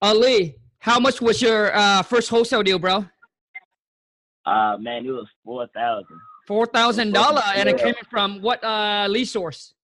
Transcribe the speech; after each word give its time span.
Ali, 0.00 0.56
how 0.78 1.00
much 1.00 1.20
was 1.20 1.42
your 1.42 1.74
uh, 1.74 2.02
first 2.02 2.28
wholesale 2.28 2.62
deal, 2.62 2.78
bro? 2.78 3.04
Uh, 4.46 4.76
man, 4.78 5.04
it 5.04 5.10
was 5.10 5.26
four 5.44 5.66
thousand. 5.74 6.20
Four 6.46 6.66
thousand 6.66 7.12
dollar, 7.12 7.42
and 7.54 7.68
it 7.68 7.78
came 7.78 7.94
from 8.08 8.40
what 8.40 8.62
uh 8.64 9.06
lead 9.08 9.26
source? 9.26 9.74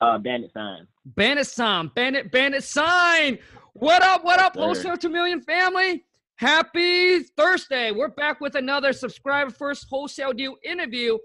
Uh, 0.00 0.16
Bandit 0.18 0.52
Sign. 0.52 0.86
Bandit 1.04 1.46
Sign, 1.46 1.90
Bandit 1.94 2.30
Bandit 2.30 2.62
Sign. 2.62 3.38
What 3.74 4.02
up? 4.02 4.24
What 4.24 4.40
up, 4.40 4.56
wholesale 4.56 4.96
to 4.96 5.08
million 5.08 5.40
family? 5.42 6.04
Happy 6.36 7.24
Thursday. 7.36 7.90
We're 7.90 8.08
back 8.08 8.40
with 8.40 8.54
another 8.54 8.92
subscriber 8.92 9.50
first 9.50 9.86
wholesale 9.90 10.32
deal 10.32 10.54
interview. 10.64 11.18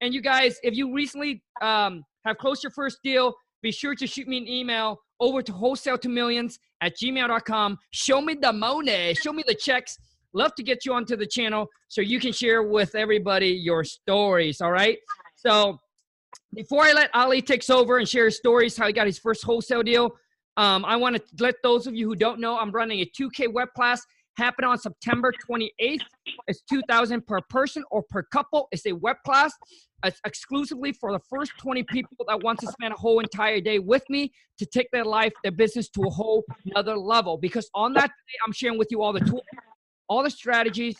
And 0.00 0.14
you 0.14 0.22
guys, 0.22 0.58
if 0.62 0.76
you 0.76 0.94
recently 0.94 1.42
um, 1.60 2.04
have 2.24 2.38
closed 2.38 2.62
your 2.62 2.70
first 2.70 3.00
deal, 3.02 3.34
be 3.62 3.72
sure 3.72 3.96
to 3.96 4.06
shoot 4.06 4.28
me 4.28 4.38
an 4.38 4.46
email 4.46 5.00
over 5.20 5.42
to 5.42 5.52
wholesale 5.52 5.98
to 5.98 6.08
millions 6.08 6.58
at 6.80 6.96
gmail.com. 6.96 7.78
Show 7.90 8.20
me 8.20 8.34
the 8.34 8.52
money, 8.52 9.14
show 9.14 9.32
me 9.32 9.44
the 9.46 9.54
checks. 9.54 9.98
Love 10.32 10.54
to 10.54 10.62
get 10.62 10.86
you 10.86 10.94
onto 10.94 11.16
the 11.16 11.26
channel 11.26 11.68
so 11.88 12.00
you 12.00 12.20
can 12.20 12.32
share 12.32 12.62
with 12.62 12.94
everybody 12.94 13.48
your 13.48 13.82
stories. 13.84 14.60
All 14.60 14.70
right. 14.70 14.98
So 15.34 15.78
before 16.54 16.84
I 16.84 16.92
let 16.92 17.10
Ali 17.14 17.42
takes 17.42 17.68
over 17.68 17.98
and 17.98 18.08
share 18.08 18.26
his 18.26 18.36
stories, 18.36 18.76
how 18.76 18.86
he 18.86 18.92
got 18.92 19.06
his 19.06 19.18
first 19.18 19.44
wholesale 19.44 19.82
deal, 19.82 20.12
um, 20.56 20.84
I 20.84 20.96
want 20.96 21.16
to 21.16 21.22
let 21.40 21.56
those 21.62 21.86
of 21.86 21.94
you 21.94 22.06
who 22.06 22.14
don't 22.14 22.40
know, 22.40 22.58
I'm 22.58 22.70
running 22.70 23.00
a 23.00 23.06
2K 23.06 23.52
web 23.52 23.68
class 23.74 24.04
happening 24.40 24.70
on 24.70 24.78
September 24.78 25.32
28th. 25.48 26.00
It's 26.48 26.62
2000 26.62 27.26
per 27.26 27.40
person 27.42 27.84
or 27.90 28.02
per 28.02 28.22
couple. 28.22 28.68
It's 28.72 28.86
a 28.86 28.92
web 28.92 29.16
class. 29.24 29.52
It's 30.04 30.20
exclusively 30.24 30.92
for 30.92 31.12
the 31.12 31.20
first 31.28 31.52
20 31.58 31.82
people 31.84 32.24
that 32.26 32.42
want 32.42 32.58
to 32.60 32.66
spend 32.68 32.94
a 32.94 32.96
whole 32.96 33.20
entire 33.20 33.60
day 33.60 33.78
with 33.78 34.02
me 34.08 34.32
to 34.58 34.64
take 34.64 34.90
their 34.92 35.04
life, 35.04 35.32
their 35.42 35.52
business 35.52 35.88
to 35.90 36.02
a 36.02 36.10
whole 36.10 36.44
another 36.64 36.96
level. 36.96 37.36
Because 37.36 37.68
on 37.74 37.92
that 37.94 38.08
day, 38.08 38.38
I'm 38.46 38.52
sharing 38.52 38.78
with 38.78 38.88
you 38.90 39.02
all 39.02 39.12
the 39.12 39.20
tools, 39.20 39.42
all 40.08 40.22
the 40.22 40.30
strategies, 40.30 40.96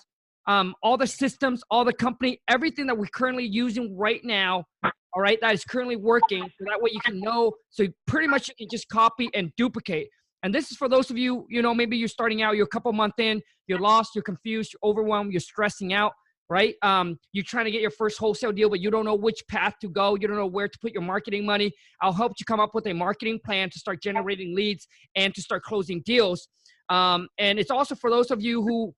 um, 0.47 0.75
all 0.83 0.99
the 0.99 1.07
systems, 1.07 1.63
all 1.71 1.85
the 1.85 1.95
company, 1.95 2.41
everything 2.49 2.87
that 2.87 2.99
we're 2.99 3.07
currently 3.07 3.47
using 3.47 3.97
right 3.97 4.21
now. 4.23 4.65
All 5.13 5.23
right, 5.23 5.39
that 5.41 5.55
is 5.55 5.65
currently 5.65 5.97
working. 5.97 6.43
So 6.43 6.65
that 6.69 6.81
way 6.81 6.91
you 6.93 7.01
can 7.01 7.21
know. 7.21 7.53
So 7.71 7.87
pretty 8.07 8.29
much 8.29 8.49
you 8.49 8.55
can 8.57 8.69
just 8.71 8.89
copy 8.89 9.31
and 9.35 9.51
duplicate. 9.57 10.09
And 10.43 10.55
this 10.55 10.71
is 10.71 10.77
for 10.77 10.89
those 10.89 11.11
of 11.11 11.19
you, 11.19 11.47
you 11.51 11.63
know, 11.63 11.75
maybe 11.75 11.97
you're 11.97 12.09
starting 12.09 12.43
out, 12.43 12.57
you're 12.57 12.65
a 12.65 12.69
couple 12.69 12.93
months 12.93 13.17
in, 13.19 13.43
you're 13.67 13.79
lost, 13.79 14.15
you're 14.15 14.25
confused, 14.25 14.73
you're 14.73 14.91
overwhelmed, 14.91 15.33
you're 15.33 15.41
stressing 15.41 15.93
out, 15.93 16.13
right? 16.49 16.75
Um, 16.83 17.19
you're 17.33 17.45
trying 17.45 17.67
to 17.67 17.71
get 17.71 17.83
your 17.83 17.91
first 17.91 18.19
wholesale 18.19 18.53
deal, 18.53 18.71
but 18.71 18.81
you 18.81 18.91
don't 18.91 19.05
know 19.05 19.15
which 19.15 19.43
path 19.49 19.75
to 19.83 19.89
go. 19.89 20.17
You 20.17 20.29
don't 20.29 20.37
know 20.37 20.47
where 20.47 20.69
to 20.69 20.79
put 20.81 20.93
your 20.93 21.03
marketing 21.03 21.45
money. 21.45 21.73
I'll 22.01 22.13
help 22.13 22.33
you 22.39 22.45
come 22.47 22.61
up 22.61 22.75
with 22.75 22.87
a 22.87 22.93
marketing 22.93 23.39
plan 23.45 23.71
to 23.71 23.79
start 23.79 24.03
generating 24.03 24.55
leads 24.55 24.89
and 25.15 25.35
to 25.35 25.43
start 25.43 25.63
closing 25.63 26.03
deals. 26.07 26.49
Um, 26.89 27.29
and 27.39 27.59
it's 27.59 27.71
also 27.71 27.95
for 27.95 28.11
those 28.11 28.31
of 28.31 28.43
you 28.43 28.63
who, 28.63 28.95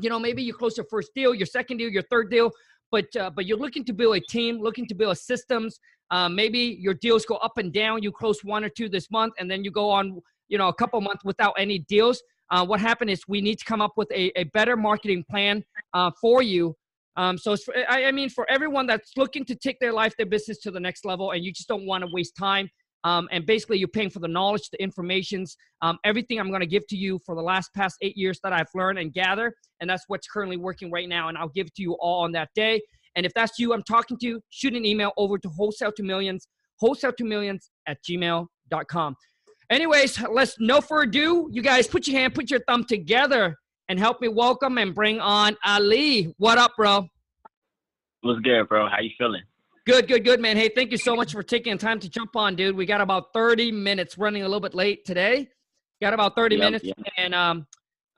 you 0.00 0.08
know, 0.08 0.18
maybe 0.18 0.42
you 0.42 0.54
close 0.54 0.76
your 0.76 0.86
first 0.90 1.10
deal, 1.14 1.34
your 1.34 1.46
second 1.46 1.76
deal, 1.76 1.88
your 1.88 2.02
third 2.10 2.30
deal, 2.30 2.50
but 2.90 3.14
uh, 3.16 3.30
but 3.30 3.46
you're 3.46 3.58
looking 3.58 3.84
to 3.84 3.92
build 3.92 4.16
a 4.16 4.20
team, 4.20 4.60
looking 4.60 4.86
to 4.86 4.94
build 4.94 5.18
systems. 5.18 5.80
Uh, 6.10 6.28
maybe 6.28 6.76
your 6.78 6.94
deals 6.94 7.24
go 7.24 7.36
up 7.36 7.58
and 7.58 7.72
down. 7.72 8.02
You 8.02 8.12
close 8.12 8.44
one 8.44 8.64
or 8.64 8.68
two 8.68 8.88
this 8.88 9.10
month, 9.10 9.34
and 9.38 9.50
then 9.50 9.64
you 9.64 9.70
go 9.70 9.90
on 9.90 10.20
you 10.52 10.58
know 10.58 10.68
a 10.68 10.74
couple 10.74 11.00
months 11.00 11.24
without 11.24 11.54
any 11.58 11.80
deals. 11.80 12.22
Uh, 12.50 12.64
what 12.64 12.78
happened 12.78 13.10
is 13.10 13.22
we 13.26 13.40
need 13.40 13.58
to 13.58 13.64
come 13.64 13.80
up 13.80 13.92
with 13.96 14.10
a, 14.12 14.30
a 14.38 14.44
better 14.52 14.76
marketing 14.76 15.24
plan 15.30 15.64
uh, 15.94 16.10
for 16.20 16.42
you. 16.42 16.76
Um, 17.16 17.38
so 17.38 17.56
for, 17.56 17.74
I, 17.88 18.04
I, 18.04 18.12
mean 18.12 18.28
for 18.28 18.46
everyone 18.50 18.86
that's 18.86 19.12
looking 19.16 19.44
to 19.46 19.54
take 19.54 19.78
their 19.80 19.92
life 19.92 20.14
their 20.16 20.26
business 20.26 20.58
to 20.60 20.70
the 20.70 20.80
next 20.80 21.04
level 21.04 21.32
and 21.32 21.44
you 21.44 21.52
just 21.52 21.68
don't 21.68 21.86
want 21.86 22.04
to 22.04 22.10
waste 22.10 22.34
time 22.38 22.70
um, 23.04 23.28
and 23.30 23.44
basically 23.44 23.76
you're 23.76 23.88
paying 23.88 24.08
for 24.08 24.20
the 24.20 24.28
knowledge 24.28 24.70
the 24.70 24.82
informations 24.82 25.54
um, 25.82 25.98
everything 26.04 26.40
i'm 26.40 26.48
going 26.48 26.62
to 26.62 26.66
give 26.66 26.86
to 26.86 26.96
you 26.96 27.20
for 27.26 27.34
the 27.34 27.42
last 27.42 27.68
past 27.76 27.96
eight 28.00 28.16
years 28.16 28.40
that 28.42 28.54
i've 28.54 28.70
learned 28.74 28.98
and 28.98 29.12
gather 29.12 29.52
and 29.80 29.90
that's 29.90 30.04
what's 30.08 30.26
currently 30.26 30.56
working 30.56 30.90
right 30.90 31.06
now 31.06 31.28
and 31.28 31.36
i'll 31.36 31.50
give 31.50 31.66
it 31.66 31.74
to 31.74 31.82
you 31.82 31.92
all 32.00 32.24
on 32.24 32.32
that 32.32 32.48
day. 32.54 32.80
And 33.14 33.26
if 33.26 33.34
that's 33.34 33.58
you 33.58 33.74
i'm 33.74 33.82
talking 33.82 34.16
to 34.22 34.40
shoot 34.48 34.72
an 34.72 34.86
email 34.86 35.12
over 35.18 35.36
to 35.36 35.48
wholesale 35.50 35.92
to 35.92 36.02
millions 36.02 36.48
wholesale 36.80 37.12
to 37.12 37.24
millions 37.24 37.70
at 37.86 37.98
gmail.com 38.08 39.16
Anyways, 39.72 40.20
let's 40.30 40.60
no 40.60 40.82
further 40.82 41.08
ado. 41.08 41.48
You 41.50 41.62
guys 41.62 41.86
put 41.86 42.06
your 42.06 42.20
hand, 42.20 42.34
put 42.34 42.50
your 42.50 42.60
thumb 42.68 42.84
together, 42.84 43.56
and 43.88 43.98
help 43.98 44.20
me 44.20 44.28
welcome 44.28 44.76
and 44.76 44.94
bring 44.94 45.18
on 45.18 45.56
Ali. 45.64 46.34
What 46.36 46.58
up, 46.58 46.72
bro? 46.76 47.08
What's 48.20 48.40
good, 48.40 48.68
bro? 48.68 48.86
How 48.86 49.00
you 49.00 49.08
feeling? 49.16 49.40
Good, 49.86 50.08
good, 50.08 50.26
good, 50.26 50.40
man. 50.40 50.58
Hey, 50.58 50.68
thank 50.68 50.90
you 50.90 50.98
so 50.98 51.16
much 51.16 51.32
for 51.32 51.42
taking 51.42 51.78
time 51.78 51.98
to 52.00 52.10
jump 52.10 52.36
on, 52.36 52.54
dude. 52.54 52.76
We 52.76 52.84
got 52.84 53.00
about 53.00 53.32
30 53.32 53.72
minutes 53.72 54.18
running 54.18 54.42
a 54.42 54.44
little 54.44 54.60
bit 54.60 54.74
late 54.74 55.06
today. 55.06 55.48
Got 56.02 56.12
about 56.12 56.36
30 56.36 56.56
yep, 56.56 56.64
minutes. 56.64 56.84
Yep. 56.84 56.98
And 57.16 57.34
um, 57.34 57.66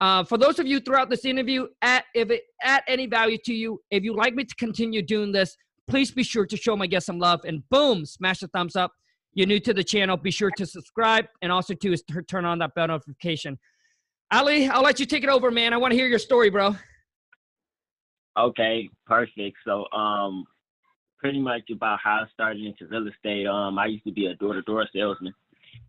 uh, 0.01 0.25
for 0.25 0.39
those 0.39 0.59
of 0.59 0.67
you 0.67 0.81
throughout 0.81 1.09
this 1.09 1.25
interview, 1.25 1.69
at 1.83 2.05
if 2.17 2.33
it 2.33 2.43
at 2.65 2.83
any 2.89 3.07
value 3.07 3.39
to 3.45 3.55
you, 3.55 3.81
if 3.93 4.03
you 4.03 4.13
like 4.13 4.35
me 4.35 4.43
to 4.43 4.55
continue 4.57 5.03
doing 5.03 5.31
this, 5.31 5.57
please 5.87 6.11
be 6.11 6.25
sure 6.25 6.47
to 6.47 6.57
show 6.57 6.77
my 6.77 6.89
guest 6.89 7.07
some 7.07 7.21
love 7.21 7.43
and 7.45 7.63
boom, 7.71 8.05
smash 8.05 8.41
the 8.41 8.49
thumbs 8.49 8.75
up 8.75 8.91
you're 9.35 9.47
new 9.47 9.61
to 9.61 9.75
the 9.75 9.85
channel, 9.85 10.17
be 10.17 10.31
sure 10.31 10.51
to 10.53 10.67
subscribe 10.67 11.27
and 11.43 11.51
also 11.53 11.75
to 11.75 11.97
turn 12.29 12.45
on 12.45 12.59
that 12.59 12.75
bell 12.75 12.89
notification. 12.89 13.59
Ali, 14.31 14.69
I'll 14.69 14.83
let 14.83 14.99
you 14.99 15.07
take 15.07 15.23
it 15.23 15.29
over, 15.29 15.51
man. 15.51 15.73
I 15.73 15.77
want 15.77 15.93
to 15.93 15.97
hear 15.97 16.09
your 16.09 16.19
story, 16.19 16.51
bro. 16.51 16.77
Okay, 18.39 18.89
perfect. 19.07 19.57
So, 19.65 19.85
um, 19.93 20.45
pretty 21.19 21.41
much 21.41 21.63
about 21.73 22.01
how 22.03 22.23
I 22.23 22.27
started 22.33 22.65
into 22.65 22.87
real 22.87 23.07
estate. 23.09 23.47
Um, 23.47 23.79
I 23.79 23.87
used 23.87 24.05
to 24.05 24.13
be 24.13 24.27
a 24.27 24.35
door-to-door 24.35 24.87
salesman. 24.93 25.33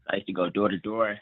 I 0.09 0.17
used 0.17 0.28
to 0.28 0.34
go 0.34 0.50
door 0.50 0.69
to 0.69 0.78
door. 0.78 1.17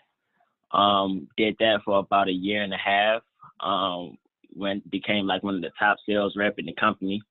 Um, 0.71 1.27
did 1.37 1.55
that 1.59 1.79
for 1.85 1.99
about 1.99 2.27
a 2.27 2.33
year 2.33 2.63
and 2.63 2.73
a 2.73 2.77
half. 2.77 3.21
Um, 3.59 4.17
when 4.55 4.81
became 4.91 5.25
like 5.25 5.43
one 5.43 5.55
of 5.55 5.61
the 5.61 5.71
top 5.79 5.97
sales 6.07 6.35
rep 6.37 6.59
in 6.59 6.65
the 6.65 6.73
company. 6.73 7.21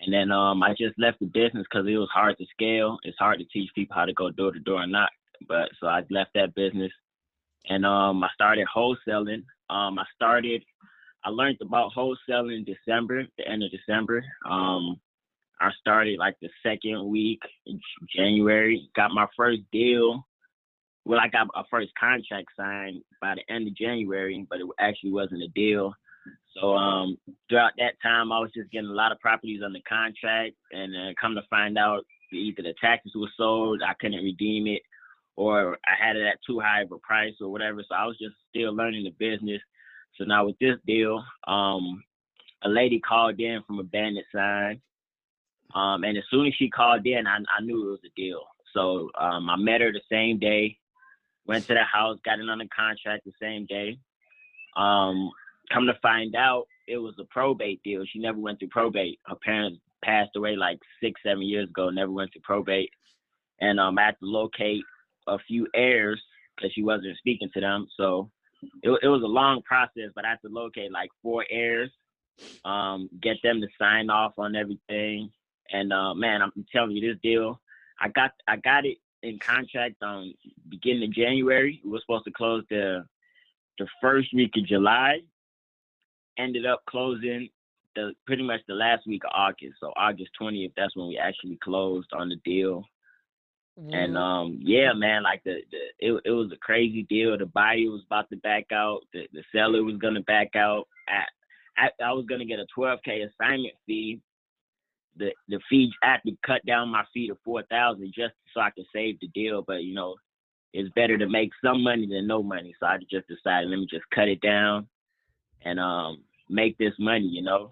And 0.00 0.12
then 0.12 0.32
um, 0.32 0.62
I 0.62 0.70
just 0.70 0.98
left 0.98 1.20
the 1.20 1.26
business 1.26 1.66
because 1.70 1.86
it 1.86 1.96
was 1.96 2.08
hard 2.12 2.36
to 2.38 2.46
scale. 2.52 2.98
It's 3.04 3.18
hard 3.18 3.38
to 3.38 3.44
teach 3.46 3.70
people 3.74 3.94
how 3.96 4.04
to 4.04 4.12
go 4.12 4.30
door 4.30 4.52
to 4.52 4.60
door 4.60 4.82
and 4.82 4.92
knock. 4.92 5.10
But 5.48 5.70
so 5.80 5.86
I 5.86 6.02
left 6.10 6.30
that 6.34 6.54
business, 6.54 6.92
and 7.68 7.84
um, 7.84 8.22
I 8.22 8.28
started 8.34 8.66
wholesaling. 8.74 9.44
Um, 9.70 9.98
I 9.98 10.04
started. 10.14 10.62
I 11.24 11.30
learned 11.30 11.58
about 11.62 11.92
wholesaling 11.96 12.56
in 12.56 12.64
December, 12.64 13.24
the 13.38 13.48
end 13.48 13.62
of 13.62 13.70
December. 13.70 14.22
Um, 14.48 15.00
I 15.60 15.70
started 15.80 16.18
like 16.18 16.36
the 16.40 16.50
second 16.62 17.06
week 17.08 17.40
in 17.66 17.80
January. 18.14 18.88
Got 18.94 19.12
my 19.12 19.26
first 19.36 19.62
deal. 19.72 20.26
Well, 21.06 21.20
I 21.20 21.28
got 21.28 21.48
a 21.54 21.64
first 21.70 21.92
contract 21.98 22.48
signed 22.56 23.02
by 23.20 23.34
the 23.34 23.54
end 23.54 23.68
of 23.68 23.76
January, 23.76 24.46
but 24.48 24.60
it 24.60 24.66
actually 24.78 25.12
wasn't 25.12 25.42
a 25.42 25.48
deal 25.48 25.94
so 26.56 26.74
um, 26.74 27.18
throughout 27.48 27.72
that 27.78 27.94
time, 28.02 28.32
I 28.32 28.38
was 28.38 28.50
just 28.54 28.70
getting 28.70 28.90
a 28.90 28.92
lot 28.92 29.12
of 29.12 29.20
properties 29.20 29.62
under 29.64 29.80
contract, 29.88 30.54
and 30.72 30.94
uh, 30.94 31.12
come 31.20 31.34
to 31.34 31.42
find 31.50 31.76
out, 31.76 32.04
either 32.32 32.62
the 32.62 32.74
taxes 32.80 33.12
were 33.14 33.28
sold, 33.36 33.82
I 33.82 33.94
couldn't 33.94 34.24
redeem 34.24 34.66
it, 34.66 34.82
or 35.36 35.78
I 35.84 36.06
had 36.06 36.16
it 36.16 36.26
at 36.26 36.38
too 36.46 36.60
high 36.60 36.82
of 36.82 36.92
a 36.92 36.98
price 36.98 37.34
or 37.40 37.50
whatever. 37.50 37.82
So 37.88 37.94
I 37.94 38.06
was 38.06 38.18
just 38.18 38.34
still 38.50 38.74
learning 38.74 39.04
the 39.04 39.10
business. 39.10 39.60
So 40.16 40.24
now 40.24 40.46
with 40.46 40.58
this 40.58 40.76
deal, 40.86 41.24
um, 41.46 42.02
a 42.62 42.68
lady 42.68 43.00
called 43.00 43.38
in 43.38 43.62
from 43.66 43.78
a 43.78 43.84
bandit 43.84 44.24
sign, 44.32 44.80
um, 45.74 46.04
and 46.04 46.16
as 46.16 46.24
soon 46.30 46.46
as 46.46 46.54
she 46.54 46.70
called 46.70 47.06
in, 47.06 47.26
I, 47.26 47.36
I 47.36 47.62
knew 47.62 47.88
it 47.88 47.90
was 47.90 48.00
a 48.04 48.20
deal. 48.20 48.42
So 48.72 49.10
um, 49.18 49.50
I 49.50 49.56
met 49.56 49.80
her 49.80 49.92
the 49.92 50.00
same 50.10 50.38
day, 50.38 50.78
went 51.46 51.66
to 51.66 51.74
the 51.74 51.82
house, 51.82 52.18
got 52.24 52.38
it 52.38 52.48
under 52.48 52.64
contract 52.74 53.24
the 53.24 53.32
same 53.40 53.66
day. 53.66 53.98
Um, 54.76 55.30
come 55.72 55.86
to 55.86 55.98
find 56.02 56.34
out, 56.36 56.66
it 56.86 56.98
was 56.98 57.14
a 57.18 57.24
probate 57.24 57.82
deal. 57.82 58.04
She 58.10 58.18
never 58.18 58.38
went 58.38 58.58
through 58.58 58.68
probate. 58.68 59.18
Her 59.26 59.36
parents 59.44 59.80
passed 60.04 60.36
away 60.36 60.56
like 60.56 60.78
six, 61.02 61.20
seven 61.24 61.42
years 61.42 61.68
ago. 61.68 61.90
Never 61.90 62.12
went 62.12 62.32
through 62.32 62.42
probate, 62.42 62.90
and 63.60 63.80
um, 63.80 63.98
I 63.98 64.06
had 64.06 64.18
to 64.20 64.26
locate 64.26 64.82
a 65.26 65.38
few 65.38 65.66
heirs 65.74 66.22
because 66.56 66.72
she 66.74 66.82
wasn't 66.82 67.16
speaking 67.18 67.50
to 67.54 67.60
them. 67.60 67.86
So 67.96 68.30
it, 68.82 68.90
it 69.02 69.08
was 69.08 69.22
a 69.22 69.26
long 69.26 69.62
process, 69.62 70.10
but 70.14 70.24
I 70.24 70.30
had 70.30 70.42
to 70.42 70.48
locate 70.48 70.92
like 70.92 71.10
four 71.22 71.44
heirs, 71.50 71.90
um, 72.64 73.08
get 73.22 73.36
them 73.42 73.60
to 73.60 73.68
sign 73.78 74.10
off 74.10 74.34
on 74.38 74.56
everything. 74.56 75.30
And 75.70 75.92
uh, 75.92 76.14
man, 76.14 76.42
I'm 76.42 76.52
telling 76.72 76.92
you, 76.92 77.12
this 77.12 77.20
deal, 77.22 77.60
I 78.00 78.08
got 78.08 78.32
I 78.46 78.56
got 78.56 78.84
it 78.84 78.98
in 79.22 79.38
contract 79.38 80.02
on 80.02 80.34
beginning 80.68 81.08
of 81.08 81.14
January. 81.14 81.80
We 81.84 81.90
were 81.90 82.00
supposed 82.00 82.26
to 82.26 82.32
close 82.32 82.64
the 82.70 83.04
the 83.78 83.86
first 84.00 84.28
week 84.34 84.52
of 84.56 84.66
July, 84.66 85.20
ended 86.38 86.66
up 86.66 86.82
closing 86.88 87.48
the 87.94 88.12
pretty 88.26 88.42
much 88.42 88.60
the 88.66 88.74
last 88.74 89.06
week 89.06 89.22
of 89.24 89.30
August. 89.34 89.74
So 89.80 89.92
August 89.96 90.30
20th, 90.40 90.72
that's 90.76 90.96
when 90.96 91.08
we 91.08 91.18
actually 91.18 91.58
closed 91.62 92.08
on 92.12 92.28
the 92.28 92.36
deal. 92.44 92.84
And 93.76 94.16
um, 94.16 94.60
yeah, 94.62 94.92
man, 94.92 95.24
like 95.24 95.42
the, 95.42 95.56
the 95.72 96.06
it, 96.06 96.20
it 96.24 96.30
was 96.30 96.52
a 96.52 96.56
crazy 96.58 97.02
deal. 97.08 97.36
The 97.36 97.46
buyer 97.46 97.90
was 97.90 98.02
about 98.06 98.30
to 98.30 98.36
back 98.36 98.66
out. 98.72 99.00
The 99.12 99.26
the 99.32 99.42
seller 99.52 99.82
was 99.82 99.96
gonna 99.96 100.20
back 100.20 100.54
out. 100.54 100.86
I, 101.08 101.86
I, 101.86 102.04
I 102.04 102.12
was 102.12 102.24
gonna 102.28 102.44
get 102.44 102.60
a 102.60 102.66
12k 102.78 103.28
assignment 103.28 103.74
fee. 103.84 104.20
The 105.16 105.32
the 105.48 105.58
fee 105.68 105.90
I 106.04 106.12
had 106.12 106.20
to 106.24 106.36
cut 106.46 106.64
down 106.64 106.88
my 106.88 107.02
fee 107.12 107.26
to 107.26 107.36
four 107.44 107.64
thousand 107.64 108.12
just 108.14 108.34
so 108.54 108.60
I 108.60 108.70
could 108.70 108.86
save 108.94 109.18
the 109.18 109.26
deal. 109.34 109.64
But 109.66 109.82
you 109.82 109.92
know, 109.92 110.14
it's 110.72 110.94
better 110.94 111.18
to 111.18 111.28
make 111.28 111.50
some 111.64 111.82
money 111.82 112.06
than 112.06 112.28
no 112.28 112.44
money. 112.44 112.76
So 112.78 112.86
I 112.86 112.98
just 113.10 113.26
decided 113.26 113.70
let 113.70 113.80
me 113.80 113.88
just 113.90 114.08
cut 114.14 114.28
it 114.28 114.40
down 114.40 114.86
and 115.64 115.80
um 115.80 116.22
make 116.48 116.76
this 116.78 116.92
money, 116.98 117.26
you 117.26 117.42
know. 117.42 117.70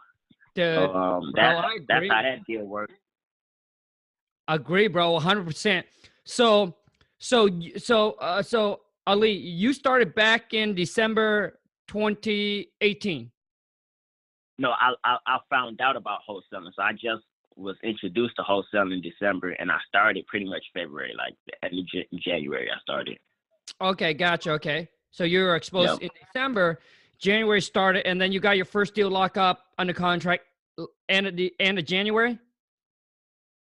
Dude, 0.55 0.75
So 0.75 0.95
um 0.95 1.33
bro, 1.33 1.63
that's 1.89 2.09
how 2.09 2.23
that 2.23 2.45
deal 2.47 2.65
works. 2.65 2.95
Agree, 4.49 4.89
bro, 4.89 5.19
100%. 5.19 5.85
So, 6.25 6.75
so, 7.19 7.49
so, 7.79 8.13
uh, 8.21 8.43
so, 8.43 8.81
Ali, 9.07 9.31
you 9.31 9.73
started 9.73 10.15
back 10.17 10.53
in 10.53 10.75
December 10.75 11.61
2018. 11.87 13.31
No, 14.59 14.71
I, 14.73 14.93
I 15.05 15.17
I 15.27 15.39
found 15.49 15.81
out 15.81 15.97
about 15.97 16.21
wholesaling. 16.29 16.71
So 16.77 16.83
I 16.83 16.93
just 16.93 17.23
was 17.57 17.77
introduced 17.83 18.35
to 18.37 18.43
wholesaling 18.43 18.95
in 18.95 19.01
December, 19.01 19.51
and 19.53 19.71
I 19.71 19.79
started 19.89 20.27
pretty 20.27 20.47
much 20.47 20.65
February, 20.75 21.15
like 21.17 21.35
of 21.63 22.21
January. 22.21 22.69
I 22.71 22.79
started. 22.81 23.19
Okay, 23.81 24.13
gotcha. 24.13 24.51
Okay. 24.53 24.89
So 25.11 25.25
you 25.25 25.41
were 25.43 25.57
exposed 25.57 26.01
Yep. 26.03 26.03
in 26.03 26.11
December, 26.27 26.81
January 27.23 27.63
started, 27.63 28.07
and 28.07 28.21
then 28.21 28.33
you 28.33 28.41
got 28.41 28.57
your 28.57 28.65
first 28.65 28.95
deal 28.95 29.09
lock 29.09 29.37
up 29.37 29.67
under 29.79 29.93
contract 29.93 30.43
end 31.09 31.27
of 31.29 31.37
the 31.37 31.55
end 31.61 31.79
of 31.79 31.85
January. 31.85 32.37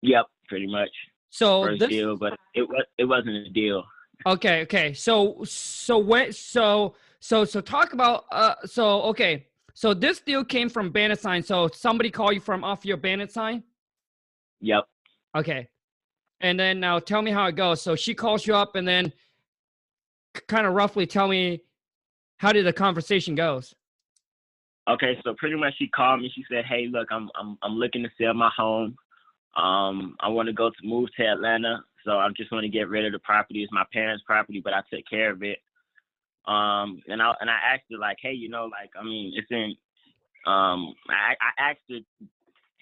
Yep, 0.03 0.27
pretty 0.49 0.67
much 0.67 0.91
So 1.31 1.63
first 1.65 1.81
this, 1.81 1.89
deal, 1.89 2.17
but 2.17 2.37
it 2.55 2.69
was 2.69 2.85
it 2.99 3.05
wasn't 3.05 3.37
a 3.37 3.49
deal. 3.51 3.85
okay, 4.27 4.63
okay. 4.63 4.93
So, 4.93 5.45
so 5.45 5.99
when, 5.99 6.33
so, 6.33 6.97
so, 7.21 7.45
so 7.45 7.61
talk 7.61 7.93
about, 7.93 8.25
uh, 8.33 8.55
so, 8.67 9.03
okay. 9.03 9.47
So 9.73 9.95
this 9.95 10.21
deal 10.21 10.45
came 10.45 10.69
from 10.69 10.91
Bandit 10.91 11.21
Sign. 11.21 11.43
So 11.43 11.69
somebody 11.73 12.11
called 12.11 12.35
you 12.35 12.41
from 12.41 12.65
off 12.65 12.85
your 12.85 12.97
Bandit 12.97 13.33
Sign. 13.33 13.63
Yep. 14.61 14.85
Okay. 15.37 15.69
And 16.41 16.59
then 16.59 16.81
now 16.81 16.99
tell 16.99 17.23
me 17.23 17.31
how 17.31 17.47
it 17.47 17.57
goes. 17.57 17.81
So 17.83 17.97
she 17.97 18.15
calls 18.15 18.47
you 18.47 18.55
up 18.55 18.77
and 18.77 18.87
then 18.87 19.13
kind 20.49 20.67
of 20.67 20.75
roughly 20.75 21.07
tell 21.07 21.29
me 21.29 21.63
how 22.39 22.53
did 22.53 22.67
the 22.67 22.73
conversation 22.73 23.35
goes. 23.35 23.75
Okay, 24.89 25.19
so 25.25 25.35
pretty 25.39 25.57
much 25.57 25.75
she 25.79 25.89
called 25.89 26.21
me. 26.21 26.31
She 26.35 26.45
said, 26.51 26.67
"Hey, 26.67 26.89
look, 26.91 27.09
I'm 27.11 27.31
I'm 27.41 27.57
I'm 27.63 27.75
looking 27.75 28.03
to 28.03 28.11
sell 28.21 28.35
my 28.35 28.51
home. 28.55 28.97
Um, 29.57 30.17
I 30.21 30.29
want 30.29 30.47
to 30.49 30.53
go 30.53 30.69
to 30.69 30.87
move 30.87 31.09
to 31.17 31.27
Atlanta, 31.27 31.83
so 32.05 32.19
I 32.19 32.29
just 32.37 32.53
want 32.53 32.65
to 32.65 32.69
get 32.69 32.89
rid 32.89 33.07
of 33.07 33.13
the 33.13 33.19
property. 33.21 33.63
It's 33.63 33.73
my 33.73 33.85
parents' 33.93 34.25
property, 34.27 34.61
but 34.63 34.75
I 34.75 34.83
took 34.93 35.05
care 35.09 35.31
of 35.31 35.43
it. 35.43 35.59
Um, 36.47 37.01
and 37.09 37.23
I 37.23 37.33
and 37.41 37.49
I 37.49 37.59
asked 37.73 37.85
her 37.91 37.99
like, 37.99 38.19
hey, 38.21 38.33
you 38.33 38.51
know, 38.51 38.65
like 38.65 38.91
I 38.99 39.03
mean, 39.03 39.33
it's 39.35 39.51
in. 39.51 39.75
Um, 40.47 40.95
I 41.09 41.35
I 41.41 41.71
asked 41.71 41.81
her, 41.89 42.01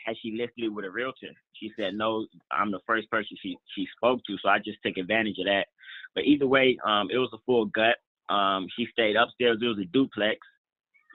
has 0.04 0.16
she 0.22 0.32
listed 0.32 0.64
it 0.64 0.68
with 0.68 0.84
a 0.84 0.90
realtor? 0.90 1.30
She 1.60 1.70
said 1.78 1.94
no. 1.94 2.26
I'm 2.50 2.72
the 2.72 2.80
first 2.86 3.08
person 3.10 3.36
she 3.40 3.56
she 3.76 3.86
spoke 3.96 4.20
to, 4.26 4.36
so 4.42 4.48
I 4.48 4.58
just 4.58 4.78
took 4.84 4.96
advantage 4.96 5.38
of 5.38 5.46
that. 5.46 5.66
But 6.16 6.24
either 6.24 6.46
way, 6.48 6.76
um, 6.84 7.08
it 7.12 7.18
was 7.18 7.30
a 7.32 7.38
full 7.46 7.66
gut. 7.66 7.96
Um, 8.28 8.66
she 8.76 8.86
stayed 8.92 9.16
upstairs. 9.16 9.58
It 9.60 9.66
was 9.66 9.78
a 9.78 9.84
duplex 9.92 10.38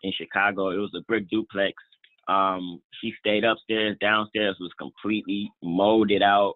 in 0.04 0.12
Chicago. 0.12 0.70
It 0.70 0.78
was 0.78 0.94
a 0.96 1.02
brick 1.02 1.30
duplex. 1.30 1.74
Um, 2.28 2.82
she 3.02 3.14
stayed 3.20 3.44
upstairs. 3.44 3.98
Downstairs 4.02 4.58
was 4.60 4.72
completely 4.78 5.52
molded 5.64 6.22
out. 6.22 6.56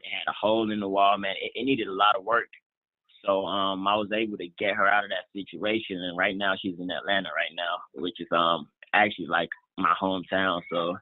It 0.00 0.10
had 0.10 0.30
a 0.30 0.34
hole 0.38 0.70
in 0.70 0.80
the 0.80 0.88
wall, 0.88 1.16
man. 1.18 1.34
It, 1.40 1.52
it 1.54 1.64
needed 1.64 1.88
a 1.88 1.92
lot 1.92 2.16
of 2.16 2.24
work. 2.24 2.48
So 3.24 3.44
um, 3.44 3.86
I 3.88 3.96
was 3.96 4.08
able 4.12 4.36
to 4.38 4.48
get 4.58 4.74
her 4.74 4.86
out 4.86 5.04
of 5.04 5.10
that 5.10 5.26
situation, 5.32 5.96
and 6.02 6.16
right 6.16 6.36
now 6.36 6.54
she's 6.60 6.78
in 6.78 6.90
Atlanta 6.90 7.30
right 7.34 7.54
now, 7.56 7.78
which 7.94 8.20
is 8.20 8.28
um 8.30 8.68
actually 8.92 9.26
like 9.26 9.48
my 9.78 9.94
hometown. 10.00 10.60
So 10.70 10.96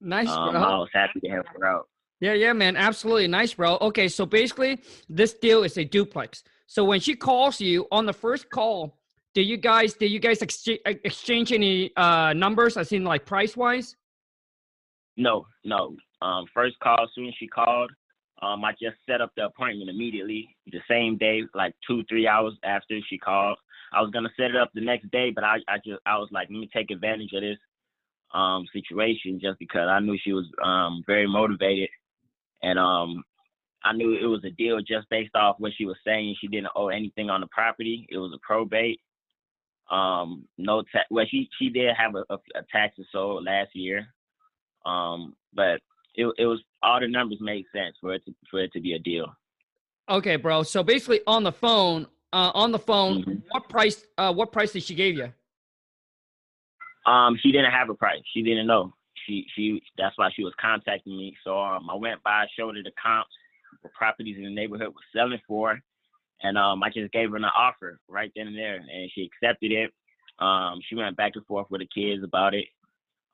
Nice, 0.00 0.28
um. 0.28 0.54
I 0.56 0.78
was 0.78 0.90
happy 0.92 1.20
to 1.20 1.28
help 1.28 1.46
her 1.56 1.66
out. 1.66 1.88
Yeah, 2.20 2.34
yeah, 2.34 2.52
man. 2.52 2.76
Absolutely. 2.76 3.26
Nice, 3.28 3.54
bro. 3.54 3.76
Okay, 3.80 4.08
so 4.08 4.24
basically, 4.24 4.80
this 5.08 5.34
deal 5.34 5.62
is 5.64 5.76
a 5.76 5.84
duplex. 5.84 6.42
So 6.66 6.84
when 6.84 7.00
she 7.00 7.14
calls 7.14 7.60
you 7.60 7.86
on 7.92 8.06
the 8.06 8.12
first 8.12 8.50
call, 8.50 8.98
did 9.34 9.42
you 9.42 9.56
guys 9.56 9.94
did 9.94 10.10
you 10.10 10.20
guys 10.20 10.40
exchange 10.42 11.52
any 11.52 11.90
uh 11.96 12.32
numbers? 12.32 12.76
I 12.76 12.84
seen 12.84 13.04
like 13.04 13.26
price 13.26 13.56
wise. 13.56 13.96
No, 15.16 15.46
no. 15.64 15.96
Um, 16.22 16.46
first 16.54 16.78
call, 16.80 17.06
soon 17.14 17.32
she 17.38 17.46
called, 17.46 17.90
um, 18.42 18.64
I 18.64 18.72
just 18.72 18.96
set 19.08 19.20
up 19.20 19.30
the 19.36 19.44
appointment 19.46 19.90
immediately, 19.90 20.56
the 20.72 20.80
same 20.88 21.16
day, 21.18 21.42
like 21.54 21.74
two, 21.86 22.02
three 22.08 22.26
hours 22.26 22.54
after 22.64 22.98
she 23.08 23.18
called. 23.18 23.58
I 23.92 24.00
was 24.00 24.10
gonna 24.10 24.30
set 24.36 24.50
it 24.50 24.56
up 24.56 24.70
the 24.74 24.80
next 24.80 25.10
day, 25.10 25.30
but 25.30 25.44
I, 25.44 25.58
I 25.68 25.76
just, 25.84 26.00
I 26.06 26.16
was 26.18 26.28
like, 26.32 26.48
let 26.50 26.58
me 26.58 26.68
take 26.72 26.90
advantage 26.90 27.32
of 27.34 27.42
this 27.42 27.58
um 28.32 28.64
situation 28.72 29.38
just 29.40 29.58
because 29.58 29.88
I 29.88 30.00
knew 30.00 30.16
she 30.22 30.32
was 30.32 30.46
um 30.62 31.02
very 31.06 31.26
motivated, 31.26 31.88
and 32.64 32.78
um, 32.78 33.22
I 33.84 33.92
knew 33.92 34.14
it 34.14 34.26
was 34.26 34.42
a 34.44 34.50
deal 34.50 34.78
just 34.80 35.08
based 35.10 35.34
off 35.34 35.56
what 35.58 35.72
she 35.76 35.84
was 35.84 35.96
saying. 36.04 36.36
She 36.40 36.48
didn't 36.48 36.68
owe 36.74 36.88
anything 36.88 37.28
on 37.28 37.42
the 37.42 37.46
property. 37.48 38.06
It 38.10 38.16
was 38.16 38.32
a 38.34 38.38
probate. 38.42 39.00
Um, 39.90 40.46
no 40.56 40.82
tax. 40.90 41.04
Well, 41.10 41.26
she 41.30 41.48
she 41.58 41.68
did 41.68 41.94
have 41.96 42.14
a, 42.14 42.24
a, 42.30 42.36
a 42.54 42.62
tax 42.72 42.96
sold 43.12 43.44
last 43.44 43.70
year. 43.74 44.06
Um, 44.86 45.34
but 45.52 45.80
it 46.14 46.26
it 46.38 46.46
was 46.46 46.60
all 46.82 47.00
the 47.00 47.08
numbers 47.08 47.38
made 47.40 47.66
sense 47.74 47.94
for 48.00 48.14
it 48.14 48.24
to 48.24 48.34
for 48.50 48.60
it 48.60 48.72
to 48.72 48.80
be 48.80 48.94
a 48.94 48.98
deal. 48.98 49.26
Okay, 50.08 50.36
bro. 50.36 50.62
So 50.62 50.82
basically, 50.82 51.20
on 51.26 51.44
the 51.44 51.52
phone, 51.52 52.06
uh, 52.32 52.50
on 52.54 52.72
the 52.72 52.78
phone, 52.78 53.24
Mhm. 53.24 53.42
what 53.50 53.68
price? 53.68 54.06
Uh, 54.16 54.32
what 54.32 54.52
price 54.52 54.72
did 54.72 54.82
she 54.82 54.94
give 54.94 55.16
you? 55.16 55.32
Um, 57.06 57.36
she 57.42 57.52
didn't 57.52 57.70
have 57.72 57.90
a 57.90 57.94
price. 57.94 58.22
She 58.32 58.42
didn't 58.42 58.66
know. 58.66 58.94
She 59.26 59.46
she 59.54 59.82
that's 59.98 60.16
why 60.16 60.30
she 60.34 60.44
was 60.44 60.52
contacting 60.60 61.16
me. 61.16 61.36
So 61.44 61.58
um, 61.58 61.88
I 61.90 61.94
went 61.94 62.22
by, 62.22 62.46
showed 62.58 62.76
her 62.76 62.82
the 62.82 62.92
comps, 63.02 63.30
the 63.82 63.88
properties 63.90 64.36
in 64.36 64.44
the 64.44 64.54
neighborhood 64.54 64.88
was 64.88 65.04
selling 65.14 65.40
for, 65.46 65.78
and 66.42 66.58
um, 66.58 66.82
I 66.82 66.90
just 66.90 67.12
gave 67.12 67.30
her 67.30 67.36
an 67.36 67.44
offer 67.44 67.98
right 68.08 68.30
then 68.36 68.48
and 68.48 68.56
there, 68.56 68.76
and 68.76 69.10
she 69.14 69.28
accepted 69.42 69.72
it. 69.72 69.90
Um, 70.38 70.80
she 70.88 70.94
went 70.94 71.16
back 71.16 71.32
and 71.34 71.46
forth 71.46 71.68
with 71.70 71.80
the 71.80 71.88
kids 71.94 72.24
about 72.24 72.54
it, 72.54 72.66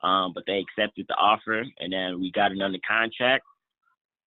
um, 0.03 0.33
but 0.33 0.43
they 0.45 0.59
accepted 0.59 1.05
the 1.07 1.15
offer, 1.15 1.63
and 1.79 1.91
then 1.91 2.19
we 2.19 2.31
got 2.31 2.51
it 2.51 2.61
under 2.61 2.77
contract, 2.87 3.43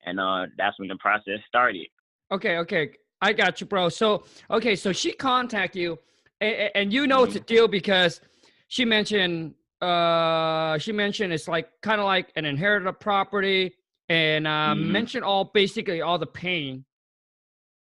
and 0.06 0.19
uh, 0.19 0.48
that's 0.57 0.77
when 0.80 0.89
the 0.89 0.98
process 0.98 1.39
started. 1.48 1.88
Okay, 2.31 2.57
okay, 2.57 2.92
I 3.21 3.33
got 3.33 3.62
you, 3.62 3.68
bro. 3.68 3.89
So 3.89 4.24
okay, 4.50 4.75
so 4.75 4.92
she 4.92 5.13
contact 5.13 5.75
you, 5.75 6.00
and, 6.42 6.71
and 6.75 6.94
you 6.94 7.07
know 7.07 7.24
it's 7.24 7.36
a 7.36 7.39
deal 7.39 7.68
because 7.68 8.21
she 8.68 8.86
mentioned 8.86 9.54
uh 9.83 10.77
she 10.77 10.91
mentioned 10.91 11.33
it's 11.33 11.47
like 11.47 11.68
kind 11.81 12.00
of 12.00 12.06
like 12.06 12.31
an 12.35 12.45
inherited 12.45 13.00
property 13.00 13.75
and 14.09 14.47
uh 14.47 14.74
Mhm. 14.75 14.88
mentioned 14.97 15.24
all 15.25 15.45
basically 15.53 16.01
all 16.01 16.18
the 16.18 16.25
pain 16.27 16.85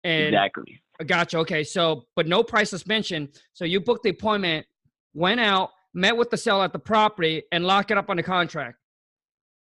and 0.04 0.28
exactly. 0.34 0.80
Gotcha. 1.08 1.38
Okay. 1.40 1.64
So, 1.64 2.06
but 2.16 2.28
no 2.28 2.44
price 2.44 2.72
was 2.72 2.86
mentioned. 2.86 3.42
So 3.54 3.66
you 3.66 3.80
booked 3.82 4.04
the 4.04 4.10
appointment, 4.12 4.66
went 5.14 5.40
out, 5.40 5.72
met 5.94 6.16
with 6.16 6.30
the 6.30 6.38
seller 6.38 6.64
at 6.66 6.72
the 6.72 6.80
property, 6.80 7.44
and 7.52 7.66
lock 7.66 7.90
it 7.90 7.98
up 7.98 8.10
on 8.10 8.18
the 8.18 8.24
contract. 8.24 8.78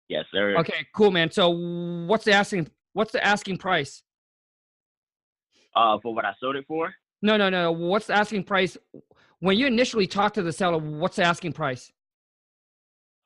Yes, 0.07 0.25
sir. 0.31 0.55
Okay. 0.59 0.87
Cool, 0.95 1.11
man. 1.11 1.29
So 1.29 1.49
what's 1.49 2.23
the 2.25 2.31
asking? 2.31 2.69
What's 2.93 3.11
the 3.11 3.23
asking 3.23 3.57
price? 3.57 4.01
Uh, 5.75 5.97
for 6.01 6.15
what 6.15 6.25
I 6.25 6.33
sold 6.39 6.55
it 6.55 6.65
for. 6.67 6.93
No, 7.21 7.37
no, 7.37 7.49
no. 7.49 7.71
What's 7.71 8.07
the 8.07 8.13
asking 8.13 8.45
price? 8.45 8.77
When 9.39 9.57
you 9.57 9.67
initially 9.67 10.07
talked 10.07 10.35
to 10.35 10.41
the 10.41 10.53
seller, 10.53 10.77
what's 10.77 11.17
the 11.17 11.23
asking 11.23 11.53
price? 11.53 11.91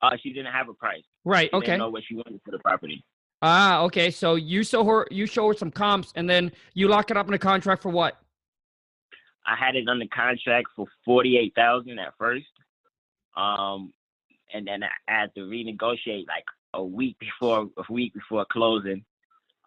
Uh, 0.04 0.16
she 0.22 0.30
didn't 0.32 0.52
have 0.52 0.68
a 0.68 0.74
price. 0.74 1.02
Right. 1.24 1.48
She 1.50 1.56
Okay. 1.56 1.66
didn't 1.66 1.78
know 1.78 1.90
what 1.90 2.02
she 2.06 2.14
wanted 2.14 2.40
for 2.44 2.50
the 2.50 2.58
property. 2.58 3.02
Ah. 3.42 3.82
Okay. 3.82 4.10
So 4.10 4.34
you 4.34 4.62
show 4.64 4.84
her, 4.84 5.06
you 5.10 5.26
show 5.26 5.48
her 5.48 5.54
some 5.54 5.70
comps, 5.70 6.12
and 6.14 6.28
then 6.28 6.52
you 6.74 6.88
lock 6.88 7.10
it 7.10 7.16
up 7.16 7.26
in 7.28 7.34
a 7.34 7.38
contract 7.38 7.82
for 7.82 7.90
what? 7.90 8.18
I 9.46 9.56
had 9.56 9.76
it 9.76 9.88
under 9.88 10.06
contract 10.12 10.68
for 10.74 10.86
forty 11.04 11.36
eight 11.38 11.54
thousand 11.54 11.98
at 11.98 12.14
first, 12.18 12.46
um, 13.36 13.92
and 14.52 14.66
then 14.66 14.82
I 14.82 14.88
had 15.06 15.34
to 15.34 15.40
renegotiate 15.42 16.26
like 16.26 16.44
a 16.72 16.82
week 16.82 17.18
before 17.18 17.68
a 17.76 17.92
week 17.92 18.14
before 18.14 18.46
closing, 18.50 19.04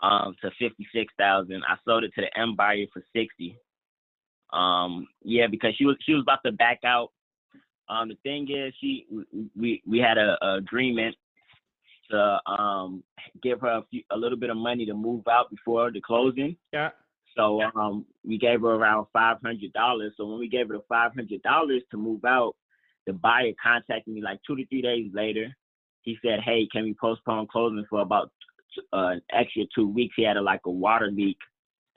um, 0.01 0.35
to 0.41 0.51
fifty 0.57 0.87
six 0.93 1.13
thousand. 1.17 1.63
I 1.67 1.77
sold 1.85 2.03
it 2.03 2.11
to 2.15 2.21
the 2.21 2.39
M 2.39 2.55
buyer 2.55 2.85
for 2.91 3.03
sixty. 3.15 3.57
Um, 4.51 5.07
yeah, 5.23 5.45
because 5.47 5.75
she 5.75 5.85
was 5.85 5.97
she 6.03 6.13
was 6.13 6.23
about 6.23 6.39
to 6.45 6.51
back 6.51 6.79
out. 6.83 7.11
Um, 7.89 8.09
the 8.09 8.17
thing 8.23 8.47
is, 8.49 8.73
she 8.81 9.07
we 9.55 9.81
we 9.87 9.99
had 9.99 10.17
a, 10.17 10.37
a 10.41 10.57
agreement 10.57 11.15
to 12.11 12.39
um 12.45 13.03
give 13.43 13.61
her 13.61 13.77
a, 13.77 13.83
few, 13.89 14.01
a 14.11 14.17
little 14.17 14.37
bit 14.37 14.49
of 14.49 14.57
money 14.57 14.85
to 14.85 14.93
move 14.93 15.27
out 15.27 15.49
before 15.49 15.91
the 15.91 16.01
closing. 16.01 16.55
Yeah. 16.73 16.89
So 17.35 17.61
um, 17.75 18.05
we 18.25 18.37
gave 18.37 18.61
her 18.61 18.73
around 18.73 19.05
five 19.13 19.37
hundred 19.43 19.71
dollars. 19.73 20.13
So 20.17 20.25
when 20.25 20.39
we 20.39 20.49
gave 20.49 20.67
her 20.69 20.75
the 20.75 20.83
five 20.89 21.13
hundred 21.13 21.41
dollars 21.43 21.83
to 21.91 21.97
move 21.97 22.25
out, 22.25 22.55
the 23.05 23.13
buyer 23.13 23.51
contacted 23.61 24.13
me 24.13 24.21
like 24.21 24.39
two 24.45 24.55
to 24.55 24.65
three 24.67 24.81
days 24.81 25.11
later. 25.13 25.55
He 26.01 26.17
said, 26.23 26.39
"Hey, 26.43 26.67
can 26.71 26.83
we 26.83 26.95
postpone 26.99 27.47
closing 27.47 27.85
for 27.89 28.01
about 28.01 28.31
uh, 28.91 29.13
an 29.13 29.21
extra 29.31 29.63
two 29.73 29.87
weeks?" 29.87 30.15
He 30.17 30.23
had 30.23 30.37
a, 30.37 30.41
like 30.41 30.61
a 30.65 30.71
water 30.71 31.11
leak 31.11 31.37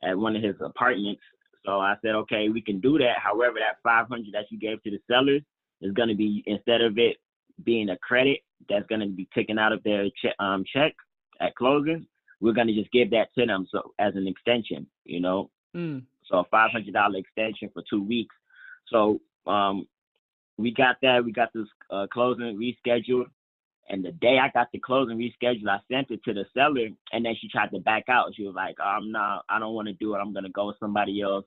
at 0.05 0.17
one 0.17 0.37
of 0.37 0.43
his 0.43 0.57
apartments. 0.61 1.23
So 1.65 1.79
I 1.81 1.95
said, 2.03 2.15
"Okay, 2.15 2.49
we 2.51 2.61
can 2.61 2.81
do 2.81 2.99
that. 2.99 3.17
However, 3.19 3.59
that 3.61 3.79
five 3.83 4.09
hundred 4.09 4.35
that 4.35 4.51
you 4.51 4.59
gave 4.59 4.83
to 4.83 4.91
the 4.91 4.99
sellers 5.11 5.43
is 5.81 5.93
going 5.93 6.09
to 6.09 6.15
be 6.15 6.43
instead 6.47 6.81
of 6.81 6.99
it 6.99 7.17
being 7.65 7.91
a 7.91 7.99
credit, 7.99 8.41
that's 8.69 8.87
going 8.89 9.01
to 9.01 9.09
be 9.09 9.29
taken 9.35 9.59
out 9.59 9.73
of 9.73 9.83
their 9.83 10.05
che- 10.23 10.35
um, 10.39 10.65
check 10.71 10.95
at 11.41 11.55
closing. 11.55 12.07
We're 12.41 12.55
going 12.55 12.69
to 12.69 12.75
just 12.75 12.93
give 12.93 13.11
that 13.11 13.29
to 13.39 13.47
them 13.47 13.67
so 13.71 13.93
as 13.99 14.15
an 14.17 14.27
extension, 14.27 14.87
you 15.05 15.21
know." 15.21 15.51
Mm. 15.77 16.05
So 16.31 16.39
a 16.39 16.45
five 16.45 16.71
hundred 16.71 16.95
dollar 16.95 17.19
extension 17.19 17.71
for 17.73 17.83
two 17.89 18.03
weeks. 18.03 18.35
So 18.89 19.21
um, 19.47 19.87
we 20.57 20.73
got 20.73 20.97
that. 21.03 21.25
We 21.25 21.33
got 21.33 21.53
this 21.53 21.67
uh, 21.91 22.07
closing 22.13 22.59
rescheduled. 22.59 23.27
And 23.89 24.05
the 24.05 24.13
day 24.13 24.39
I 24.39 24.51
got 24.55 24.69
the 24.73 24.79
closing 24.79 25.19
rescheduled, 25.19 25.69
I 25.69 25.79
sent 25.91 26.13
it 26.13 26.23
to 26.25 26.33
the 26.33 26.45
seller, 26.55 26.89
and 27.13 27.25
then 27.25 27.35
she 27.41 27.49
tried 27.49 27.71
to 27.71 27.81
back 27.81 28.05
out. 28.09 28.33
She 28.37 28.45
was 28.45 28.55
like, 28.55 28.77
oh, 28.81 28.85
"I'm 28.85 29.11
not. 29.11 29.45
I 29.49 29.59
don't 29.59 29.75
want 29.75 29.89
to 29.89 29.95
do 29.95 30.15
it. 30.15 30.19
I'm 30.19 30.33
gonna 30.33 30.51
go 30.51 30.69
with 30.69 30.79
somebody 30.79 31.21
else." 31.21 31.45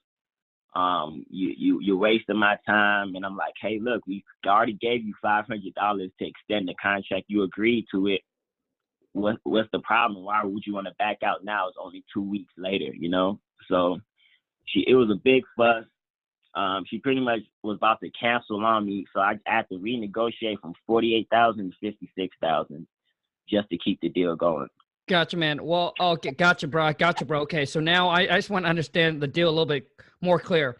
Um, 0.76 1.26
you 1.30 1.54
you 1.58 1.80
you're 1.82 1.98
wasting 1.98 2.38
my 2.38 2.58
time. 2.66 3.16
And 3.16 3.26
I'm 3.26 3.38
like, 3.38 3.54
hey, 3.62 3.80
look, 3.82 4.06
we 4.08 4.24
already 4.46 4.74
gave 4.74 5.04
you 5.04 5.14
five 5.22 5.46
hundred 5.46 5.74
dollars 5.76 6.12
to 6.20 6.28
extend 6.28 6.68
the 6.68 6.74
contract. 6.82 7.26
You 7.28 7.44
agreed 7.44 7.86
to 7.92 8.08
it. 8.08 8.22
What 9.14 9.38
what's 9.44 9.70
the 9.72 9.80
problem? 9.80 10.26
Why 10.26 10.44
would 10.44 10.64
you 10.66 10.74
want 10.74 10.88
to 10.88 10.94
back 10.98 11.22
out 11.24 11.44
now? 11.44 11.68
It's 11.68 11.78
only 11.80 12.04
two 12.14 12.24
weeks 12.24 12.54
later, 12.58 12.94
you 12.94 13.10
know. 13.10 13.40
So 13.70 14.00
she 14.66 14.84
it 14.88 14.96
was 14.96 15.10
a 15.12 15.22
big 15.24 15.44
fuss. 15.56 15.86
Um, 16.56 16.84
she 16.88 17.00
pretty 17.00 17.22
much 17.22 17.40
was 17.64 17.78
about 17.78 18.00
to 18.02 18.12
cancel 18.12 18.64
on 18.64 18.86
me, 18.86 19.06
so 19.14 19.20
I 19.20 19.40
had 19.46 19.68
to 19.70 19.76
renegotiate 19.76 20.60
from 20.60 20.74
forty 20.86 21.16
eight 21.16 21.28
thousand 21.32 21.72
to 21.72 21.78
fifty 21.80 22.12
six 22.18 22.36
thousand 22.42 22.88
just 23.50 23.70
to 23.70 23.78
keep 23.78 24.00
the 24.02 24.10
deal 24.10 24.36
going. 24.36 24.70
Gotcha, 25.10 25.36
man. 25.36 25.64
Well, 25.64 25.94
okay, 26.00 26.32
gotcha, 26.32 26.68
bro. 26.68 26.94
Gotcha, 26.94 27.26
bro. 27.26 27.42
Okay, 27.42 27.66
so 27.66 27.80
now 27.80 28.08
I, 28.08 28.22
I 28.22 28.36
just 28.38 28.50
want 28.50 28.66
to 28.66 28.70
understand 28.70 29.22
the 29.22 29.28
deal 29.28 29.50
a 29.50 29.52
little 29.52 29.66
bit 29.66 29.88
more 30.22 30.40
clear. 30.40 30.78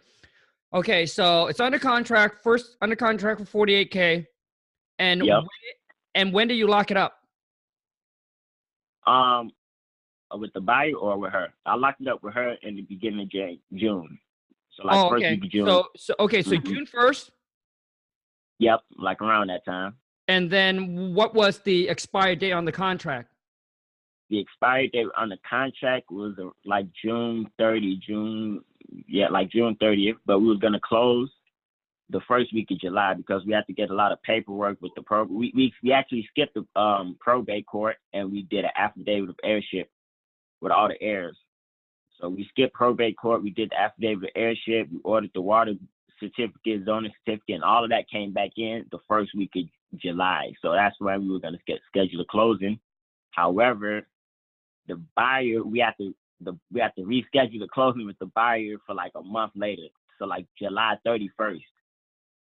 Okay, 0.72 1.04
so 1.04 1.46
it's 1.46 1.60
under 1.60 1.78
contract, 1.78 2.42
first 2.42 2.76
under 2.80 2.96
contract 2.96 3.46
for 3.46 3.66
48K. 3.66 4.26
And 4.98 5.24
Yep. 5.24 5.36
when, 5.36 5.48
and 6.14 6.32
when 6.32 6.48
do 6.48 6.54
you 6.54 6.66
lock 6.66 6.90
it 6.90 6.96
up? 6.96 7.18
Um, 9.06 9.50
with 10.38 10.52
the 10.54 10.60
buyer 10.60 10.94
or 10.94 11.18
with 11.18 11.32
her? 11.32 11.52
I 11.66 11.74
locked 11.76 12.00
it 12.00 12.08
up 12.08 12.22
with 12.22 12.32
her 12.34 12.54
in 12.62 12.76
the 12.76 12.82
beginning 12.82 13.20
of 13.20 13.28
Jan- 13.30 13.60
June. 13.74 14.18
So 14.70 14.84
like 14.86 14.96
oh, 14.96 15.10
first 15.10 15.22
okay. 15.24 15.34
week 15.34 15.44
of 15.44 15.50
June. 15.50 15.66
So, 15.66 15.86
so 15.96 16.14
okay, 16.20 16.42
so 16.42 16.52
Mhm. 16.52 16.64
June 16.64 16.86
1st. 16.86 17.30
yep, 18.58 18.80
like 18.96 19.20
around 19.20 19.48
that 19.48 19.64
time. 19.66 19.96
And 20.28 20.50
then 20.50 21.12
what 21.14 21.34
was 21.34 21.58
the 21.58 21.88
expired 21.88 22.38
date 22.38 22.52
on 22.52 22.64
the 22.64 22.72
contract? 22.72 23.33
The 24.30 24.40
expiry 24.40 24.88
date 24.88 25.06
on 25.16 25.28
the 25.28 25.38
contract 25.48 26.10
was 26.10 26.34
uh, 26.38 26.48
like 26.64 26.86
June 27.02 27.46
30, 27.58 28.00
June, 28.06 28.64
yeah, 29.06 29.28
like 29.28 29.50
June 29.50 29.76
30th. 29.80 30.16
But 30.26 30.40
we 30.40 30.48
were 30.48 30.56
gonna 30.56 30.80
close 30.82 31.30
the 32.10 32.20
first 32.26 32.52
week 32.52 32.70
of 32.70 32.80
July 32.80 33.14
because 33.14 33.42
we 33.46 33.52
had 33.52 33.66
to 33.66 33.72
get 33.72 33.90
a 33.90 33.94
lot 33.94 34.12
of 34.12 34.22
paperwork 34.22 34.80
with 34.80 34.92
the 34.96 35.02
pro. 35.02 35.24
We 35.24 35.52
we, 35.54 35.72
we 35.82 35.92
actually 35.92 36.26
skipped 36.30 36.54
the 36.54 36.80
um, 36.80 37.16
probate 37.20 37.66
court 37.66 37.96
and 38.12 38.30
we 38.30 38.42
did 38.42 38.64
an 38.64 38.70
affidavit 38.76 39.30
of 39.30 39.36
heirship 39.44 39.90
with 40.60 40.72
all 40.72 40.88
the 40.88 41.00
heirs. 41.02 41.36
So 42.20 42.28
we 42.28 42.46
skipped 42.50 42.74
probate 42.74 43.16
court. 43.18 43.42
We 43.42 43.50
did 43.50 43.70
the 43.70 43.80
affidavit 43.80 44.24
of 44.24 44.30
heirship. 44.36 44.88
We 44.90 45.00
ordered 45.04 45.30
the 45.34 45.40
water 45.40 45.74
certificate, 46.20 46.84
zoning 46.86 47.12
certificate, 47.24 47.56
and 47.56 47.64
all 47.64 47.84
of 47.84 47.90
that 47.90 48.08
came 48.08 48.32
back 48.32 48.50
in 48.56 48.86
the 48.90 48.98
first 49.08 49.32
week 49.36 49.50
of 49.56 50.00
July. 50.00 50.52
So 50.62 50.72
that's 50.72 50.96
when 51.00 51.22
we 51.22 51.32
were 51.32 51.40
gonna 51.40 51.58
get 51.66 51.80
schedule 51.88 52.20
a 52.20 52.24
closing. 52.26 52.78
However, 53.30 54.06
the 54.88 55.02
buyer 55.16 55.62
we 55.62 55.78
have 55.80 55.96
to 55.98 56.14
the 56.40 56.58
we 56.72 56.80
have 56.80 56.94
to 56.94 57.02
reschedule 57.02 57.60
the 57.60 57.68
closing 57.72 58.06
with 58.06 58.18
the 58.18 58.26
buyer 58.34 58.76
for 58.86 58.94
like 58.94 59.12
a 59.14 59.22
month 59.22 59.52
later. 59.54 59.88
So 60.18 60.26
like 60.26 60.46
July 60.58 60.96
thirty 61.04 61.30
first. 61.36 61.64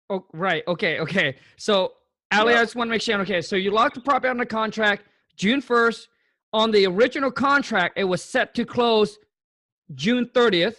Oh, 0.10 0.25
right. 0.34 0.63
Okay. 0.67 1.00
Okay. 1.00 1.36
So, 1.58 1.94
Ali, 2.32 2.53
Yeah. 2.53 2.60
I 2.60 2.63
just 2.63 2.75
want 2.75 2.88
to 2.88 2.91
make 2.91 3.01
sure. 3.01 3.20
Okay. 3.22 3.41
So 3.41 3.56
you 3.56 3.72
locked 3.72 3.96
the 3.96 4.01
property 4.01 4.29
on 4.29 4.38
the 4.38 4.46
contract 4.46 5.03
June 5.36 5.62
1st. 5.62 6.08
On 6.53 6.72
the 6.72 6.86
original 6.88 7.29
contract, 7.29 7.98
it 7.98 8.06
was 8.06 8.24
set 8.24 8.53
to 8.56 8.63
close 8.65 9.20
June 9.96 10.29
30th. 10.34 10.77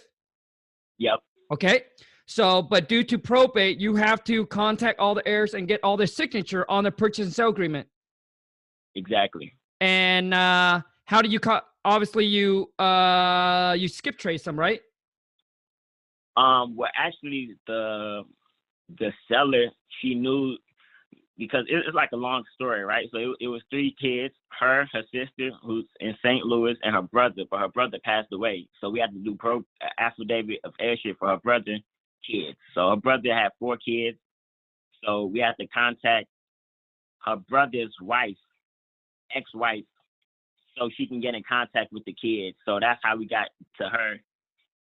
Yep. 0.97 1.19
Okay. 1.53 1.83
So, 2.25 2.61
but 2.61 2.89
due 2.89 3.03
to 3.03 3.19
probate, 3.19 3.79
you 3.79 3.95
have 3.95 4.23
to 4.25 4.45
contact 4.47 4.99
all 4.99 5.13
the 5.13 5.27
heirs 5.27 5.53
and 5.53 5.67
get 5.67 5.79
all 5.83 5.95
their 5.95 6.07
signature 6.07 6.65
on 6.69 6.83
the 6.83 6.91
purchase 6.91 7.25
and 7.25 7.33
sale 7.33 7.49
agreement. 7.49 7.87
Exactly. 8.95 9.53
And 9.79 10.33
uh, 10.33 10.81
how 11.09 11.23
do 11.23 11.27
you 11.29 11.39
cut? 11.39 11.65
Obviously, 11.85 12.23
you 12.25 12.71
uh, 12.77 13.75
you 13.75 13.87
skip 13.87 14.15
trace 14.19 14.43
them, 14.43 14.59
right? 14.59 14.79
Um 16.37 16.75
well 16.75 16.91
actually 16.95 17.55
the 17.65 18.23
the 18.99 19.11
seller 19.27 19.65
she 19.99 20.13
knew 20.13 20.55
because 21.39 21.65
it- 21.67 21.83
it's 21.87 21.95
like 21.95 22.11
a 22.11 22.17
long 22.17 22.43
story, 22.53 22.83
right? 22.83 23.07
So 23.11 23.17
it, 23.17 23.29
it 23.41 23.47
was 23.47 23.63
three 23.69 23.95
kids, 23.99 24.35
her, 24.59 24.85
her 24.91 25.03
sister, 25.11 25.51
who's 25.63 25.85
in 26.01 26.13
St. 26.23 26.45
Louis, 26.45 26.75
and 26.83 26.93
her 26.95 27.01
brother, 27.01 27.43
but 27.49 27.61
her 27.61 27.69
brother 27.69 27.97
passed 28.03 28.27
away. 28.33 28.67
So 28.81 28.89
we 28.89 28.99
had 28.99 29.13
to 29.13 29.19
do 29.19 29.35
pro 29.35 29.63
affidavit 29.97 30.59
of 30.65 30.73
heirship 30.81 31.15
for 31.17 31.29
her 31.29 31.37
brother 31.37 31.77
kids. 32.29 32.57
So 32.75 32.89
her 32.89 32.97
brother 32.97 33.33
had 33.33 33.49
four 33.57 33.77
kids. 33.77 34.17
So 35.03 35.25
we 35.25 35.39
had 35.39 35.55
to 35.61 35.67
contact 35.67 36.27
her 37.25 37.37
brother's 37.37 37.95
wife, 38.01 38.37
ex-wife, 39.33 39.85
so 40.79 40.89
she 40.95 41.05
can 41.05 41.19
get 41.19 41.35
in 41.35 41.43
contact 41.47 41.91
with 41.91 42.05
the 42.05 42.13
kids. 42.13 42.57
So 42.65 42.79
that's 42.79 42.99
how 43.03 43.17
we 43.17 43.27
got 43.27 43.49
to 43.79 43.89
her. 43.89 44.15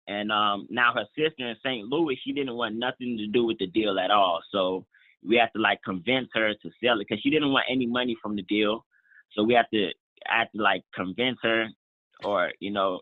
And 0.06 0.32
um, 0.32 0.66
now 0.70 0.94
her 0.94 1.04
sister 1.16 1.46
in 1.46 1.56
St. 1.62 1.86
Louis, 1.86 2.18
she 2.24 2.32
didn't 2.32 2.54
want 2.54 2.76
nothing 2.76 3.18
to 3.18 3.26
do 3.26 3.44
with 3.44 3.58
the 3.58 3.66
deal 3.66 3.98
at 3.98 4.10
all. 4.10 4.40
So 4.50 4.86
we 5.26 5.36
had 5.36 5.50
to 5.54 5.60
like 5.60 5.80
convince 5.84 6.28
her 6.34 6.54
to 6.54 6.70
sell 6.82 7.00
it 7.00 7.06
because 7.08 7.22
she 7.22 7.30
didn't 7.30 7.52
want 7.52 7.66
any 7.70 7.86
money 7.86 8.16
from 8.22 8.36
the 8.36 8.42
deal. 8.42 8.86
So 9.32 9.42
we 9.42 9.54
had 9.54 9.66
to 9.74 9.88
I 10.30 10.40
had 10.40 10.48
to 10.56 10.62
like 10.62 10.82
convince 10.94 11.38
her 11.42 11.66
or, 12.24 12.52
you 12.60 12.70
know, 12.70 13.00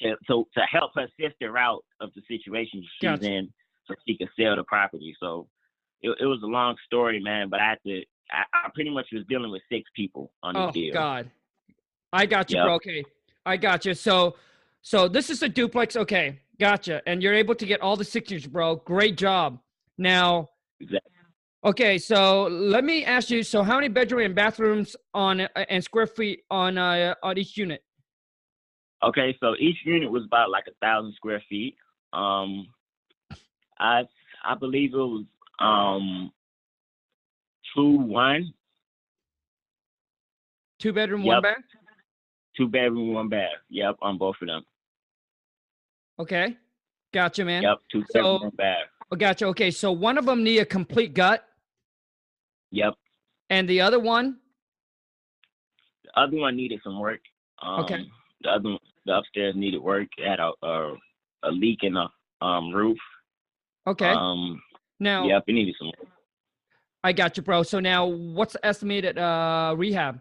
to 0.00 0.16
to, 0.26 0.44
to 0.54 0.60
help 0.70 0.92
her 0.96 1.08
sister 1.18 1.56
out 1.56 1.84
of 2.00 2.10
the 2.14 2.22
situation 2.28 2.84
she's 3.00 3.08
Gotcha. 3.08 3.30
in 3.30 3.52
so 3.86 3.94
she 4.06 4.16
could 4.16 4.28
sell 4.38 4.56
the 4.56 4.64
property. 4.64 5.16
So 5.18 5.48
it, 6.02 6.10
it 6.20 6.26
was 6.26 6.40
a 6.42 6.46
long 6.46 6.76
story, 6.84 7.20
man, 7.20 7.48
but 7.48 7.60
I 7.60 7.70
had 7.70 7.78
to 7.86 8.02
I, 8.30 8.42
I 8.52 8.68
pretty 8.74 8.90
much 8.90 9.06
was 9.12 9.24
dealing 9.28 9.50
with 9.50 9.62
six 9.70 9.88
people 9.96 10.30
on 10.42 10.54
the 10.54 10.68
Oh 10.68 10.72
deal. 10.72 10.92
God, 10.92 11.30
I 12.12 12.26
got 12.26 12.50
you, 12.50 12.56
Yep. 12.56 12.64
bro. 12.64 12.74
Okay, 12.76 13.04
I 13.44 13.56
got 13.56 13.84
you. 13.84 13.94
So, 13.94 14.36
so 14.82 15.08
this 15.08 15.30
is 15.30 15.42
a 15.42 15.48
duplex. 15.48 15.96
Okay, 15.96 16.40
gotcha. 16.58 17.02
And 17.06 17.22
you're 17.22 17.34
able 17.34 17.54
to 17.54 17.66
get 17.66 17.80
all 17.80 17.96
the 17.96 18.04
signatures, 18.04 18.46
bro. 18.46 18.76
Great 18.76 19.16
job. 19.16 19.58
Now, 19.98 20.48
Exactly. 20.80 21.10
okay. 21.64 21.98
So 21.98 22.44
let 22.44 22.84
me 22.84 23.04
ask 23.04 23.30
you. 23.30 23.42
So 23.42 23.62
how 23.62 23.76
many 23.76 23.88
bedroom 23.88 24.24
and 24.24 24.34
bathrooms 24.34 24.96
on 25.14 25.42
uh, 25.42 25.48
and 25.68 25.82
square 25.82 26.06
feet 26.06 26.44
on 26.50 26.78
uh, 26.78 27.14
on 27.22 27.36
each 27.36 27.56
unit? 27.56 27.82
Okay, 29.02 29.36
so 29.38 29.54
each 29.60 29.76
unit 29.84 30.10
was 30.10 30.24
about 30.24 30.50
like 30.50 30.64
a 30.66 30.74
thousand 30.84 31.14
square 31.14 31.42
feet. 31.48 31.76
Um, 32.12 32.66
I 33.78 34.02
I 34.44 34.54
believe 34.58 34.94
it 34.94 34.96
was 34.96 35.24
um 35.60 36.32
two 37.74 37.98
one, 37.98 38.52
Two 40.78 40.92
bedroom, 40.92 41.24
one 41.24 41.42
bath. 41.42 41.56
Two 42.58 42.68
bedroom, 42.68 43.14
one 43.14 43.28
bath. 43.28 43.52
Yep, 43.70 43.96
on 44.02 44.18
both 44.18 44.36
of 44.42 44.48
them. 44.48 44.62
Okay, 46.18 46.56
gotcha, 47.14 47.44
man. 47.44 47.62
Yep, 47.62 47.78
two 47.90 48.02
So- 48.10 48.12
bedroom, 48.14 48.40
one 48.42 48.50
bath. 48.56 48.86
Oh, 49.10 49.16
gotcha. 49.16 49.46
Okay, 49.46 49.70
so 49.70 49.90
one 49.92 50.18
of 50.18 50.26
them 50.26 50.42
need 50.44 50.58
a 50.58 50.66
complete 50.66 51.14
gut, 51.14 51.48
Yep. 52.72 52.94
and 53.48 53.66
the 53.68 53.80
other 53.80 53.98
one. 53.98 54.38
The 56.04 56.20
other 56.20 56.36
one 56.36 56.56
needed 56.56 56.80
some 56.84 56.98
work. 56.98 57.20
Um, 57.62 57.80
Okay. 57.84 58.04
The 58.42 58.50
other, 58.50 58.76
the 59.06 59.16
upstairs 59.16 59.54
needed 59.56 59.78
work. 59.78 60.08
It 60.18 60.28
had 60.28 60.38
a 60.40 60.52
a, 60.62 60.94
a 61.44 61.50
leak 61.50 61.82
in 61.84 61.94
the 61.94 62.08
um 62.40 62.72
roof. 62.72 62.98
Okay. 63.86 64.10
Um. 64.10 64.62
now 65.00 65.26
Yep, 65.26 65.44
it 65.48 65.52
needed 65.52 65.74
some 65.78 65.88
work. 65.88 66.08
I 67.02 67.12
got 67.12 67.36
you, 67.36 67.42
bro. 67.42 67.62
So 67.62 67.80
now, 67.80 68.06
what's 68.06 68.52
the 68.52 68.64
estimated 68.66 69.16
uh 69.18 69.74
rehab? 69.76 70.20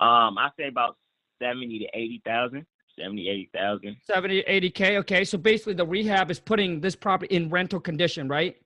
Um, 0.00 0.38
I 0.38 0.48
say 0.58 0.68
about 0.68 0.96
seventy 1.40 1.78
to 1.80 1.86
eighty 1.98 2.20
thousand. 2.24 2.66
Seventy, 2.98 3.28
eighty 3.28 3.48
thousand. 3.54 3.96
70 4.04 4.42
80k 4.42 4.96
okay 4.98 5.24
so 5.24 5.38
basically 5.38 5.72
the 5.74 5.86
rehab 5.86 6.30
is 6.30 6.38
putting 6.40 6.80
this 6.80 6.94
property 6.94 7.34
in 7.34 7.48
rental 7.48 7.80
condition 7.80 8.28
right 8.28 8.56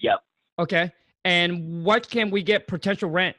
Yep. 0.00 0.20
okay 0.58 0.90
and 1.24 1.84
what 1.84 2.08
can 2.08 2.30
we 2.30 2.42
get 2.42 2.66
potential 2.66 3.10
rent 3.10 3.36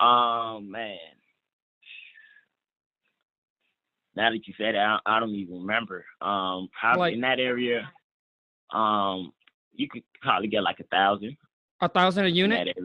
Um, 0.00 0.70
man. 0.72 0.96
Now 4.16 4.30
that 4.30 4.40
you 4.48 4.54
said 4.58 4.74
it, 4.74 4.78
I, 4.78 4.98
I 5.06 5.20
don't 5.20 5.30
even 5.30 5.60
remember. 5.60 6.04
Um, 6.20 6.68
probably 6.78 7.00
Like- 7.00 7.14
in 7.14 7.20
that 7.20 7.38
area, 7.38 7.88
um, 8.72 9.32
you 9.72 9.88
could 9.88 10.02
probably 10.20 10.48
get 10.48 10.62
like 10.62 10.80
a 10.80 10.84
thousand 10.84 11.36
a 11.80 11.88
thousand 11.88 12.24
a 12.24 12.28
unit. 12.28 12.76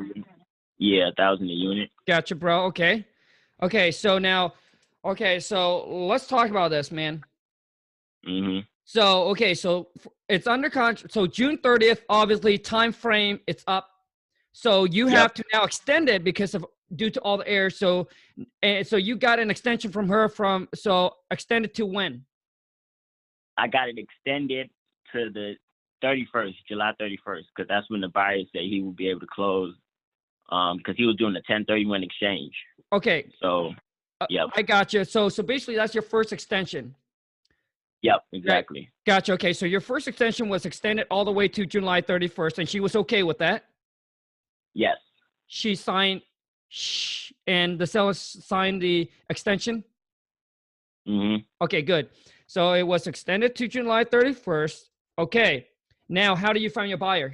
Yeah, 0.77 1.10
a 1.10 1.13
thousand 1.13 1.50
a 1.50 1.53
unit. 1.53 1.89
gotcha 2.08 2.36
bro 2.36 2.65
okay 2.65 3.05
okay 3.62 3.91
so 3.91 4.17
now 4.17 4.53
okay 5.03 5.39
so 5.39 5.88
let's 5.88 6.27
talk 6.27 6.50
about 6.50 6.70
this 6.72 6.91
man 6.91 7.24
hmm 8.25 8.60
so 8.84 9.24
okay 9.24 9.53
so 9.53 9.88
it's 10.29 10.48
under 10.48 10.70
contract 10.70 11.13
so 11.13 11.25
june 11.25 11.58
30th 11.60 12.01
obviously 12.10 12.58
time 12.58 12.91
frame 12.91 13.39
it's 13.48 13.63
up 13.67 13.89
so 14.51 14.86
you 14.86 15.08
Yep. 15.08 15.17
have 15.17 15.34
to 15.34 15.44
now 15.51 15.63
extend 15.63 16.08
it 16.08 16.24
because 16.24 16.55
of 16.55 16.65
due 16.96 17.10
to 17.10 17.20
all 17.22 17.38
the 17.38 17.48
heir. 17.48 17.70
So, 17.70 18.08
and 18.62 18.86
so 18.86 18.96
you 18.98 19.15
got 19.15 19.39
an 19.39 19.50
extension 19.50 19.91
from 19.91 20.08
her 20.10 20.29
from 20.29 20.70
so 20.75 21.15
extended 21.32 21.74
to 21.75 21.86
when? 21.86 22.25
I 23.58 23.67
got 23.67 23.89
it 23.89 23.98
extended 23.98 24.70
to 25.13 25.29
the 25.32 25.55
31st, 26.03 26.53
July 26.67 26.91
31st, 27.01 27.44
because 27.55 27.67
that's 27.67 27.89
when 27.89 28.01
the 28.01 28.10
buyer 28.10 28.38
said 28.51 28.62
he 28.63 28.82
would 28.82 28.96
be 28.96 29.10
able 29.10 29.22
to 29.22 29.27
close, 29.27 29.74
um, 30.50 30.78
because 30.78 30.96
he 30.98 31.06
was 31.06 31.16
doing 31.16 31.34
the 31.34 31.40
1031 31.48 32.04
exchange. 32.04 32.54
Okay. 32.94 33.30
So, 33.42 33.74
uh, 34.22 34.28
yep. 34.30 34.48
I 34.56 34.62
got 34.62 34.94
you. 34.94 35.04
So, 35.04 35.30
so 35.30 35.44
basically, 35.44 35.75
that's 35.75 35.94
your 35.94 36.04
first 36.04 36.32
extension. 36.34 36.96
Yep, 38.06 38.24
exactly. 38.34 38.92
Gotcha. 39.08 39.34
Okay, 39.34 39.52
so 39.52 39.66
your 39.66 39.82
first 39.82 40.08
extension 40.08 40.48
was 40.48 40.68
extended 40.68 41.08
all 41.10 41.25
the 41.25 41.32
way 41.32 41.48
to 41.48 41.66
July 41.66 42.04
31st, 42.04 42.60
and 42.60 42.70
she 42.70 42.80
was 42.80 42.96
okay 42.96 43.24
with 43.24 43.40
that. 43.40 43.66
Yes. 44.75 44.98
She 45.48 45.74
signed, 45.74 46.22
shh, 46.70 47.32
and 47.48 47.80
the 47.80 47.88
seller 47.88 48.14
signed 48.14 48.80
the 48.80 49.10
extension. 49.32 49.84
Mm-hmm. 51.08 51.44
Okay, 51.64 51.82
good. 51.82 52.10
So 52.46 52.74
it 52.74 52.84
was 52.84 53.08
extended 53.08 53.56
to 53.56 53.68
July 53.68 54.04
31st. 54.04 54.82
Okay. 55.18 55.68
Now, 56.08 56.36
how 56.36 56.54
do 56.54 56.60
you 56.60 56.70
find 56.70 56.90
your 56.90 57.00
buyer? 57.00 57.34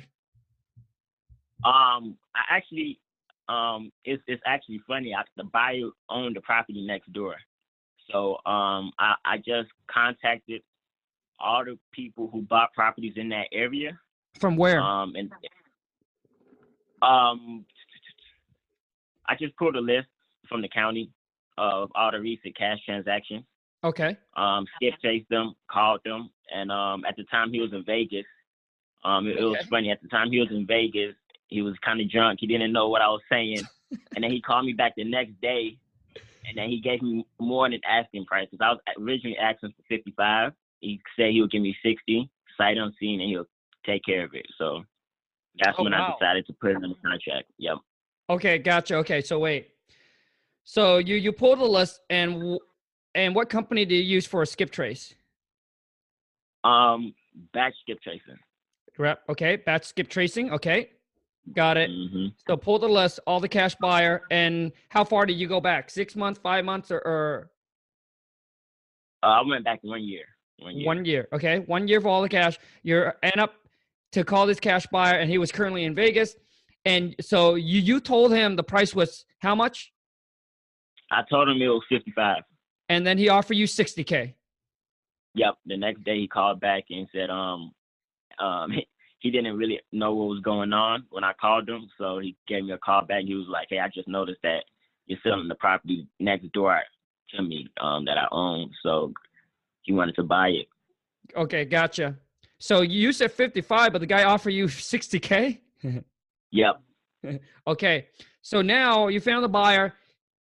Um, 1.66 2.18
I 2.34 2.44
actually, 2.50 3.01
um, 3.52 3.92
it's 4.06 4.24
it's 4.28 4.42
actually 4.46 4.80
funny. 4.88 5.14
I, 5.14 5.24
the 5.36 5.44
buyer 5.44 5.90
owned 6.10 6.36
the 6.36 6.42
property 6.42 6.86
next 6.86 7.12
door, 7.12 7.36
so 8.12 8.36
um, 8.46 8.92
I 8.98 9.16
I 9.26 9.38
just 9.38 9.70
contacted 9.92 10.62
all 11.40 11.66
the 11.66 11.78
people 11.92 12.30
who 12.32 12.44
bought 12.44 12.74
properties 12.74 13.14
in 13.16 13.30
that 13.30 13.48
area. 13.52 14.00
From 14.40 14.56
where? 14.56 14.80
Um, 14.80 15.14
and 15.16 15.32
um, 17.02 17.66
I 19.28 19.36
just 19.40 19.56
pulled 19.58 19.76
a 19.76 19.82
list 19.82 20.08
from 20.48 20.62
the 20.62 20.70
county 20.70 21.12
of 21.58 21.92
all 21.96 22.12
the 22.12 22.20
recent 22.22 22.56
cash 22.56 22.78
transactions. 22.86 23.44
Okay. 23.84 24.16
Um, 24.38 24.66
Skip 24.76 24.94
traced 25.02 25.30
them, 25.30 25.56
called 25.70 26.02
them, 26.06 26.30
and 26.54 26.72
um, 26.72 27.04
at 27.06 27.18
the 27.18 27.24
time 27.26 27.52
he 27.52 27.60
was 27.60 27.74
in 27.74 27.84
Vegas. 27.84 28.26
Um, 29.04 29.28
it, 29.28 29.40
it 29.40 29.44
was 29.44 29.66
funny. 29.70 29.90
At 29.90 30.02
the 30.02 30.08
time 30.08 30.32
he 30.32 30.40
was 30.40 30.52
in 30.52 30.68
Vegas, 30.68 31.16
he 31.52 31.62
was 31.62 31.76
kind 31.86 32.02
of 32.02 32.10
drunk. 32.10 32.40
He 32.42 32.48
didn't 32.48 32.72
know 32.72 32.90
what 32.90 33.04
I 33.04 33.10
was 33.10 33.22
saying, 33.30 33.62
and 34.16 34.24
then 34.24 34.32
he 34.32 34.42
called 34.42 34.66
me 34.66 34.74
back 34.74 34.94
the 34.96 35.04
next 35.04 35.40
day, 35.42 35.78
and 36.46 36.58
then 36.58 36.70
he 36.70 36.80
gave 36.80 37.04
me 37.04 37.28
more 37.40 37.70
than 37.70 37.82
asking 37.88 38.26
prices. 38.26 38.58
I 38.60 38.72
was 38.72 38.80
originally 39.00 39.38
asking 39.38 39.74
for 39.78 39.84
fifty-five. 39.88 40.54
He 40.80 41.00
said 41.16 41.32
he 41.32 41.42
would 41.42 41.52
give 41.52 41.62
me 41.62 41.76
sixty, 41.86 42.30
sight 42.58 42.78
unseen, 42.78 43.22
and 43.22 43.30
he'll 43.30 43.48
take 43.86 44.04
care 44.04 44.24
of 44.24 44.34
it. 44.34 44.48
So 44.58 44.84
that's 45.64 45.78
Oh, 45.78 45.84
when 45.84 45.92
wow. 45.92 46.16
I 46.20 46.20
decided 46.20 46.48
to 46.48 46.54
put 46.54 46.72
it 46.72 46.76
in 46.78 46.82
the 46.82 46.96
contract. 47.06 47.52
Yep. 47.60 47.78
Okay, 48.30 48.58
gotcha. 48.58 48.96
Okay, 48.96 49.22
so 49.22 49.38
wait. 49.38 49.68
So 50.64 50.98
you 50.98 51.16
you 51.18 51.34
pulled 51.34 51.60
the 51.60 51.66
list, 51.66 52.00
and 52.10 52.58
and 53.14 53.36
what 53.36 53.50
company 53.50 53.84
do 53.86 53.94
you 53.94 54.04
use 54.04 54.26
for 54.26 54.42
a 54.42 54.48
skip 54.48 54.72
trace? 54.72 55.14
Um, 56.64 57.14
batch 57.54 57.74
skip 57.82 58.00
tracing. 58.02 58.38
Rep. 58.98 59.22
Okay, 59.28 59.58
batch 59.58 59.86
skip 59.86 60.08
tracing. 60.08 60.52
Okay, 60.52 60.92
got 61.54 61.78
it. 61.78 61.90
hmm 61.90 62.28
So 62.48 62.56
pull 62.58 62.80
the 62.80 62.88
list, 62.90 63.20
all 63.28 63.40
the 63.40 63.48
cash 63.50 63.76
buyer, 63.82 64.24
and 64.32 64.72
how 64.90 65.04
far 65.04 65.26
did 65.26 65.38
you 65.38 65.48
go 65.48 65.60
back? 65.62 65.90
Six 65.90 66.16
months, 66.16 66.40
five 66.42 66.64
months, 66.66 66.92
or, 66.92 66.98
or 67.00 67.52
Uh, 69.24 69.28
I 69.28 69.42
went 69.48 69.64
back 69.66 69.80
one 69.84 70.04
year. 70.04 70.26
One 70.60 70.76
year. 70.78 70.86
one 70.86 71.06
year? 71.06 71.28
Okay, 71.34 71.60
one 71.60 71.88
year 71.88 72.00
for 72.02 72.10
all 72.10 72.22
the 72.22 72.30
cash. 72.30 72.58
You're 72.84 73.16
end 73.24 73.38
up 73.40 73.54
to 74.12 74.24
call 74.24 74.46
this 74.46 74.60
cash 74.60 74.86
buyer, 74.92 75.18
and 75.20 75.30
he 75.30 75.38
was 75.38 75.52
currently 75.52 75.84
in 75.86 75.96
Vegas. 75.96 76.36
And 76.86 77.16
so 77.22 77.56
you 77.56 77.80
you 77.80 78.00
told 78.00 78.32
him 78.34 78.56
the 78.56 78.64
price 78.64 78.94
was 78.96 79.26
how 79.40 79.56
much, 79.56 79.92
I 81.12 81.22
told 81.30 81.48
him 81.50 81.62
it 81.62 81.68
was 81.68 81.84
55. 81.90 82.44
and 82.90 83.06
then 83.06 83.18
he 83.18 83.30
offered 83.30 83.56
you 83.58 83.68
sixty 83.68 84.04
k. 84.04 84.36
Yep. 85.36 85.56
The 85.66 85.78
next 85.78 86.04
day 86.04 86.20
he 86.20 86.28
called 86.28 86.60
back 86.60 86.84
and 86.90 87.08
said, 87.14 87.30
um, 87.30 87.72
um, 88.40 88.72
he 89.22 89.30
didn't 89.30 89.56
really 89.56 89.80
know 89.92 90.14
what 90.14 90.30
was 90.30 90.42
going 90.42 90.74
on 90.74 91.06
when 91.12 91.24
I 91.24 91.34
called 91.40 91.70
him, 91.70 91.88
so 91.98 92.18
he 92.18 92.36
gave 92.48 92.66
me 92.66 92.72
a 92.72 92.78
call 92.80 93.06
back. 93.06 93.24
He 93.24 93.36
was 93.36 93.48
like, 93.48 93.68
"Hey, 93.70 93.80
I 93.80 93.88
just 93.88 94.08
noticed 94.08 94.42
that 94.42 94.66
you're 95.06 95.20
selling 95.24 95.48
the 95.48 95.56
property 95.56 96.08
next 96.20 96.52
door 96.54 96.82
to 97.30 97.44
me, 97.44 97.68
um, 97.80 98.04
that 98.06 98.18
I 98.18 98.28
own, 98.32 98.72
so 98.82 99.14
he 99.84 99.94
wanted 99.94 100.16
to 100.16 100.24
buy 100.24 100.50
it." 100.50 100.68
Okay, 101.36 101.66
gotcha. 101.66 102.18
So 102.58 102.82
you 102.82 103.14
said 103.14 103.32
fifty 103.32 103.62
five, 103.62 103.94
but 103.94 104.00
the 104.00 104.08
guy 104.08 104.24
offered 104.24 104.52
you 104.52 104.68
sixty 104.94 105.20
k. 105.20 105.62
Yep. 106.54 106.82
Okay, 107.68 108.08
so 108.42 108.62
now 108.62 109.08
you 109.08 109.22
found 109.22 109.44
the 109.44 109.48
buyer. 109.48 109.94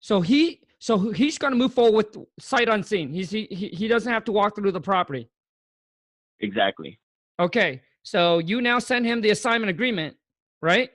So 0.01 0.21
he 0.21 0.61
so 0.81 0.99
he's 1.13 1.39
going 1.39 1.53
to 1.53 1.57
move 1.57 1.73
forward 1.73 1.95
with 1.95 2.19
sight 2.39 2.69
unseen. 2.69 3.11
He's 3.11 3.31
he 3.31 3.47
he 3.51 3.69
he 3.69 3.89
doesn't 3.89 4.13
have 4.13 4.25
to 4.25 4.33
walk 4.33 4.57
through 4.57 4.73
the 4.73 4.81
property. 4.81 5.31
Exactly. 6.41 6.99
Okay, 7.41 7.81
so 8.05 8.39
you 8.39 8.61
now 8.61 8.79
send 8.79 9.05
him 9.07 9.21
the 9.23 9.31
assignment 9.31 9.71
agreement, 9.71 10.17
right? 10.63 10.91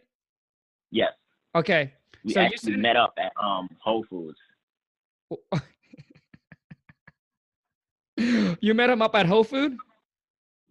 Yes. 0.92 1.12
Okay. 1.56 1.92
We 2.24 2.34
So 2.34 2.42
actually 2.42 2.78
met 2.78 2.96
up 2.96 3.14
at 3.18 3.34
um 3.44 3.68
Whole 3.84 4.06
Foods. 4.10 4.38
you 8.62 8.74
met 8.74 8.90
him 8.90 9.02
up 9.02 9.16
at 9.16 9.26
Whole 9.26 9.44
Food. 9.44 9.76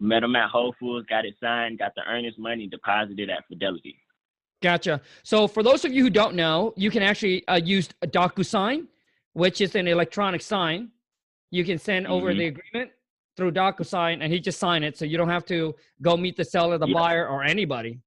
Met 0.01 0.23
him 0.23 0.37
at 0.37 0.49
Whole 0.51 0.75
Foods, 0.79 1.07
got 1.09 1.25
it 1.25 1.35
signed, 1.43 1.79
got 1.79 1.93
the 1.97 2.03
earnest 2.09 2.39
money 2.39 2.69
deposited 2.69 3.31
at 3.31 3.45
Fidelity. 3.49 3.97
Gotcha. 4.63 5.01
So 5.25 5.49
for 5.49 5.63
those 5.63 5.85
of 5.85 5.93
you 5.93 6.03
who 6.05 6.11
don't 6.11 6.35
know, 6.35 6.73
you 6.77 6.91
can 6.91 7.03
actually 7.03 7.47
uh, 7.49 7.57
use 7.57 7.89
a 8.03 8.07
DocuSign, 8.07 8.87
which 9.33 9.61
is 9.61 9.75
an 9.75 9.89
electronic 9.89 10.41
sign. 10.43 10.91
You 11.51 11.65
can 11.65 11.79
send 11.79 12.07
over 12.07 12.33
Mhm. 12.33 12.39
the 12.39 12.47
agreement 12.47 12.91
through 13.39 13.53
DocuSign, 13.53 14.19
and 14.21 14.33
he 14.33 14.41
just 14.41 14.59
sign 14.59 14.83
it, 14.83 14.99
so 14.99 15.05
you 15.05 15.17
don't 15.17 15.29
have 15.29 15.47
to 15.47 15.75
go 16.03 16.17
meet 16.17 16.37
the 16.37 16.45
seller, 16.45 16.77
the 16.77 16.89
Yeah. 16.89 16.95
buyer, 16.95 17.29
or 17.29 17.45
anybody. 17.45 18.01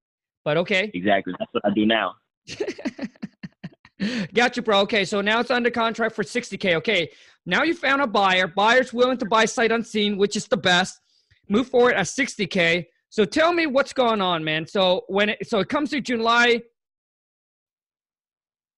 But 0.43 0.57
okay, 0.57 0.91
Exactly. 0.93 1.33
That's 1.39 1.51
what 1.53 1.65
I 1.65 1.69
do 1.73 1.85
now. 1.85 2.15
gotcha, 4.33 4.61
bro. 4.61 4.81
Okay, 4.81 5.05
so 5.05 5.21
now 5.21 5.39
it's 5.39 5.49
under 5.49 5.69
contract 5.71 6.13
for 6.15 6.23
60k. 6.23 6.75
Okay, 6.75 7.09
now 7.45 7.63
you 7.63 7.73
found 7.73 8.01
a 8.01 8.07
buyer. 8.07 8.45
Buyer's 8.47 8.91
willing 8.91 9.17
to 9.19 9.25
buy 9.25 9.45
sight 9.45 9.71
unseen, 9.71 10.17
which 10.17 10.35
is 10.35 10.47
the 10.47 10.57
best. 10.57 10.99
Move 11.47 11.67
forward 11.69 11.93
at 11.93 12.07
60k. 12.07 12.85
So 13.09 13.23
tell 13.23 13.53
me 13.53 13.67
what's 13.67 13.93
going 13.93 14.19
on, 14.21 14.43
man. 14.43 14.65
So 14.67 15.05
when 15.07 15.29
it 15.29 15.47
so 15.47 15.59
it 15.59 15.69
comes 15.69 15.91
to 15.91 16.01
July. 16.01 16.61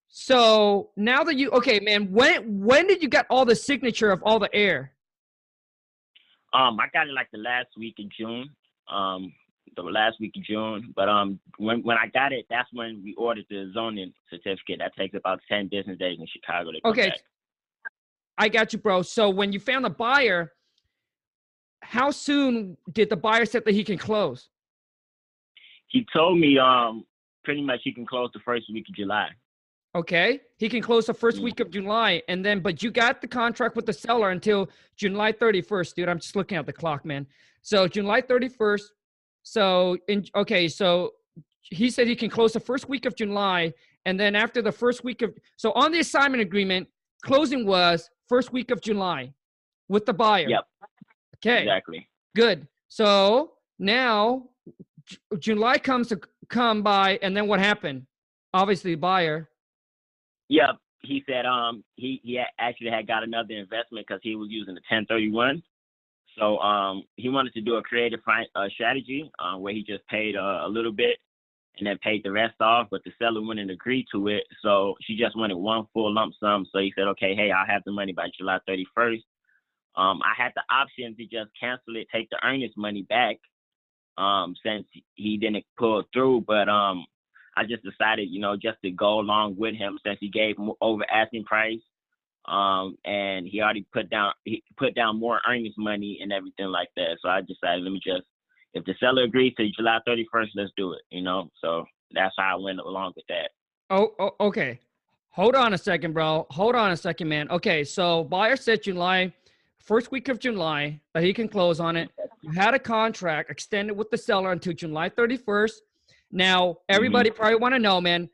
So 0.08 0.92
now 0.96 1.24
that 1.24 1.36
you 1.38 1.50
okay, 1.52 1.80
man, 1.80 2.12
when 2.12 2.60
when 2.60 2.86
did 2.88 3.02
you 3.02 3.10
get 3.10 3.26
all 3.32 3.46
the 3.46 3.56
signature 3.56 4.12
of 4.12 4.22
all 4.24 4.38
the 4.38 4.54
heir? 4.54 4.94
Um, 6.54 6.80
I 6.80 6.88
got 6.94 7.08
it 7.08 7.13
like 7.13 7.30
the 7.32 7.39
last 7.39 7.70
week 7.78 7.96
of 8.00 8.06
June. 8.18 8.50
Um, 8.92 9.34
the 9.76 9.82
last 9.82 10.20
week 10.20 10.34
of 10.38 10.44
June. 10.44 10.94
But 10.96 11.10
um, 11.10 11.39
when 11.58 11.82
when 11.84 11.98
I 11.98 12.08
got 12.08 12.32
it, 12.32 12.46
that's 12.50 12.70
when 12.74 13.02
we 13.04 13.13
ordered 13.16 13.46
the 13.50 13.72
zoning 13.74 14.13
certificate. 14.30 14.80
That 14.80 14.96
takes 14.96 15.16
about 15.16 15.39
ten 15.50 15.68
business 15.68 15.98
days 15.98 16.18
in 16.20 16.28
Chicago 16.28 16.72
to 16.72 16.82
come 16.82 16.92
Okay, 16.92 17.10
back. 17.10 17.20
I 18.38 18.50
got 18.50 18.74
you, 18.74 18.80
bro. 18.80 19.02
So 19.02 19.30
when 19.30 19.52
you 19.52 19.60
found 19.60 19.86
the 19.86 19.89
buyer, 19.89 20.54
how 21.82 22.12
soon 22.12 22.78
did 22.92 23.10
the 23.10 23.18
buyer 23.18 23.46
say 23.46 23.60
that 23.60 23.74
he 23.74 23.84
can 23.84 23.98
close? 23.98 24.50
He 25.88 26.06
told 26.12 26.39
me 26.39 26.58
um, 26.58 27.06
pretty 27.44 27.62
much 27.62 27.82
he 27.84 27.94
can 27.94 28.06
close 28.06 28.30
the 28.34 28.39
first 28.44 28.66
week 28.72 28.86
of 28.89 28.96
July. 28.96 29.30
Okay, 29.95 30.41
he 30.58 30.69
can 30.69 30.82
close 30.82 31.06
the 31.06 31.13
first 31.13 31.38
Mm. 31.38 31.43
week 31.43 31.60
of 31.60 31.69
July, 31.69 32.21
and 32.27 32.43
then 32.43 32.62
but 32.62 32.82
you 32.82 32.89
got 32.89 33.21
the 33.21 33.27
contract 33.27 33.75
with 33.75 33.86
the 33.86 33.93
seller 33.93 34.32
until 34.32 34.69
July 34.95 35.32
31st, 35.32 35.95
dude. 35.95 36.10
I'm 36.10 36.19
just 36.19 36.36
looking 36.36 36.58
at 36.58 36.65
the 36.65 36.73
clock, 36.73 37.06
man. 37.06 37.27
So 37.62 37.88
July 37.88 38.21
31st. 38.21 38.91
So 39.43 39.97
in 40.08 40.25
okay, 40.36 40.67
so 40.67 41.13
he 41.62 41.89
said 41.91 42.08
he 42.08 42.15
can 42.15 42.29
close 42.29 42.53
the 42.53 42.60
first 42.60 42.89
week 42.89 43.06
of 43.06 43.15
July, 43.15 43.71
and 44.06 44.19
then 44.19 44.36
after 44.36 44.62
the 44.63 44.71
first 44.71 45.03
week 45.03 45.21
of 45.21 45.38
so 45.58 45.71
on 45.73 45.91
the 45.91 45.99
assignment 45.99 46.41
agreement, 46.41 46.88
closing 47.23 47.63
was 47.65 48.10
first 48.27 48.51
week 48.51 48.71
of 48.71 48.82
July 48.82 49.32
with 49.89 50.06
the 50.08 50.13
buyer. 50.13 50.47
Yep. 50.49 50.65
Okay. 51.38 51.60
Exactly. 51.63 52.10
Good. 52.36 52.67
So 52.88 53.53
now 53.77 54.49
J- 55.06 55.17
July 55.38 55.77
comes 55.77 56.08
to 56.08 56.19
come 56.49 56.82
by, 56.82 57.19
and 57.21 57.38
then 57.38 57.47
what 57.47 57.60
happened? 57.60 58.08
Obviously, 58.56 58.95
buyer. 58.95 59.49
Yep. 60.49 60.77
He 61.01 61.23
said 61.27 61.45
um 61.45 61.84
he 61.95 62.21
he 62.23 62.41
actually 62.60 62.89
had 62.89 63.08
got 63.08 63.23
another 63.23 63.53
investment 63.56 64.06
because 64.08 64.21
he 64.23 64.36
was 64.36 64.47
using 64.49 64.75
the 64.75 64.82
1031. 64.89 65.62
So 66.38 66.58
um 66.60 67.03
he 67.15 67.29
wanted 67.29 67.53
to 67.53 67.62
do 67.62 67.75
a 67.75 67.84
creative 67.84 68.21
fi- 68.25 68.47
uh, 68.56 68.69
strategy 68.69 69.29
uh, 69.39 69.58
where 69.58 69.73
he 69.73 69.84
just 69.84 70.08
paid 70.08 70.36
uh, 70.36 70.62
a 70.63 70.69
little 70.69 70.91
bit 70.93 71.17
and 71.77 71.88
then 71.88 71.97
paid 72.03 72.23
the 72.23 72.32
rest 72.32 72.56
off, 72.62 72.88
but 72.91 73.03
the 73.03 73.12
seller 73.17 73.41
wouldn't 73.41 73.71
agree 73.71 74.06
to 74.12 74.27
it. 74.27 74.43
So 74.62 74.95
she 75.01 75.17
just 75.17 75.36
wanted 75.36 75.56
one 75.56 75.88
full 75.93 76.13
lump 76.13 76.34
sum. 76.39 76.67
So 76.71 76.79
he 76.79 76.93
said, 76.95 77.08
okay, 77.10 77.36
hey, 77.36 77.51
I'll 77.51 77.65
have 77.65 77.82
the 77.86 77.91
money 77.91 78.13
by 78.13 78.27
July 78.38 78.60
31st. 78.69 79.23
Um, 79.95 80.21
I 80.23 80.34
had 80.38 80.51
the 80.56 80.63
option 80.71 81.15
to 81.17 81.23
just 81.23 81.51
cancel 81.60 81.95
it, 81.95 82.08
take 82.13 82.29
the 82.29 82.39
earnest 82.43 82.77
money 82.77 83.03
back, 83.03 83.38
um, 84.17 84.56
since 84.63 84.86
he 85.15 85.38
didn't 85.38 85.65
pull 85.77 86.03
through. 86.13 86.43
But 86.47 86.69
um, 86.69 87.06
I 87.56 87.63
just 87.63 87.84
decided, 87.84 88.30
you 88.30 88.39
know, 88.39 88.56
just 88.56 88.78
to 88.84 88.92
go 88.92 89.20
along 89.20 89.56
with 89.58 89.76
him 89.76 90.00
since 90.06 90.18
he 90.20 90.30
gave 90.30 90.56
over 90.82 91.04
asking 91.12 91.46
price. 91.46 91.80
Um, 92.46 92.98
and 93.06 93.48
he 93.48 93.62
already 93.62 93.86
put 93.94 94.10
down 94.10 94.34
he 94.44 94.62
put 94.78 94.96
down 94.96 95.18
more 95.18 95.39
earnings 95.48 95.76
money 95.78 96.20
and 96.22 96.34
everything 96.34 96.68
like 96.68 96.89
that. 96.98 97.18
So 97.22 97.30
I 97.30 97.39
decided, 97.39 97.84
let 97.84 97.92
me 97.92 98.02
just 98.06 98.24
if 98.74 98.84
the 98.86 98.96
seller 99.00 99.24
agrees 99.24 99.54
to 99.58 99.70
July 99.70 100.00
31st, 100.08 100.50
let's 100.56 100.72
do 100.76 100.94
it. 100.94 101.02
You 101.10 101.22
know, 101.22 101.50
so 101.62 101.86
that's 102.12 102.34
how 102.38 102.58
I 102.58 102.62
went 102.62 102.80
along 102.80 103.13
with 103.16 103.26
that. 103.30 103.52
Oh, 103.89 104.13
oh 104.20 104.36
okay. 104.48 104.80
Hold 105.32 105.56
on 105.56 105.74
a 105.74 105.78
second, 105.78 106.13
bro. 106.13 106.46
Hold 106.52 106.76
on 106.76 106.92
a 106.92 106.98
second, 106.98 107.28
man. 107.28 107.50
Okay, 107.50 107.84
so 107.84 108.24
buyer 108.26 108.56
said 108.56 108.84
July, 108.84 109.34
first 109.80 110.12
week 110.12 110.30
of 110.30 110.38
July, 110.38 111.00
that 111.13 111.24
he 111.24 111.34
can 111.34 111.48
close 111.48 111.80
on 111.80 111.96
it. 111.96 112.12
You 112.42 112.52
had 112.52 112.76
a 112.76 112.80
contract 112.80 113.50
extended 113.50 113.98
with 113.98 114.12
the 114.12 114.18
seller 114.18 114.52
until 114.52 114.74
July 114.74 115.10
31st. 115.10 115.78
Now, 116.34 116.78
everybody 116.89 117.30
mm-hmm. 117.30 117.38
probably 117.38 117.60
want 117.60 117.76
to 117.76 117.80
know, 117.80 118.02
man, 118.02 118.28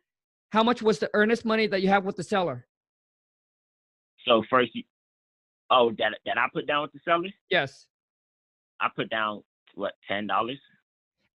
how 0.51 0.63
much 0.63 0.81
was 0.81 0.99
the 0.99 1.09
earnest 1.13 1.43
money 1.43 1.67
that 1.67 1.81
you 1.81 1.89
have 1.89 2.05
with 2.05 2.15
the 2.15 2.23
seller? 2.23 2.65
So 4.25 4.41
first, 4.49 4.71
you, 4.73 4.83
oh, 5.69 5.91
that 5.97 6.13
that 6.25 6.37
I 6.37 6.47
put 6.53 6.65
down 6.65 6.83
with 6.83 6.93
the 6.93 6.99
seller? 7.03 7.27
Yes. 7.51 7.87
I 8.79 8.87
put 8.95 9.09
down 9.09 9.43
what 9.75 9.93
ten 10.07 10.27
dollars. 10.27 10.59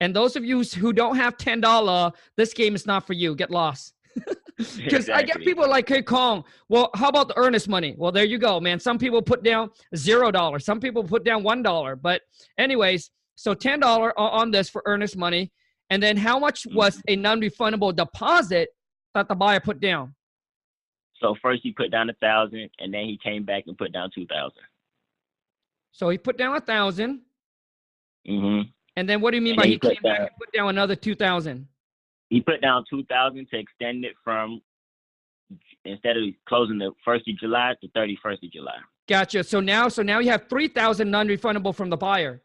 And 0.01 0.17
those 0.17 0.37
of 0.37 0.45
you 0.45 0.63
who 0.63 0.95
don't 0.95 1.17
have 1.17 1.37
ten 1.37 1.61
dollar, 1.61 2.13
this 2.39 2.55
game 2.55 2.75
is 2.75 2.87
not 2.87 3.07
for 3.07 3.13
you. 3.13 3.37
Get 3.37 3.51
lost. 3.51 3.95
Because 4.57 5.09
exactly. 5.09 5.15
I 5.15 5.23
get 5.23 5.39
people 5.41 5.69
like, 5.69 5.89
hey, 5.89 6.01
Kong, 6.01 6.45
well, 6.69 6.89
how 6.95 7.09
about 7.09 7.27
the 7.27 7.37
earnest 7.37 7.69
money? 7.69 7.97
Well, 7.99 8.13
there 8.13 8.25
you 8.25 8.39
go, 8.39 8.61
man. 8.61 8.79
Some 8.79 8.99
people 8.99 9.21
put 9.21 9.43
down 9.43 9.71
zero 9.97 10.31
dollars. 10.31 10.65
Some 10.65 10.79
people 10.79 11.03
put 11.03 11.25
down 11.25 11.43
one 11.43 11.63
dollar. 11.63 11.97
But 11.97 12.23
anyways, 12.57 13.11
so 13.35 13.53
ten 13.53 13.81
dollar 13.81 14.19
on 14.19 14.53
this 14.53 14.69
for 14.69 14.83
earnest 14.87 15.17
money. 15.17 15.51
And 15.91 16.03
then 16.03 16.17
how 16.17 16.39
much 16.39 16.63
mm-hmm. 16.63 16.77
was 16.77 17.03
a 17.09 17.17
non-refundable 17.17 17.95
deposit 17.95 18.71
that 19.15 19.29
the 19.29 19.35
buyer 19.35 19.61
put 19.61 19.81
down? 19.81 20.15
So 21.21 21.35
first 21.41 21.61
he 21.63 21.73
put 21.73 21.91
down 21.91 22.11
a 22.11 22.15
thousand, 22.15 22.71
and 22.79 22.93
then 22.93 23.05
he 23.05 23.19
came 23.23 23.45
back 23.45 23.65
and 23.67 23.79
put 23.79 23.93
down 23.93 24.11
two 24.15 24.27
thousand. 24.27 24.63
So 25.93 26.09
he 26.09 26.19
put 26.19 26.37
down 26.37 26.51
a 26.51 26.53
1000 26.55 27.21
Mm-hmm. 28.27 28.71
And 28.97 29.09
then 29.09 29.21
what 29.21 29.33
do 29.33 29.37
you 29.37 29.43
mean 29.43 29.53
and 29.53 29.61
by 29.61 29.67
he, 29.67 29.73
he 29.73 29.79
came 29.79 30.03
back 30.03 30.21
and 30.21 30.31
put 30.39 30.51
down 30.53 30.71
another 30.71 30.97
two 30.97 31.15
thousand? 31.15 31.69
he 32.35 32.41
put 32.41 32.61
down 32.61 32.85
two 32.91 33.05
thousand 33.05 33.47
to 33.51 33.59
extend 33.59 34.05
it 34.05 34.15
from 34.23 34.61
instead 35.85 36.17
of 36.17 36.25
closing 36.49 36.79
the 36.79 36.91
first 37.05 37.29
of 37.29 37.39
July 37.39 37.75
to 37.81 37.89
thirty 37.91 38.19
first 38.23 38.43
of 38.43 38.51
July. 38.51 38.77
Gotcha. 39.09 39.45
So 39.45 39.61
now, 39.61 39.89
so 39.89 40.03
now 40.03 40.19
you 40.19 40.31
have 40.31 40.49
three 40.49 40.69
thousand 40.69 41.11
non-refundable 41.11 41.75
from 41.75 41.91
the 41.91 41.97
buyer. 41.97 42.43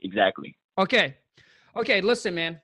Exactly. 0.00 0.56
Okay. 0.78 1.16
Okay. 1.76 2.00
Listen, 2.00 2.34
man. 2.34 2.60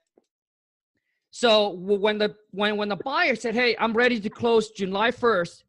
So 1.31 1.71
when 1.71 2.17
the 2.17 2.35
when 2.53 2.79
when 2.79 2.89
the 2.89 2.97
buyer 2.97 3.37
said, 3.37 3.55
"Hey, 3.55 3.77
I'm 3.79 3.93
ready 3.93 4.19
to 4.21 4.31
close 4.31 4.71
July 4.71 5.11
1st," 5.11 5.65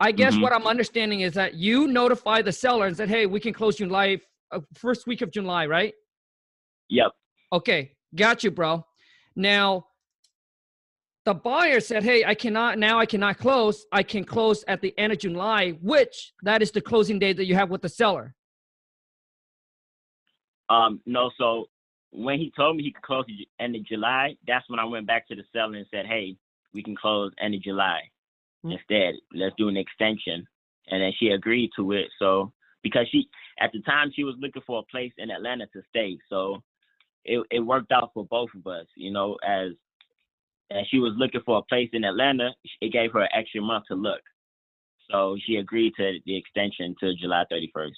I 0.00 0.12
guess 0.12 0.32
mm-hmm. 0.32 0.42
what 0.42 0.54
I'm 0.54 0.66
understanding 0.66 1.20
is 1.20 1.34
that 1.34 1.54
you 1.54 1.88
notify 1.88 2.40
the 2.40 2.52
seller 2.52 2.86
and 2.86 2.96
said, 2.96 3.10
"Hey, 3.10 3.26
we 3.26 3.38
can 3.38 3.52
close 3.52 3.76
July 3.76 4.18
uh, 4.50 4.60
first 4.74 5.06
week 5.06 5.20
of 5.20 5.30
July, 5.30 5.66
right?" 5.66 5.92
Yep. 6.88 7.12
Okay, 7.52 7.92
got 8.14 8.42
you, 8.42 8.50
bro. 8.50 8.82
Now, 9.36 9.86
the 11.26 11.34
buyer 11.34 11.80
said, 11.80 12.02
"Hey, 12.02 12.24
I 12.24 12.34
cannot 12.34 12.78
now. 12.78 12.98
I 12.98 13.04
cannot 13.04 13.36
close. 13.36 13.84
I 13.92 14.02
can 14.02 14.24
close 14.24 14.64
at 14.68 14.80
the 14.80 14.98
end 14.98 15.12
of 15.12 15.18
July, 15.18 15.72
which 15.82 16.32
that 16.44 16.62
is 16.62 16.70
the 16.70 16.80
closing 16.80 17.18
date 17.18 17.36
that 17.36 17.44
you 17.44 17.56
have 17.56 17.68
with 17.68 17.82
the 17.82 17.90
seller." 17.90 18.34
Um, 20.70 21.02
no. 21.04 21.30
So 21.36 21.66
when 22.10 22.38
he 22.38 22.52
told 22.56 22.76
me 22.76 22.82
he 22.82 22.92
could 22.92 23.02
close 23.02 23.24
the 23.26 23.46
end 23.62 23.76
of 23.76 23.84
July, 23.84 24.36
that's 24.46 24.68
when 24.68 24.80
I 24.80 24.84
went 24.84 25.06
back 25.06 25.28
to 25.28 25.36
the 25.36 25.44
seller 25.52 25.76
and 25.76 25.86
said, 25.90 26.06
"Hey, 26.06 26.36
we 26.72 26.82
can 26.82 26.96
close 26.96 27.32
end 27.40 27.54
of 27.54 27.62
July 27.62 28.02
mm-hmm. 28.64 28.72
instead. 28.72 29.14
Let's 29.32 29.54
do 29.56 29.68
an 29.68 29.76
extension." 29.76 30.46
And 30.90 31.02
then 31.02 31.12
she 31.18 31.28
agreed 31.28 31.70
to 31.76 31.92
it. 31.92 32.08
So 32.18 32.52
because 32.82 33.06
she 33.10 33.28
at 33.60 33.70
the 33.72 33.82
time 33.82 34.10
she 34.14 34.24
was 34.24 34.36
looking 34.38 34.62
for 34.66 34.80
a 34.80 34.90
place 34.90 35.12
in 35.18 35.30
Atlanta 35.30 35.66
to 35.72 35.82
stay, 35.90 36.18
so 36.28 36.62
it, 37.24 37.44
it 37.50 37.60
worked 37.60 37.92
out 37.92 38.10
for 38.14 38.24
both 38.24 38.50
of 38.54 38.66
us, 38.66 38.86
you 38.96 39.12
know, 39.12 39.36
as 39.46 39.72
as 40.70 40.86
she 40.90 40.98
was 40.98 41.12
looking 41.16 41.40
for 41.44 41.58
a 41.58 41.62
place 41.62 41.88
in 41.92 42.04
Atlanta, 42.04 42.50
it 42.80 42.92
gave 42.92 43.12
her 43.12 43.22
an 43.22 43.28
extra 43.34 43.60
month 43.60 43.84
to 43.88 43.94
look. 43.94 44.20
So 45.10 45.36
she 45.46 45.56
agreed 45.56 45.94
to 45.96 46.18
the 46.26 46.36
extension 46.36 46.94
to 47.00 47.14
July 47.14 47.44
31st. 47.50 47.92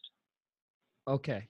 Okay. 1.08 1.46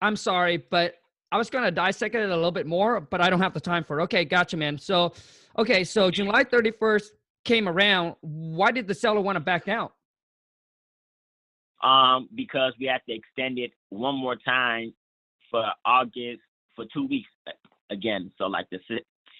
I'm 0.00 0.16
sorry, 0.16 0.56
but 0.56 0.96
I 1.30 1.36
was 1.36 1.50
going 1.50 1.64
to 1.64 1.70
dissect 1.70 2.14
it 2.14 2.24
a 2.24 2.34
little 2.34 2.50
bit 2.50 2.66
more, 2.66 3.00
but 3.00 3.20
I 3.20 3.28
don't 3.28 3.40
have 3.40 3.54
the 3.54 3.60
time 3.60 3.84
for 3.84 4.00
it. 4.00 4.02
Okay, 4.04 4.24
gotcha, 4.24 4.56
man. 4.56 4.78
So, 4.78 5.12
okay, 5.58 5.84
so 5.84 6.10
July 6.10 6.44
31st 6.44 7.10
came 7.44 7.68
around. 7.68 8.14
Why 8.20 8.70
did 8.70 8.86
the 8.86 8.94
seller 8.94 9.20
want 9.20 9.36
to 9.36 9.40
back 9.40 9.68
out? 9.68 9.94
Um, 11.82 12.28
because 12.34 12.72
we 12.80 12.86
had 12.86 13.02
to 13.08 13.14
extend 13.14 13.58
it 13.58 13.72
one 13.90 14.14
more 14.14 14.36
time 14.36 14.92
for 15.50 15.64
August 15.84 16.40
for 16.74 16.84
two 16.92 17.06
weeks 17.06 17.28
again. 17.90 18.32
So 18.38 18.46
like 18.46 18.66
the 18.70 18.80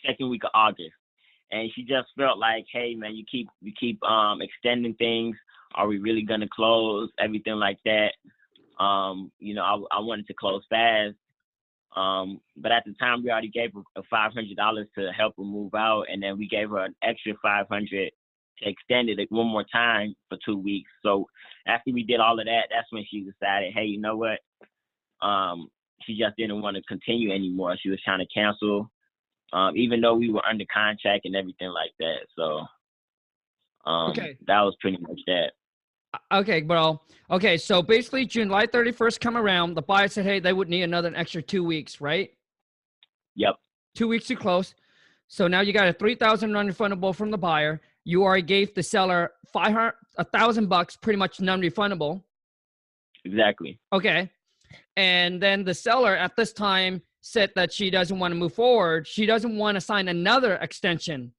second 0.06 0.28
week 0.28 0.44
of 0.44 0.50
August, 0.54 0.94
and 1.50 1.70
she 1.74 1.82
just 1.82 2.08
felt 2.16 2.38
like, 2.38 2.66
hey 2.72 2.94
man, 2.94 3.16
you 3.16 3.24
keep 3.30 3.48
you 3.60 3.72
keep 3.78 4.02
um 4.04 4.40
extending 4.40 4.94
things. 4.94 5.36
Are 5.74 5.88
we 5.88 5.98
really 5.98 6.22
gonna 6.22 6.48
close 6.52 7.10
everything 7.18 7.54
like 7.54 7.78
that? 7.84 8.12
Um, 8.82 9.32
you 9.40 9.54
know, 9.54 9.62
I, 9.62 9.96
I 9.96 10.00
wanted 10.00 10.26
to 10.28 10.34
close 10.34 10.62
fast. 10.70 11.16
Um, 11.96 12.40
but 12.56 12.70
at 12.70 12.84
the 12.84 12.92
time 12.94 13.22
we 13.22 13.30
already 13.30 13.48
gave 13.48 13.72
her 13.74 14.02
five 14.10 14.32
hundred 14.32 14.56
dollars 14.56 14.86
to 14.96 15.10
help 15.16 15.34
her 15.36 15.44
move 15.44 15.74
out, 15.74 16.06
and 16.10 16.22
then 16.22 16.38
we 16.38 16.46
gave 16.46 16.70
her 16.70 16.84
an 16.84 16.94
extra 17.02 17.32
five 17.42 17.66
hundred 17.68 18.10
to 18.58 18.68
extend 18.68 19.08
it 19.08 19.30
one 19.30 19.46
more 19.46 19.64
time 19.72 20.14
for 20.28 20.38
two 20.44 20.56
weeks. 20.58 20.90
So 21.02 21.26
after 21.66 21.92
we 21.92 22.02
did 22.02 22.20
all 22.20 22.38
of 22.38 22.46
that, 22.46 22.68
that's 22.70 22.90
when 22.90 23.04
she 23.10 23.20
decided, 23.20 23.72
hey, 23.74 23.84
you 23.84 24.00
know 24.00 24.16
what? 24.16 24.38
Um, 25.26 25.68
she 26.02 26.18
just 26.18 26.36
didn't 26.36 26.62
want 26.62 26.76
to 26.76 26.82
continue 26.82 27.32
anymore. 27.32 27.76
She 27.80 27.90
was 27.90 28.00
trying 28.02 28.20
to 28.20 28.26
cancel, 28.32 28.90
um, 29.52 29.76
even 29.76 30.00
though 30.00 30.14
we 30.14 30.30
were 30.30 30.44
under 30.46 30.64
contract 30.72 31.24
and 31.24 31.36
everything 31.36 31.70
like 31.70 31.92
that. 31.98 32.26
So 32.36 32.64
um, 33.90 34.10
okay. 34.10 34.36
that 34.46 34.60
was 34.62 34.76
pretty 34.80 34.98
much 34.98 35.20
that. 35.26 35.52
Uh, 36.14 36.38
okay, 36.40 36.60
bro. 36.60 37.00
Okay, 37.30 37.56
so 37.56 37.82
basically 37.82 38.24
July 38.24 38.66
31st 38.66 39.20
come 39.20 39.36
around, 39.36 39.74
the 39.74 39.82
buyer 39.82 40.08
said, 40.08 40.24
hey, 40.24 40.40
they 40.40 40.52
would 40.52 40.68
need 40.68 40.82
another 40.82 41.08
an 41.08 41.16
extra 41.16 41.42
two 41.42 41.62
weeks, 41.62 42.00
right? 42.00 42.30
Yep. 43.36 43.56
Two 43.94 44.08
weeks 44.08 44.26
to 44.26 44.36
close. 44.36 44.74
So 45.28 45.46
now 45.46 45.60
you 45.60 45.72
got 45.72 45.88
a 45.88 45.92
3000 45.92 46.50
non-refundable 46.50 47.14
from 47.14 47.30
the 47.30 47.38
buyer. 47.38 47.80
You 48.04 48.22
already 48.22 48.42
gave 48.42 48.74
the 48.74 48.82
seller 48.82 49.32
500 49.52 49.92
a 50.16 50.24
thousand 50.24 50.68
bucks 50.68 50.96
pretty 50.96 51.18
much 51.18 51.40
non-refundable. 51.40 52.22
Exactly. 53.24 53.78
Okay 53.92 54.30
and 54.96 55.40
then 55.40 55.64
the 55.64 55.74
seller 55.74 56.16
at 56.16 56.34
this 56.36 56.52
time 56.52 57.00
said 57.20 57.52
that 57.54 57.72
she 57.72 57.90
doesn't 57.90 58.18
want 58.18 58.32
to 58.32 58.36
move 58.36 58.52
forward 58.52 59.06
she 59.06 59.26
doesn't 59.26 59.56
want 59.56 59.74
to 59.74 59.80
sign 59.80 60.08
another 60.08 60.54
extension 60.56 61.32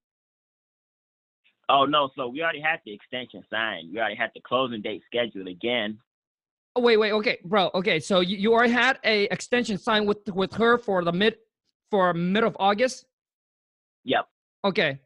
oh 1.69 1.85
no 1.85 2.09
so 2.15 2.27
we 2.27 2.41
already 2.41 2.59
had 2.61 2.79
the 2.85 2.93
extension 2.93 3.43
signed. 3.49 3.89
We 3.91 3.99
already 3.99 4.15
had 4.15 4.31
the 4.33 4.41
closing 4.41 4.81
date 4.81 5.01
scheduled 5.05 5.47
again. 5.47 5.99
Oh 6.75 6.81
wait 6.81 6.97
wait 6.97 7.11
okay 7.13 7.39
bro 7.43 7.71
okay 7.73 7.99
so 7.99 8.19
you, 8.19 8.37
you 8.37 8.53
already 8.53 8.73
had 8.73 8.99
a 9.03 9.23
extension 9.25 9.77
signed 9.77 10.07
with 10.07 10.27
with 10.29 10.53
her 10.55 10.77
for 10.77 11.03
the 11.03 11.11
mid 11.11 11.37
for 11.89 12.13
mid 12.13 12.43
of 12.43 12.55
august? 12.59 13.05
Yep. 14.03 14.27
Okay 14.65 14.99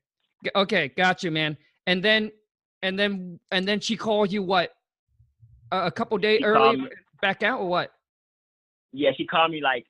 okay 0.56 0.88
got 0.89 1.23
you 1.23 1.32
man. 1.32 1.58
And 1.86 2.04
then 2.04 2.32
and 2.82 2.97
then 2.97 3.39
and 3.52 3.67
then 3.67 3.80
she 3.80 3.95
called 3.97 4.32
you 4.32 4.43
what 4.43 4.71
a, 5.71 5.88
a 5.88 5.91
couple 5.91 6.17
days 6.17 6.41
early 6.43 6.88
back 7.21 7.43
out 7.43 7.60
or 7.60 7.67
what? 7.67 7.91
Yeah, 8.91 9.12
she 9.17 9.26
called 9.26 9.52
me 9.52 9.62
like 9.62 9.86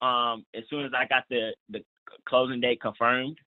um 0.00 0.44
as 0.54 0.64
soon 0.70 0.84
as 0.84 0.92
I 0.96 1.06
got 1.06 1.24
the 1.30 1.52
the 1.68 1.80
closing 2.26 2.60
date 2.60 2.80
confirmed. 2.80 3.38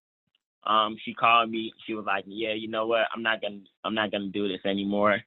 Um, 0.66 0.96
she 1.04 1.14
called 1.14 1.50
me. 1.50 1.74
She 1.86 1.94
was 1.94 2.06
like, 2.06 2.24
"Yeah, 2.28 2.54
you 2.54 2.68
know 2.68 2.86
what? 2.88 3.08
I'm 3.14 3.24
not 3.24 3.42
gonna 3.42 3.62
I'm 3.84 3.96
not 3.96 4.12
gonna 4.12 4.30
do 4.30 4.48
this 4.48 4.66
anymore." 4.66 5.22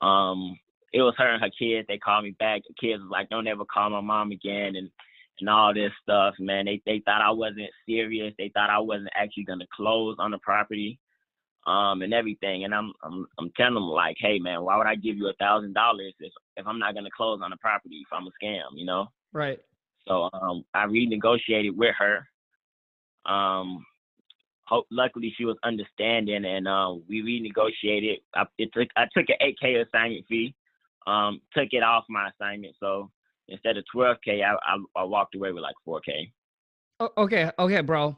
Um, 0.00 0.58
it 0.92 1.02
was 1.02 1.14
her 1.18 1.34
and 1.34 1.42
her 1.42 1.50
kids. 1.50 1.86
They 1.88 1.98
called 1.98 2.24
me 2.24 2.30
back. 2.38 2.62
The 2.66 2.74
kids 2.74 3.02
was 3.02 3.10
like, 3.10 3.28
"Don't 3.28 3.46
ever 3.48 3.64
call 3.64 3.90
my 3.90 4.00
mom 4.00 4.30
again," 4.30 4.76
and 4.76 4.90
and 5.40 5.48
all 5.48 5.74
this 5.74 5.92
stuff. 6.02 6.34
Man, 6.38 6.66
they 6.66 6.80
they 6.86 7.00
thought 7.04 7.22
I 7.22 7.30
wasn't 7.30 7.70
serious. 7.86 8.34
They 8.38 8.50
thought 8.54 8.70
I 8.70 8.78
wasn't 8.78 9.10
actually 9.14 9.44
gonna 9.44 9.66
close 9.74 10.16
on 10.18 10.30
the 10.30 10.38
property 10.38 10.98
um, 11.66 12.02
and 12.02 12.14
everything. 12.14 12.64
And 12.64 12.74
I'm 12.74 12.92
I'm 13.02 13.26
I'm 13.38 13.50
telling 13.56 13.74
them 13.74 13.84
like, 13.84 14.16
hey 14.18 14.38
man, 14.38 14.62
why 14.62 14.76
would 14.76 14.86
I 14.86 14.94
give 14.94 15.16
you 15.16 15.28
a 15.28 15.34
thousand 15.34 15.74
dollars 15.74 16.14
if 16.20 16.32
if 16.56 16.66
I'm 16.66 16.78
not 16.78 16.94
gonna 16.94 17.10
close 17.16 17.40
on 17.42 17.50
the 17.50 17.56
property 17.56 18.02
if 18.02 18.08
I'm 18.12 18.26
a 18.26 18.30
scam, 18.42 18.62
you 18.74 18.86
know? 18.86 19.08
Right. 19.32 19.58
So 20.06 20.28
um, 20.32 20.64
I 20.74 20.86
renegotiated 20.86 21.76
with 21.76 21.94
her. 21.98 22.26
Um, 23.30 23.84
hope 24.68 24.86
luckily 24.90 25.32
she 25.36 25.44
was 25.44 25.56
understanding, 25.64 26.44
and 26.44 26.68
um, 26.68 27.02
we 27.08 27.22
renegotiated. 27.22 28.20
I, 28.34 28.44
it 28.58 28.70
took 28.72 28.88
I 28.96 29.04
took 29.16 29.26
an 29.28 29.36
8k 29.42 29.86
assignment 29.86 30.26
fee, 30.28 30.54
um, 31.06 31.40
took 31.56 31.68
it 31.72 31.82
off 31.82 32.04
my 32.08 32.28
assignment. 32.28 32.74
So 32.78 33.10
instead 33.48 33.76
of 33.76 33.84
12k, 33.94 34.42
I, 34.44 34.54
I, 34.54 35.00
I 35.00 35.04
walked 35.04 35.34
away 35.34 35.52
with 35.52 35.62
like 35.62 35.74
4k. 35.86 37.10
okay, 37.16 37.50
okay, 37.58 37.80
bro. 37.80 38.16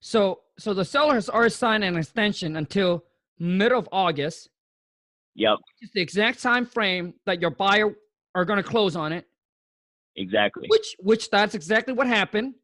So 0.00 0.40
so 0.58 0.74
the 0.74 0.84
seller 0.84 1.14
has 1.14 1.28
already 1.28 1.50
signed 1.50 1.84
an 1.84 1.96
extension 1.96 2.56
until 2.56 3.04
middle 3.38 3.78
of 3.78 3.88
August. 3.90 4.48
Yep. 5.34 5.58
It's 5.80 5.92
the 5.92 6.00
exact 6.00 6.42
time 6.42 6.66
frame 6.66 7.14
that 7.26 7.40
your 7.40 7.50
buyer 7.50 7.94
are 8.34 8.44
going 8.44 8.56
to 8.56 8.62
close 8.62 8.96
on 8.96 9.12
it. 9.12 9.26
Exactly. 10.16 10.66
Which 10.68 10.96
which 10.98 11.30
that's 11.30 11.54
exactly 11.54 11.94
what 11.94 12.06
happened. 12.06 12.54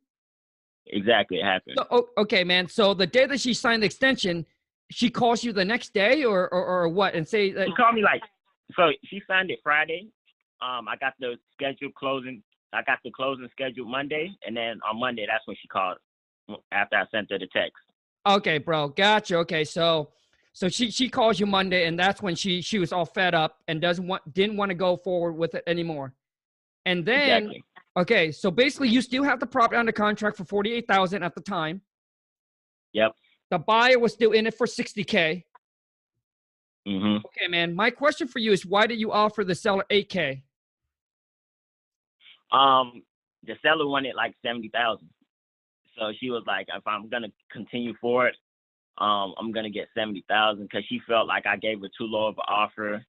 Exactly, 0.87 1.39
it 1.39 1.45
happened. 1.45 1.77
So, 1.79 1.87
oh, 1.91 2.09
okay, 2.19 2.45
man. 2.45 2.69
So 2.69 2.95
the 2.95 3.07
day 3.07 3.27
that 3.27 3.41
she 3.41 3.55
signed 3.55 3.83
the 3.83 3.87
extension, 3.87 4.45
she 4.91 5.09
calls 5.11 5.43
you 5.43 5.53
the 5.53 5.65
next 5.65 5.95
day, 5.95 6.25
or 6.25 6.53
or, 6.53 6.65
or 6.65 6.89
what, 6.89 7.15
and 7.15 7.27
say 7.27 7.53
that 7.53 7.67
She 7.69 7.75
called 7.75 7.95
me 7.95 8.03
like, 8.03 8.23
so 8.77 8.91
she 9.05 9.23
signed 9.27 9.51
it 9.51 9.61
Friday. 9.63 10.09
Um, 10.61 10.89
I 10.89 10.97
got 10.97 11.15
the 11.19 11.37
schedule 11.53 11.91
closing. 11.97 12.43
I 12.73 12.83
got 12.83 12.99
the 13.05 13.11
closing 13.11 13.49
scheduled 13.53 13.89
Monday, 13.89 14.31
and 14.47 14.57
then 14.57 14.81
on 14.89 14.99
Monday, 14.99 15.27
that's 15.29 15.47
when 15.47 15.57
she 15.61 15.69
called. 15.69 15.97
After 16.73 16.97
I 16.97 17.05
sent 17.11 17.31
her 17.31 17.39
the 17.39 17.49
text. 17.55 17.73
Okay, 18.27 18.59
bro. 18.59 18.89
Gotcha. 18.89 19.37
Okay, 19.39 19.65
so 19.65 20.11
so 20.53 20.69
she 20.69 20.91
she 20.91 21.09
calls 21.09 21.41
you 21.41 21.47
Monday, 21.47 21.87
and 21.87 21.99
that's 21.99 22.21
when 22.21 22.35
she 22.35 22.61
she 22.61 22.79
was 22.79 22.93
all 22.93 23.07
fed 23.07 23.35
up 23.35 23.63
and 23.69 23.81
doesn't 23.81 24.07
want 24.07 24.33
didn't 24.35 24.57
want 24.57 24.69
to 24.69 24.75
go 24.75 24.97
forward 24.97 25.33
with 25.33 25.55
it 25.55 25.65
anymore. 25.67 26.15
And 26.87 27.05
then 27.05 27.45
Exactly. 27.45 27.65
Okay, 27.97 28.33
so 28.33 28.51
basically 28.51 28.89
you 28.89 29.01
still 29.01 29.25
have 29.25 29.41
the 29.41 29.47
property 29.47 29.79
under 29.79 29.93
contract 29.93 30.37
for 30.37 30.45
forty 30.45 30.73
eight 30.73 30.87
thousand 30.89 31.23
at 31.23 31.35
the 31.35 31.41
time. 31.41 31.81
Yep. 32.93 33.13
The 33.51 33.59
buyer 33.59 33.99
was 33.99 34.13
still 34.13 34.33
in 34.33 34.47
it 34.47 34.55
for 34.55 34.67
sixty 34.67 35.05
k. 35.05 35.45
hmm 36.87 37.17
Okay, 37.17 37.49
man. 37.49 37.75
My 37.75 37.91
question 37.91 38.29
for 38.29 38.39
you 38.39 38.53
is 38.53 38.65
why 38.65 38.87
did 38.87 38.99
you 38.99 39.13
offer 39.13 39.45
the 39.45 39.55
seller 39.55 39.85
eight 39.91 40.09
k? 40.09 40.43
Um, 42.53 43.03
the 43.47 43.55
seller 43.63 43.87
wanted 43.87 44.15
like 44.15 44.35
seventy 44.45 44.69
thousand. 44.69 45.11
So 45.99 46.13
she 46.19 46.31
was 46.31 46.43
like, 46.47 46.67
if 46.75 46.87
I'm 46.87 47.09
gonna 47.09 47.29
continue 47.53 47.95
forward, 48.01 48.37
um, 48.99 49.35
I'm 49.39 49.53
gonna 49.53 49.71
get 49.71 49.89
seventy 49.95 50.25
thousand 50.29 50.65
because 50.65 50.85
she 50.89 51.01
felt 51.07 51.29
like 51.29 51.47
I 51.47 51.57
gave 51.57 51.81
her 51.81 51.89
too 51.97 52.05
low 52.05 52.27
of 52.29 52.37
an 52.39 52.45
offer. 52.49 53.05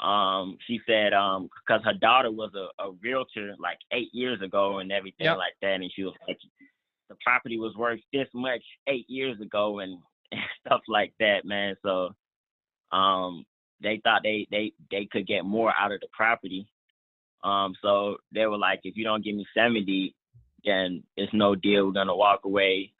Um, 0.00 0.56
she 0.66 0.80
said, 0.86 1.12
um, 1.12 1.48
because 1.66 1.84
her 1.84 1.94
daughter 1.94 2.30
was 2.30 2.52
a, 2.54 2.82
a 2.82 2.92
realtor 3.02 3.54
like 3.58 3.78
eight 3.92 4.10
years 4.12 4.40
ago 4.42 4.78
and 4.78 4.92
everything 4.92 5.26
Yep. 5.26 5.38
like 5.38 5.54
that, 5.62 5.74
and 5.74 5.90
she 5.94 6.04
was 6.04 6.14
like, 6.26 6.38
the 7.08 7.16
property 7.24 7.58
was 7.58 7.74
worth 7.76 8.00
this 8.12 8.28
much 8.34 8.62
eight 8.86 9.06
years 9.08 9.40
ago 9.40 9.80
and, 9.80 9.98
stuff 10.66 10.82
like 10.88 11.14
that, 11.18 11.44
man. 11.44 11.74
So, 11.82 12.10
um, 12.92 13.46
they 13.82 14.00
thought 14.04 14.22
they 14.22 14.46
they 14.50 14.72
they 14.90 15.08
could 15.10 15.26
get 15.26 15.44
more 15.44 15.72
out 15.78 15.92
of 15.92 16.00
the 16.00 16.08
property. 16.12 16.68
Um, 17.44 17.74
so 17.80 18.16
they 18.32 18.46
were 18.46 18.58
like, 18.58 18.80
if 18.84 18.96
you 18.96 19.04
don't 19.04 19.24
give 19.24 19.36
me 19.36 19.46
70, 19.56 20.14
then 20.64 21.02
it's 21.16 21.32
no 21.32 21.54
deal. 21.54 21.86
We're 21.86 21.92
gonna 21.92 22.16
walk 22.16 22.40
away. 22.44 22.92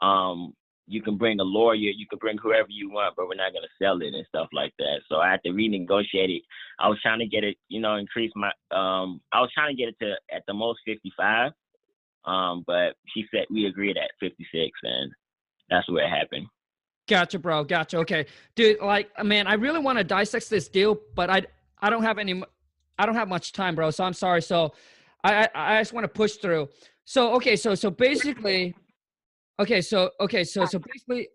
Um, 0.00 0.54
you 0.86 1.02
can 1.02 1.16
bring 1.16 1.40
a 1.40 1.44
lawyer, 1.44 1.74
you 1.74 2.06
can 2.08 2.18
bring 2.18 2.38
whoever 2.38 2.68
you 2.68 2.90
want, 2.90 3.14
but 3.16 3.28
we're 3.28 3.34
not 3.34 3.52
gonna 3.52 3.66
sell 3.80 4.00
it 4.02 4.14
and 4.14 4.26
stuff 4.28 4.48
like 4.52 4.72
that. 4.78 5.00
So 5.08 5.16
I 5.16 5.30
had 5.30 5.42
to 5.44 5.50
renegotiate 5.50 6.36
it. 6.36 6.42
I 6.78 6.88
was 6.88 6.98
trying 7.02 7.20
to 7.20 7.26
get 7.26 7.44
it, 7.44 7.56
you 7.68 7.80
know, 7.80 7.96
increase 7.96 8.32
my 8.34 8.48
um 8.70 9.20
I 9.32 9.40
was 9.40 9.50
trying 9.54 9.74
to 9.74 9.80
get 9.80 9.88
it 9.88 9.96
to 10.00 10.14
at 10.34 10.42
the 10.46 10.54
most 10.54 10.80
55. 10.84 11.52
Um, 12.24 12.62
but 12.66 12.94
she 13.14 13.26
said 13.32 13.46
we 13.50 13.66
agreed 13.66 13.96
at 13.96 14.10
56 14.20 14.70
and 14.82 15.12
that's 15.70 15.88
where 15.90 16.04
it 16.04 16.10
happened. 16.10 16.46
Gotcha, 17.08 17.38
bro. 17.38 17.64
Gotcha. 17.64 17.98
Okay, 17.98 18.26
dude. 18.54 18.80
Like, 18.80 19.10
man, 19.24 19.46
I 19.46 19.54
really 19.54 19.80
want 19.80 19.98
to 19.98 20.04
dissect 20.04 20.48
this 20.48 20.68
deal, 20.68 20.98
but 21.14 21.30
I 21.30 21.42
I 21.80 21.90
don't 21.90 22.04
have 22.04 22.18
any. 22.18 22.42
I 22.98 23.06
don't 23.06 23.16
have 23.16 23.28
much 23.28 23.52
time, 23.52 23.74
bro. 23.74 23.90
So 23.90 24.04
I'm 24.04 24.12
sorry. 24.12 24.42
So 24.42 24.72
I 25.24 25.48
I, 25.54 25.76
I 25.76 25.80
just 25.80 25.92
want 25.92 26.04
to 26.04 26.08
push 26.08 26.36
through. 26.36 26.68
So 27.04 27.34
okay. 27.34 27.56
So 27.56 27.74
so 27.74 27.90
basically, 27.90 28.74
okay. 29.60 29.80
So 29.80 30.10
okay. 30.20 30.44
So 30.44 30.64
so 30.64 30.78
basically, 30.78 31.28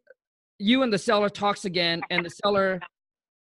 you 0.60 0.84
and 0.84 0.92
the 0.92 0.98
seller 0.98 1.30
talks 1.30 1.66
again, 1.66 2.02
and 2.10 2.26
the 2.26 2.30
seller 2.30 2.80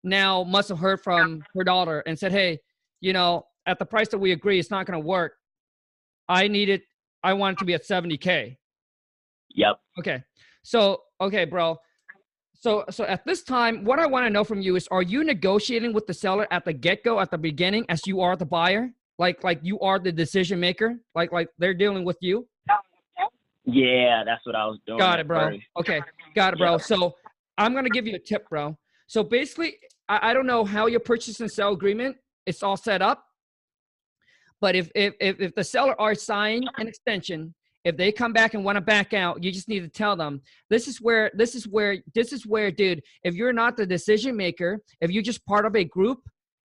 now 0.04 0.44
must 0.44 0.70
have 0.70 0.80
heard 0.80 1.02
from 1.02 1.44
her 1.56 1.64
daughter 1.64 2.04
and 2.06 2.18
said, 2.18 2.32
hey, 2.32 2.60
you 3.02 3.14
know, 3.14 3.46
at 3.66 3.80
the 3.80 3.86
price 3.86 4.08
that 4.10 4.18
we 4.18 4.32
agree, 4.32 4.60
it's 4.60 4.72
not 4.72 4.86
going 4.86 5.00
to 5.00 5.06
work. 5.06 5.34
I 6.28 6.48
need 6.48 6.70
it. 6.70 6.84
I 7.24 7.34
want 7.34 7.58
it 7.58 7.60
to 7.60 7.66
be 7.66 7.74
at 7.74 7.86
70k. 7.86 8.56
Yep. 9.56 9.80
Okay. 10.00 10.24
So, 10.64 11.02
okay, 11.20 11.46
bro. 11.46 11.78
So, 12.54 12.86
so 12.90 13.06
at 13.06 13.26
this 13.26 13.44
time, 13.44 13.84
what 13.84 14.00
I 14.00 14.06
want 14.06 14.26
to 14.26 14.30
know 14.30 14.44
from 14.44 14.62
you 14.62 14.76
is, 14.76 14.88
are 14.90 15.02
you 15.02 15.24
negotiating 15.24 15.94
with 15.94 16.08
the 16.08 16.14
seller 16.14 16.48
at 16.52 16.66
the 16.66 16.74
get 16.74 17.04
go, 17.04 17.20
at 17.20 17.32
the 17.32 17.38
beginning, 17.38 17.86
as 17.90 18.06
you 18.06 18.22
are 18.22 18.36
the 18.36 18.46
buyer? 18.46 18.92
Like, 19.18 19.44
like 19.44 19.60
you 19.64 19.80
are 19.80 20.00
the 20.00 20.12
decision 20.12 20.60
maker? 20.60 21.00
Like, 21.16 21.32
like 21.32 21.50
they're 21.58 21.74
dealing 21.74 22.06
with 22.06 22.18
you? 22.22 22.48
Yeah, 23.74 24.24
that's 24.26 24.46
what 24.46 24.56
I 24.56 24.66
was 24.66 24.80
doing. 24.86 25.00
Got 25.00 25.20
it, 25.20 25.28
bro. 25.28 25.50
first. 25.50 25.62
Okay, 25.80 26.02
got 26.36 26.54
it, 26.54 26.60
bro. 26.60 26.72
Yeah. 26.72 26.78
So 26.78 27.16
I'm 27.58 27.74
gonna 27.74 27.90
give 27.90 28.08
you 28.08 28.16
a 28.16 28.20
tip, 28.20 28.50
bro. 28.50 28.78
So 29.08 29.24
basically, 29.24 29.76
I, 30.08 30.30
I 30.30 30.34
don't 30.34 30.48
know 30.48 30.66
how 30.66 30.88
your 30.88 31.00
purchase 31.00 31.40
and 31.40 31.50
sell 31.50 31.74
agreement 31.74 32.18
it's 32.50 32.64
all 32.64 32.76
set 32.76 33.02
up, 33.02 33.24
but 34.60 34.76
if 34.76 34.90
if 34.96 35.14
if, 35.22 35.40
if 35.40 35.56
the 35.56 35.64
seller 35.64 36.00
are 36.02 36.16
signing 36.16 36.68
an 36.78 36.88
extension, 36.88 37.54
if 37.86 37.96
they 37.96 38.12
come 38.12 38.34
back 38.34 38.56
and 38.56 38.66
want 38.66 38.76
to 38.76 38.82
back 38.82 39.14
out, 39.14 39.44
you 39.44 39.52
just 39.52 39.70
need 39.70 39.82
to 39.82 39.88
tell 39.88 40.16
them 40.16 40.42
this 40.70 40.88
is 40.88 41.00
where 41.00 41.32
this 41.36 41.54
is 41.54 41.68
where 41.68 41.98
this 42.16 42.34
is 42.34 42.46
where, 42.48 42.72
dude. 42.72 43.04
If 43.24 43.36
you're 43.36 43.54
not 43.54 43.78
the 43.78 43.86
decision 43.86 44.36
maker, 44.36 44.82
if 45.00 45.12
you're 45.12 45.24
just 45.24 45.46
part 45.46 45.66
of 45.66 45.76
a 45.76 45.84
group. 45.84 46.20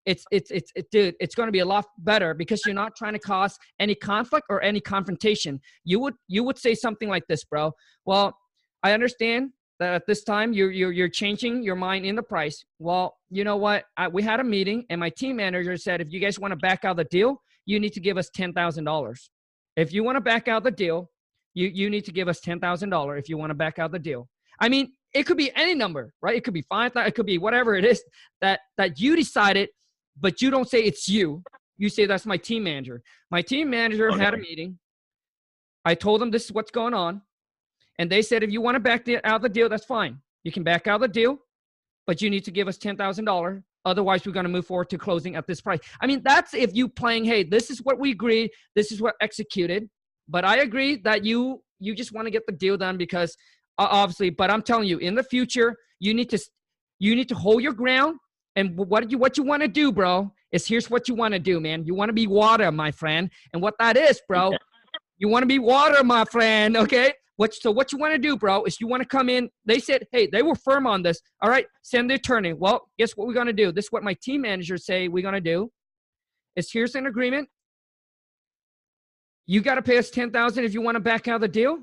It's 0.06 0.24
it's 0.30 0.50
it's 0.50 0.70
it, 0.74 0.90
dude. 0.90 1.14
It's 1.20 1.34
going 1.34 1.46
to 1.46 1.52
be 1.52 1.60
a 1.60 1.64
lot 1.64 1.86
better 1.98 2.34
because 2.34 2.64
you're 2.66 2.74
not 2.74 2.94
trying 2.94 3.14
to 3.14 3.18
cause 3.18 3.56
any 3.80 3.94
conflict 3.94 4.46
or 4.50 4.62
any 4.62 4.80
confrontation. 4.80 5.60
You 5.84 6.00
would 6.00 6.14
you 6.28 6.44
would 6.44 6.58
say 6.58 6.74
something 6.74 7.08
like 7.08 7.26
this, 7.26 7.44
bro. 7.44 7.72
Well, 8.04 8.36
I 8.82 8.92
understand 8.92 9.50
that 9.80 9.94
at 9.94 10.06
this 10.06 10.22
time 10.24 10.52
you're 10.52 10.70
you're 10.70 10.92
you're 10.92 11.08
changing 11.08 11.62
your 11.62 11.76
mind 11.76 12.04
in 12.04 12.16
the 12.16 12.22
price. 12.22 12.64
Well, 12.78 13.16
you 13.30 13.44
know 13.44 13.56
what? 13.56 13.84
I, 13.96 14.08
we 14.08 14.22
had 14.22 14.40
a 14.40 14.44
meeting 14.44 14.84
and 14.90 15.00
my 15.00 15.10
team 15.10 15.36
manager 15.36 15.76
said 15.76 16.00
if 16.00 16.12
you 16.12 16.20
guys 16.20 16.38
want 16.38 16.52
to 16.52 16.56
back 16.56 16.84
out 16.84 16.96
the 16.96 17.04
deal, 17.04 17.40
you 17.66 17.80
need 17.80 17.92
to 17.94 18.00
give 18.00 18.18
us 18.18 18.30
ten 18.30 18.52
thousand 18.52 18.84
dollars. 18.84 19.30
If 19.76 19.92
you 19.92 20.04
want 20.04 20.16
to 20.16 20.20
back 20.20 20.48
out 20.48 20.64
the 20.64 20.70
deal, 20.70 21.10
you 21.54 21.68
you 21.68 21.88
need 21.88 22.04
to 22.04 22.12
give 22.12 22.28
us 22.28 22.40
ten 22.40 22.60
thousand 22.60 22.90
dollars. 22.90 23.20
If 23.20 23.28
you 23.28 23.38
want 23.38 23.50
to 23.50 23.54
back 23.54 23.78
out 23.78 23.90
the 23.90 23.98
deal, 23.98 24.28
I 24.60 24.68
mean 24.68 24.92
it 25.14 25.24
could 25.24 25.36
be 25.36 25.54
any 25.54 25.74
number, 25.74 26.12
right? 26.20 26.36
It 26.36 26.44
could 26.44 26.54
be 26.54 26.64
five. 26.68 26.92
It 26.96 27.14
could 27.14 27.26
be 27.26 27.38
whatever 27.38 27.74
it 27.74 27.84
is 27.84 28.02
that 28.40 28.60
that 28.76 29.00
you 29.00 29.16
decided, 29.16 29.70
but 30.18 30.40
you 30.42 30.50
don't 30.50 30.68
say 30.68 30.80
it's 30.82 31.08
you. 31.08 31.42
You 31.76 31.88
say 31.88 32.06
that's 32.06 32.26
my 32.26 32.36
team 32.36 32.64
manager. 32.64 33.02
My 33.30 33.42
team 33.42 33.70
manager 33.70 34.16
had 34.16 34.34
a 34.34 34.38
meeting. 34.38 34.78
I 35.84 35.94
told 35.94 36.20
them 36.20 36.30
this 36.30 36.44
is 36.44 36.52
what's 36.52 36.70
going 36.70 36.94
on. 36.94 37.22
And 37.98 38.10
they 38.10 38.22
said, 38.22 38.42
if 38.42 38.50
you 38.50 38.60
want 38.60 38.76
to 38.76 38.80
back 38.80 39.04
the, 39.04 39.16
out 39.26 39.36
of 39.36 39.42
the 39.42 39.48
deal, 39.48 39.68
that's 39.68 39.84
fine. 39.84 40.18
You 40.42 40.52
can 40.52 40.62
back 40.62 40.86
out 40.86 41.00
the 41.00 41.08
deal, 41.08 41.38
but 42.06 42.22
you 42.22 42.30
need 42.30 42.44
to 42.44 42.50
give 42.50 42.68
us 42.68 42.78
$10,000. 42.78 43.62
Otherwise, 43.84 44.24
we're 44.24 44.32
going 44.32 44.44
to 44.44 44.50
move 44.50 44.66
forward 44.66 44.88
to 44.90 44.98
closing 44.98 45.36
at 45.36 45.46
this 45.46 45.60
price. 45.60 45.80
I 46.00 46.06
mean, 46.06 46.22
that's 46.24 46.54
if 46.54 46.74
you 46.74 46.88
playing, 46.88 47.24
hey, 47.24 47.44
this 47.44 47.70
is 47.70 47.80
what 47.80 47.98
we 47.98 48.12
agreed. 48.12 48.50
This 48.74 48.90
is 48.90 49.00
what 49.00 49.14
executed. 49.20 49.88
But 50.28 50.44
I 50.44 50.58
agree 50.58 50.96
that 51.04 51.24
you 51.24 51.62
you 51.80 51.94
just 51.94 52.12
want 52.12 52.26
to 52.26 52.30
get 52.30 52.46
the 52.46 52.52
deal 52.52 52.78
done 52.78 52.96
because 52.96 53.36
uh, 53.78 53.88
obviously, 53.90 54.30
but 54.30 54.50
I'm 54.50 54.62
telling 54.62 54.88
you, 54.88 54.98
in 54.98 55.14
the 55.14 55.22
future, 55.22 55.76
you 56.00 56.14
need 56.14 56.30
to 56.30 56.38
you 56.98 57.14
need 57.14 57.28
to 57.28 57.34
hold 57.34 57.62
your 57.62 57.74
ground. 57.74 58.16
And 58.56 58.76
what 58.76 59.10
you 59.10 59.18
what 59.18 59.36
you 59.36 59.42
want 59.44 59.62
to 59.62 59.68
do, 59.68 59.90
bro, 59.90 60.32
is 60.52 60.66
here's 60.66 60.88
what 60.88 61.08
you 61.08 61.14
want 61.14 61.34
to 61.34 61.40
do, 61.40 61.60
man. 61.60 61.84
You 61.84 61.94
want 61.94 62.08
to 62.08 62.12
be 62.12 62.26
water, 62.26 62.70
my 62.70 62.90
friend. 62.90 63.30
And 63.52 63.60
what 63.60 63.74
that 63.78 63.96
is, 63.96 64.20
bro, 64.28 64.52
you 65.18 65.28
want 65.28 65.42
to 65.42 65.48
be 65.48 65.58
water, 65.58 66.04
my 66.04 66.24
friend. 66.24 66.76
Okay. 66.76 67.12
What 67.36 67.52
so 67.52 67.72
what 67.72 67.90
you 67.90 67.98
want 67.98 68.12
to 68.12 68.18
do, 68.18 68.36
bro, 68.36 68.62
is 68.64 68.80
you 68.80 68.86
want 68.86 69.02
to 69.02 69.08
come 69.08 69.28
in. 69.28 69.50
They 69.64 69.80
said, 69.80 70.06
hey, 70.12 70.28
they 70.28 70.42
were 70.42 70.54
firm 70.54 70.86
on 70.86 71.02
this. 71.02 71.20
All 71.42 71.50
right, 71.50 71.66
send 71.82 72.08
the 72.08 72.14
attorney. 72.14 72.52
Well, 72.52 72.88
guess 72.96 73.16
what 73.16 73.26
we're 73.26 73.34
gonna 73.34 73.52
do? 73.52 73.72
This 73.72 73.86
is 73.86 73.92
what 73.92 74.04
my 74.04 74.14
team 74.22 74.42
managers 74.42 74.86
say 74.86 75.08
we're 75.08 75.24
gonna 75.24 75.40
do. 75.40 75.70
Is 76.54 76.70
here's 76.70 76.94
an 76.94 77.06
agreement. 77.06 77.48
You 79.46 79.60
got 79.60 79.74
to 79.74 79.82
pay 79.82 79.98
us 79.98 80.10
ten 80.10 80.30
thousand 80.30 80.64
if 80.64 80.72
you 80.72 80.80
want 80.80 80.94
to 80.94 81.00
back 81.00 81.26
out 81.26 81.34
of 81.36 81.40
the 81.40 81.48
deal. 81.48 81.78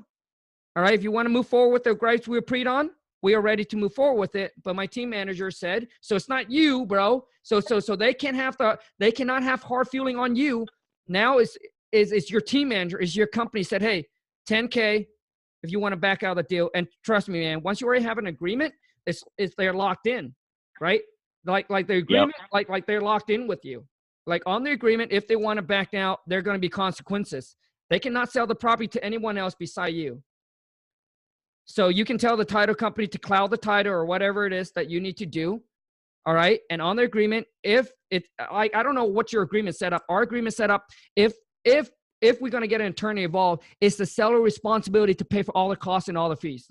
All 0.74 0.82
right, 0.82 0.94
if 0.94 1.02
you 1.02 1.12
want 1.12 1.26
to 1.26 1.30
move 1.30 1.46
forward 1.46 1.74
with 1.74 1.84
the 1.84 1.94
rights 1.94 2.26
we 2.26 2.38
agreed 2.38 2.66
on, 2.66 2.90
we 3.22 3.34
are 3.34 3.40
ready 3.40 3.64
to 3.64 3.76
move 3.76 3.94
forward 3.94 4.18
with 4.18 4.34
it. 4.34 4.52
But 4.64 4.76
my 4.76 4.86
team 4.86 5.10
manager 5.10 5.50
said, 5.50 5.88
so 6.00 6.16
it's 6.16 6.28
not 6.28 6.50
you, 6.50 6.84
bro. 6.86 7.24
So 7.42 7.60
so 7.60 7.80
so 7.80 7.96
they 7.96 8.12
can't 8.12 8.36
have 8.36 8.56
the 8.58 8.78
they 8.98 9.12
cannot 9.12 9.42
have 9.42 9.62
hard 9.62 9.88
feeling 9.88 10.18
on 10.18 10.36
you. 10.36 10.66
Now 11.08 11.38
is 11.38 11.56
is 11.92 12.12
is 12.12 12.30
your 12.30 12.40
team 12.40 12.68
manager, 12.68 12.98
is 12.98 13.16
your 13.16 13.26
company 13.26 13.62
said, 13.62 13.82
hey, 13.82 14.06
10K 14.48 15.06
if 15.62 15.70
you 15.70 15.78
want 15.78 15.92
to 15.92 15.96
back 15.96 16.22
out 16.22 16.36
of 16.36 16.44
the 16.44 16.54
deal. 16.54 16.70
And 16.74 16.88
trust 17.04 17.28
me, 17.28 17.40
man, 17.40 17.62
once 17.62 17.80
you 17.80 17.86
already 17.86 18.04
have 18.04 18.18
an 18.18 18.26
agreement, 18.26 18.74
it's 19.06 19.22
it's 19.38 19.54
they're 19.56 19.72
locked 19.72 20.06
in, 20.06 20.34
right? 20.80 21.00
Like 21.46 21.70
like 21.70 21.86
the 21.86 21.96
agreement, 21.96 22.34
like 22.52 22.68
like 22.68 22.86
they're 22.86 23.00
locked 23.00 23.30
in 23.30 23.46
with 23.46 23.64
you. 23.64 23.84
Like 24.26 24.42
on 24.46 24.62
the 24.62 24.72
agreement, 24.72 25.10
if 25.12 25.26
they 25.26 25.36
want 25.36 25.56
to 25.58 25.62
back 25.62 25.94
out, 25.94 26.20
there 26.26 26.38
are 26.38 26.42
going 26.42 26.56
to 26.56 26.60
be 26.60 26.68
consequences. 26.68 27.56
They 27.90 27.98
cannot 27.98 28.30
sell 28.30 28.46
the 28.46 28.54
property 28.54 28.86
to 28.88 29.04
anyone 29.04 29.36
else 29.36 29.54
beside 29.54 29.94
you. 29.94 30.22
So 31.64 31.88
you 31.88 32.04
can 32.04 32.18
tell 32.18 32.36
the 32.36 32.44
title 32.44 32.74
company 32.74 33.06
to 33.06 33.18
cloud 33.18 33.50
the 33.50 33.56
title 33.56 33.92
or 33.92 34.04
whatever 34.04 34.46
it 34.46 34.52
is 34.52 34.72
that 34.72 34.90
you 34.90 35.00
need 35.00 35.16
to 35.18 35.26
do. 35.26 35.62
All 36.26 36.34
right. 36.34 36.60
And 36.70 36.80
on 36.80 36.96
the 36.96 37.02
agreement, 37.02 37.46
if 37.62 37.90
it 38.10 38.24
like 38.52 38.74
I 38.74 38.82
don't 38.82 38.94
know 38.94 39.04
what 39.04 39.32
your 39.32 39.42
agreement 39.42 39.76
set 39.76 39.92
up. 39.92 40.04
Our 40.08 40.22
agreement 40.22 40.54
set 40.54 40.70
up 40.70 40.86
if 41.16 41.32
if 41.64 41.90
if 42.20 42.40
we're 42.40 42.50
going 42.50 42.62
to 42.62 42.68
get 42.68 42.80
an 42.80 42.86
attorney 42.88 43.24
involved, 43.24 43.64
it's 43.80 43.96
the 43.96 44.06
seller 44.06 44.40
responsibility 44.40 45.14
to 45.14 45.24
pay 45.24 45.42
for 45.42 45.56
all 45.56 45.68
the 45.68 45.76
costs 45.76 46.08
and 46.08 46.16
all 46.16 46.28
the 46.28 46.36
fees. 46.36 46.70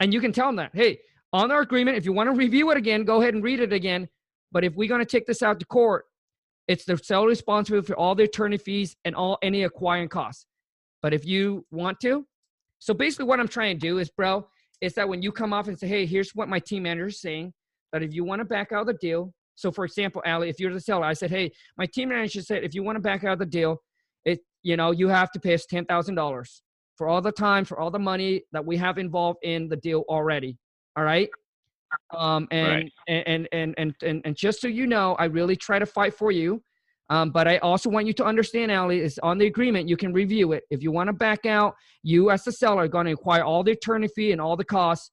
And 0.00 0.12
you 0.12 0.20
can 0.20 0.32
tell 0.32 0.46
them 0.46 0.56
that, 0.56 0.70
hey, 0.72 1.00
on 1.32 1.50
our 1.50 1.60
agreement, 1.60 1.98
if 1.98 2.06
you 2.06 2.12
want 2.12 2.28
to 2.28 2.32
review 2.32 2.70
it 2.70 2.78
again, 2.78 3.04
go 3.04 3.20
ahead 3.20 3.34
and 3.34 3.44
read 3.44 3.60
it 3.60 3.72
again. 3.72 4.08
But 4.52 4.64
if 4.64 4.74
we're 4.74 4.88
going 4.88 5.00
to 5.00 5.06
take 5.06 5.26
this 5.26 5.42
out 5.42 5.60
to 5.60 5.66
court, 5.66 6.06
it's 6.66 6.84
the 6.84 6.96
seller 6.96 7.28
responsibility 7.28 7.86
for 7.86 7.96
all 7.96 8.14
the 8.14 8.24
attorney 8.24 8.56
fees 8.56 8.96
and 9.04 9.14
all 9.14 9.38
any 9.42 9.64
acquiring 9.64 10.08
costs. 10.08 10.46
But 11.02 11.12
if 11.12 11.26
you 11.26 11.66
want 11.70 12.00
to, 12.00 12.26
so 12.78 12.94
basically 12.94 13.26
what 13.26 13.40
I'm 13.40 13.48
trying 13.48 13.76
to 13.76 13.80
do 13.80 13.98
is, 13.98 14.10
bro, 14.10 14.46
is 14.80 14.94
that 14.94 15.08
when 15.08 15.22
you 15.22 15.32
come 15.32 15.52
off 15.52 15.68
and 15.68 15.78
say, 15.78 15.86
hey, 15.86 16.06
here's 16.06 16.34
what 16.34 16.48
my 16.48 16.58
team 16.58 16.82
manager 16.84 17.06
is 17.06 17.20
saying, 17.20 17.52
that 17.92 18.02
if 18.02 18.12
you 18.12 18.24
want 18.24 18.40
to 18.40 18.44
back 18.44 18.72
out 18.72 18.82
of 18.82 18.86
the 18.86 18.94
deal, 18.94 19.32
so 19.54 19.72
for 19.72 19.84
example, 19.84 20.22
Ali, 20.26 20.50
if 20.50 20.60
you're 20.60 20.72
the 20.72 20.80
seller, 20.80 21.06
I 21.06 21.14
said, 21.14 21.30
hey, 21.30 21.50
my 21.78 21.86
team 21.86 22.10
manager 22.10 22.42
said 22.42 22.62
if 22.62 22.74
you 22.74 22.82
want 22.82 22.96
to 22.96 23.00
back 23.00 23.24
out 23.24 23.32
of 23.32 23.38
the 23.38 23.46
deal, 23.46 23.78
it 24.24 24.40
you 24.62 24.76
know 24.76 24.90
you 24.90 25.08
have 25.08 25.30
to 25.32 25.40
pay 25.40 25.54
us 25.54 25.64
ten 25.66 25.86
thousand 25.86 26.14
dollars 26.14 26.62
for 26.96 27.08
all 27.08 27.20
the 27.20 27.32
time, 27.32 27.64
for 27.64 27.78
all 27.78 27.90
the 27.90 27.98
money 27.98 28.42
that 28.52 28.64
we 28.64 28.76
have 28.76 28.98
involved 28.98 29.38
in 29.42 29.68
the 29.68 29.76
deal 29.76 30.04
already. 30.08 30.56
All 30.96 31.04
right. 31.04 31.28
Um, 32.14 32.48
and, 32.50 32.68
right. 32.68 32.92
and, 33.08 33.48
and, 33.52 33.74
and, 33.78 33.94
and, 34.02 34.22
and 34.24 34.36
just 34.36 34.60
so 34.60 34.68
you 34.68 34.86
know, 34.86 35.14
I 35.14 35.26
really 35.26 35.56
try 35.56 35.78
to 35.78 35.86
fight 35.86 36.14
for 36.14 36.32
you. 36.32 36.62
Um, 37.08 37.30
but 37.30 37.46
I 37.46 37.58
also 37.58 37.88
want 37.88 38.06
you 38.06 38.12
to 38.14 38.24
understand, 38.24 38.72
Ali, 38.72 39.00
is 39.00 39.18
on 39.22 39.38
the 39.38 39.46
agreement. 39.46 39.88
You 39.88 39.96
can 39.96 40.12
review 40.12 40.52
it. 40.52 40.64
If 40.70 40.82
you 40.82 40.90
want 40.90 41.08
to 41.08 41.12
back 41.12 41.46
out, 41.46 41.74
you 42.02 42.30
as 42.30 42.42
the 42.44 42.52
seller 42.52 42.82
are 42.82 42.88
going 42.88 43.06
to 43.06 43.12
acquire 43.12 43.44
all 43.44 43.62
the 43.62 43.72
attorney 43.72 44.08
fee 44.08 44.32
and 44.32 44.40
all 44.40 44.56
the 44.56 44.64
costs, 44.64 45.10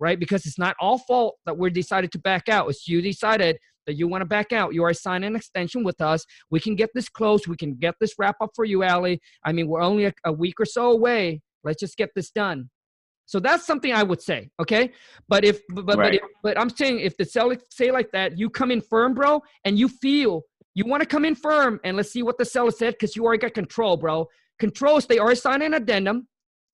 right? 0.00 0.18
Because 0.18 0.46
it's 0.46 0.58
not 0.58 0.74
all 0.80 0.98
fault 0.98 1.36
that 1.44 1.56
we're 1.56 1.70
decided 1.70 2.12
to 2.12 2.18
back 2.18 2.48
out. 2.48 2.68
It's 2.70 2.88
you 2.88 3.02
decided 3.02 3.58
that 3.86 3.94
you 3.94 4.08
want 4.08 4.22
to 4.22 4.26
back 4.26 4.52
out. 4.52 4.72
You 4.72 4.84
are 4.84 4.94
signing 4.94 5.28
an 5.28 5.36
extension 5.36 5.84
with 5.84 6.00
us. 6.00 6.24
We 6.50 6.60
can 6.60 6.74
get 6.74 6.88
this 6.94 7.10
closed. 7.10 7.46
We 7.46 7.56
can 7.56 7.74
get 7.74 7.94
this 8.00 8.14
wrap 8.18 8.36
up 8.40 8.50
for 8.56 8.64
you, 8.64 8.82
Ali. 8.82 9.20
I 9.44 9.52
mean, 9.52 9.68
we're 9.68 9.82
only 9.82 10.06
a, 10.06 10.14
a 10.24 10.32
week 10.32 10.54
or 10.58 10.64
so 10.64 10.90
away. 10.92 11.42
Let's 11.62 11.80
just 11.80 11.98
get 11.98 12.08
this 12.14 12.30
done. 12.30 12.70
So 13.26 13.40
that's 13.40 13.66
something 13.66 13.92
I 13.92 14.02
would 14.02 14.20
say, 14.20 14.50
okay? 14.60 14.92
But 15.28 15.44
if 15.44 15.60
but 15.70 15.96
right. 15.96 15.96
but, 15.96 16.14
if, 16.14 16.20
but 16.42 16.60
I'm 16.60 16.68
saying 16.68 17.00
if 17.00 17.16
the 17.16 17.24
seller 17.24 17.56
say 17.70 17.90
like 17.90 18.10
that, 18.12 18.38
you 18.38 18.50
come 18.50 18.70
in 18.70 18.82
firm, 18.82 19.14
bro, 19.14 19.40
and 19.64 19.78
you 19.78 19.88
feel 19.88 20.42
you 20.74 20.84
want 20.84 21.02
to 21.02 21.08
come 21.08 21.24
in 21.24 21.34
firm, 21.34 21.80
and 21.84 21.96
let's 21.96 22.10
see 22.10 22.22
what 22.22 22.38
the 22.38 22.44
seller 22.44 22.70
said 22.70 22.94
because 22.94 23.14
you 23.14 23.24
already 23.24 23.40
got 23.40 23.54
control, 23.54 23.96
bro. 23.96 24.28
Controls, 24.58 25.06
they 25.06 25.18
already 25.18 25.36
signed 25.36 25.62
an 25.62 25.74
addendum, 25.74 26.28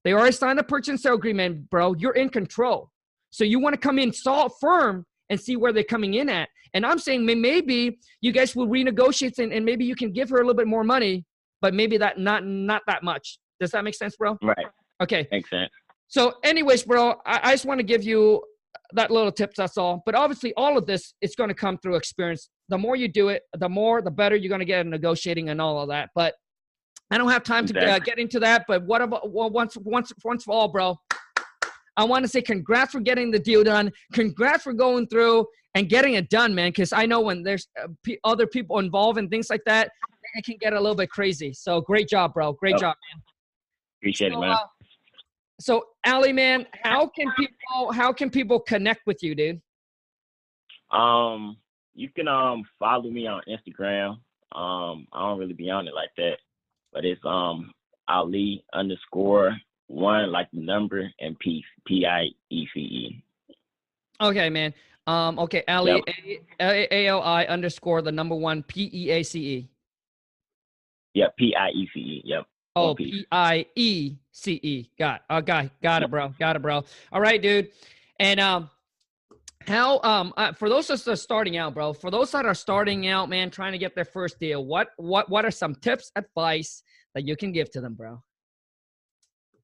they 0.04 0.12
already 0.12 0.32
signed 0.32 0.58
the 0.58 0.62
purchase 0.62 0.88
and 0.88 1.00
sale 1.00 1.14
agreement, 1.14 1.68
bro. 1.70 1.94
You're 1.94 2.14
in 2.14 2.30
control. 2.30 2.90
So 3.30 3.44
you 3.44 3.60
want 3.60 3.74
to 3.74 3.80
come 3.80 3.98
in 3.98 4.12
salt 4.12 4.54
firm 4.60 5.06
and 5.28 5.40
see 5.40 5.56
where 5.56 5.72
they're 5.72 5.84
coming 5.84 6.14
in 6.14 6.28
at. 6.28 6.48
And 6.74 6.86
I'm 6.86 6.98
saying 6.98 7.24
maybe 7.24 7.98
you 8.20 8.32
guys 8.32 8.54
will 8.54 8.66
renegotiate 8.66 9.38
and, 9.38 9.52
and 9.52 9.64
maybe 9.64 9.84
you 9.84 9.94
can 9.94 10.12
give 10.12 10.30
her 10.30 10.36
a 10.36 10.40
little 10.40 10.54
bit 10.54 10.66
more 10.66 10.84
money, 10.84 11.24
but 11.60 11.74
maybe 11.74 11.98
that 11.98 12.18
not 12.18 12.44
not 12.44 12.82
that 12.86 13.02
much. 13.02 13.38
Does 13.60 13.72
that 13.72 13.84
make 13.84 13.94
sense, 13.94 14.16
bro? 14.16 14.38
Right. 14.42 14.66
Okay. 15.02 15.28
Makes 15.30 15.50
sense. 15.50 15.70
So, 16.08 16.34
anyways, 16.42 16.84
bro, 16.84 17.20
I, 17.26 17.40
I 17.42 17.52
just 17.52 17.66
want 17.66 17.78
to 17.78 17.84
give 17.84 18.02
you 18.02 18.42
that 18.94 19.10
little 19.10 19.32
tips. 19.32 19.56
That's 19.56 19.76
all. 19.76 20.02
But 20.06 20.14
obviously, 20.14 20.52
all 20.56 20.76
of 20.76 20.86
this 20.86 21.14
is 21.20 21.34
going 21.34 21.48
to 21.48 21.54
come 21.54 21.78
through 21.78 21.96
experience. 21.96 22.50
The 22.68 22.78
more 22.78 22.96
you 22.96 23.08
do 23.08 23.28
it, 23.28 23.42
the 23.58 23.68
more, 23.68 24.02
the 24.02 24.10
better 24.10 24.36
you're 24.36 24.48
going 24.48 24.60
to 24.60 24.64
get 24.64 24.80
in 24.80 24.90
negotiating 24.90 25.48
and 25.48 25.60
all 25.60 25.80
of 25.80 25.88
that. 25.88 26.10
But 26.14 26.34
I 27.10 27.18
don't 27.18 27.30
have 27.30 27.42
time 27.42 27.66
to 27.66 27.80
uh, 27.80 27.98
get 27.98 28.18
into 28.18 28.38
that. 28.40 28.64
But 28.68 28.84
what 28.84 29.02
about 29.02 29.32
well, 29.32 29.50
once, 29.50 29.76
once, 29.78 30.12
once 30.24 30.44
for 30.44 30.54
all, 30.54 30.68
bro? 30.68 30.96
I 31.96 32.04
want 32.04 32.24
to 32.24 32.28
say 32.28 32.40
congrats 32.40 32.92
for 32.92 33.00
getting 33.00 33.30
the 33.30 33.38
deal 33.38 33.64
done. 33.64 33.90
Congrats 34.12 34.62
for 34.62 34.72
going 34.72 35.08
through 35.08 35.46
and 35.74 35.88
getting 35.88 36.14
it 36.14 36.30
done, 36.30 36.54
man. 36.54 36.70
Because 36.70 36.92
I 36.92 37.06
know 37.06 37.20
when 37.20 37.42
there's 37.42 37.68
uh, 37.82 37.88
other 38.24 38.46
people 38.46 38.78
involved 38.78 39.18
and 39.18 39.28
things 39.28 39.50
like 39.50 39.62
that, 39.66 39.90
it 40.34 40.44
can 40.44 40.56
get 40.60 40.72
a 40.72 40.80
little 40.80 40.94
bit 40.94 41.10
crazy. 41.10 41.52
So 41.52 41.80
great 41.80 42.08
job, 42.08 42.34
bro. 42.34 42.52
Great 42.52 42.76
oh, 42.76 42.78
job, 42.78 42.96
man. 43.12 43.22
Appreciate 44.00 44.32
so, 44.32 44.38
it, 44.38 44.40
man. 44.40 44.50
Uh, 44.50 44.58
so 45.60 45.88
Ali, 46.06 46.32
man, 46.32 46.66
how 46.82 47.06
can 47.06 47.26
people 47.36 47.92
how 47.92 48.12
can 48.12 48.30
people 48.30 48.58
connect 48.58 49.06
with 49.06 49.22
you, 49.22 49.34
dude? 49.34 49.60
Um, 50.90 51.58
you 51.94 52.08
can 52.08 52.26
um 52.26 52.64
follow 52.78 53.10
me 53.10 53.26
on 53.26 53.42
Instagram. 53.48 54.18
Um, 54.52 55.06
I 55.12 55.20
don't 55.20 55.38
really 55.38 55.52
be 55.52 55.70
on 55.70 55.86
it 55.86 55.94
like 55.94 56.10
that, 56.16 56.38
but 56.92 57.04
it's 57.04 57.20
um 57.24 57.72
Ali 58.08 58.64
underscore 58.72 59.56
one 59.86 60.32
like 60.32 60.48
the 60.52 60.60
number 60.60 61.08
and 61.20 61.38
P 61.38 61.62
P 61.86 62.06
I 62.06 62.28
E 62.50 62.66
C 62.72 62.80
E. 62.80 63.24
Okay, 64.20 64.50
man. 64.50 64.72
Um, 65.06 65.38
okay, 65.38 65.64
Ali 65.68 66.02
yep. 66.26 66.42
A 66.60 66.94
A 66.94 67.06
L 67.08 67.22
I 67.22 67.44
underscore 67.44 68.02
the 68.02 68.12
number 68.12 68.34
one 68.34 68.62
P 68.62 68.90
E 68.92 69.10
A 69.10 69.22
C 69.22 69.40
E. 69.40 69.68
Yep, 71.14 71.36
P 71.36 71.54
I 71.54 71.68
E 71.70 71.88
C 71.92 72.00
E. 72.00 72.22
Yep. 72.24 72.46
Oh, 72.80 72.94
P 72.94 73.26
I 73.30 73.66
E 73.74 74.16
C 74.32 74.60
E. 74.62 74.90
Got 74.98 75.22
oh, 75.30 75.40
got 75.40 75.70
got 75.82 76.02
it, 76.02 76.10
bro. 76.10 76.34
Got 76.38 76.56
it, 76.56 76.62
bro. 76.62 76.84
All 77.12 77.20
right, 77.20 77.40
dude. 77.40 77.68
And 78.18 78.40
um, 78.40 78.70
how 79.66 80.00
um 80.02 80.32
uh, 80.36 80.52
for 80.52 80.68
those 80.68 80.86
that 80.88 81.06
are 81.06 81.16
starting 81.16 81.56
out, 81.56 81.74
bro. 81.74 81.92
For 81.92 82.10
those 82.10 82.30
that 82.32 82.46
are 82.46 82.54
starting 82.54 83.06
out, 83.08 83.28
man, 83.28 83.50
trying 83.50 83.72
to 83.72 83.78
get 83.78 83.94
their 83.94 84.04
first 84.04 84.38
deal, 84.38 84.64
what 84.64 84.88
what 84.96 85.28
what 85.28 85.44
are 85.44 85.50
some 85.50 85.74
tips, 85.74 86.10
advice 86.16 86.82
that 87.14 87.26
you 87.26 87.36
can 87.36 87.52
give 87.52 87.70
to 87.72 87.80
them, 87.80 87.94
bro? 87.94 88.22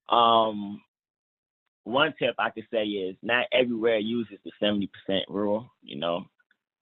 Um, 0.08 0.80
one 1.84 2.14
tip 2.18 2.34
I 2.38 2.50
could 2.50 2.66
say 2.72 2.84
is 2.84 3.16
not 3.22 3.46
everywhere 3.52 3.98
uses 3.98 4.38
the 4.44 4.52
seventy 4.60 4.88
percent 4.88 5.24
rule. 5.28 5.70
You 5.82 5.98
know, 5.98 6.26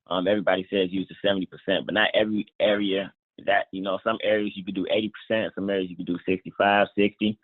um, 0.09 0.27
everybody 0.27 0.67
says 0.71 0.89
use 0.91 1.09
the 1.09 1.17
seventy 1.27 1.47
percent, 1.47 1.87
but 1.87 1.95
not 1.95 2.11
every 2.15 2.47
area 2.61 3.13
that 3.47 3.67
you 3.73 3.83
know 3.83 3.99
some 4.05 4.19
areas 4.23 4.53
you 4.55 4.65
could 4.65 4.75
do 4.75 4.87
80% 5.31 5.51
some 5.55 5.69
areas 5.69 5.91
you 5.91 5.97
could 5.97 6.07
do 6.07 6.19
65 6.27 6.87
60 6.97 7.39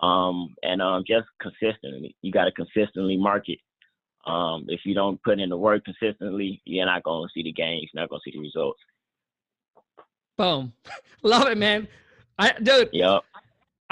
um, 0.00 0.54
and 0.62 0.82
um, 0.82 1.04
just 1.06 1.26
consistently 1.40 2.16
you 2.22 2.32
got 2.32 2.44
to 2.44 2.52
consistently 2.52 3.16
market 3.16 3.58
um, 4.26 4.64
if 4.68 4.80
you 4.84 4.94
don't 4.94 5.22
put 5.22 5.40
in 5.40 5.48
the 5.48 5.56
work 5.56 5.84
consistently 5.84 6.60
you're 6.64 6.86
not 6.86 7.02
going 7.02 7.26
to 7.26 7.32
see 7.32 7.42
the 7.42 7.52
gains 7.52 7.88
you're 7.92 8.02
not 8.02 8.10
going 8.10 8.20
to 8.24 8.30
see 8.30 8.36
the 8.36 8.42
results 8.42 8.80
boom 10.36 10.72
love 11.22 11.46
it 11.48 11.58
man 11.58 11.86
i 12.38 12.52
dude 12.52 12.88
yep 12.92 13.22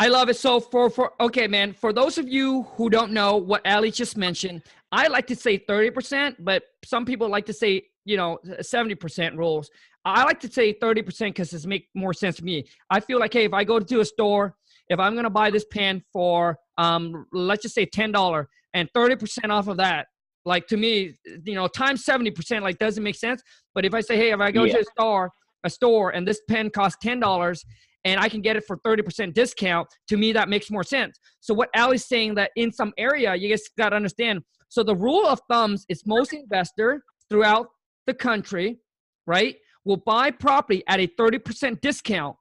I 0.00 0.08
love 0.08 0.30
it. 0.30 0.36
So 0.36 0.60
for 0.60 0.88
for 0.88 1.12
okay, 1.20 1.46
man. 1.46 1.74
For 1.74 1.92
those 1.92 2.16
of 2.16 2.26
you 2.26 2.62
who 2.74 2.88
don't 2.88 3.12
know 3.12 3.36
what 3.36 3.60
Ali 3.66 3.90
just 3.90 4.16
mentioned, 4.16 4.62
I 4.90 5.08
like 5.08 5.26
to 5.26 5.36
say 5.36 5.58
thirty 5.58 5.90
percent, 5.90 6.42
but 6.42 6.62
some 6.86 7.04
people 7.04 7.28
like 7.28 7.44
to 7.46 7.52
say 7.52 7.82
you 8.06 8.16
know 8.16 8.38
seventy 8.62 8.94
percent 8.94 9.36
rules. 9.36 9.70
I 10.04 10.24
like 10.24 10.40
to 10.40 10.50
say 10.50 10.72
30% 10.74 11.18
because 11.28 11.52
it 11.52 11.66
makes 11.66 11.88
more 11.94 12.14
sense 12.14 12.36
to 12.36 12.44
me. 12.44 12.64
I 12.88 13.00
feel 13.00 13.18
like, 13.18 13.32
hey, 13.32 13.44
if 13.44 13.52
I 13.52 13.64
go 13.64 13.78
to 13.78 14.00
a 14.00 14.04
store, 14.04 14.54
if 14.88 14.98
I'm 14.98 15.12
going 15.12 15.24
to 15.24 15.30
buy 15.30 15.50
this 15.50 15.66
pen 15.70 16.02
for, 16.12 16.58
um, 16.78 17.26
let's 17.32 17.62
just 17.62 17.74
say 17.74 17.86
$10 17.86 18.46
and 18.74 18.88
30% 18.94 19.50
off 19.50 19.68
of 19.68 19.76
that, 19.76 20.06
like 20.44 20.66
to 20.68 20.76
me, 20.76 21.14
you 21.44 21.54
know, 21.54 21.68
times 21.68 22.04
70%, 22.04 22.62
like 22.62 22.78
doesn't 22.78 23.02
make 23.02 23.14
sense. 23.14 23.42
But 23.74 23.84
if 23.84 23.94
I 23.94 24.00
say, 24.00 24.16
hey, 24.16 24.32
if 24.32 24.40
I 24.40 24.50
go 24.50 24.64
yeah. 24.64 24.74
to 24.74 24.80
a 24.80 24.84
store, 24.84 25.30
a 25.64 25.70
store 25.70 26.10
and 26.10 26.26
this 26.26 26.40
pen 26.48 26.70
costs 26.70 26.98
$10 27.04 27.64
and 28.04 28.18
I 28.18 28.28
can 28.30 28.40
get 28.40 28.56
it 28.56 28.64
for 28.66 28.78
30% 28.78 29.34
discount, 29.34 29.86
to 30.08 30.16
me, 30.16 30.32
that 30.32 30.48
makes 30.48 30.70
more 30.70 30.82
sense. 30.82 31.18
So 31.40 31.52
what 31.52 31.68
Ali's 31.76 32.06
saying 32.06 32.36
that 32.36 32.50
in 32.56 32.72
some 32.72 32.92
area, 32.96 33.34
you 33.34 33.50
guys 33.50 33.62
got 33.76 33.90
to 33.90 33.96
understand. 33.96 34.40
So 34.68 34.82
the 34.82 34.96
rule 34.96 35.26
of 35.26 35.40
thumbs 35.50 35.84
is 35.88 36.06
most 36.06 36.32
investor 36.32 37.02
throughout 37.28 37.68
the 38.06 38.14
country, 38.14 38.78
right? 39.26 39.56
Will 39.84 39.96
buy 39.98 40.30
property 40.30 40.82
at 40.86 41.00
a 41.00 41.06
30% 41.06 41.80
discount, 41.80 42.36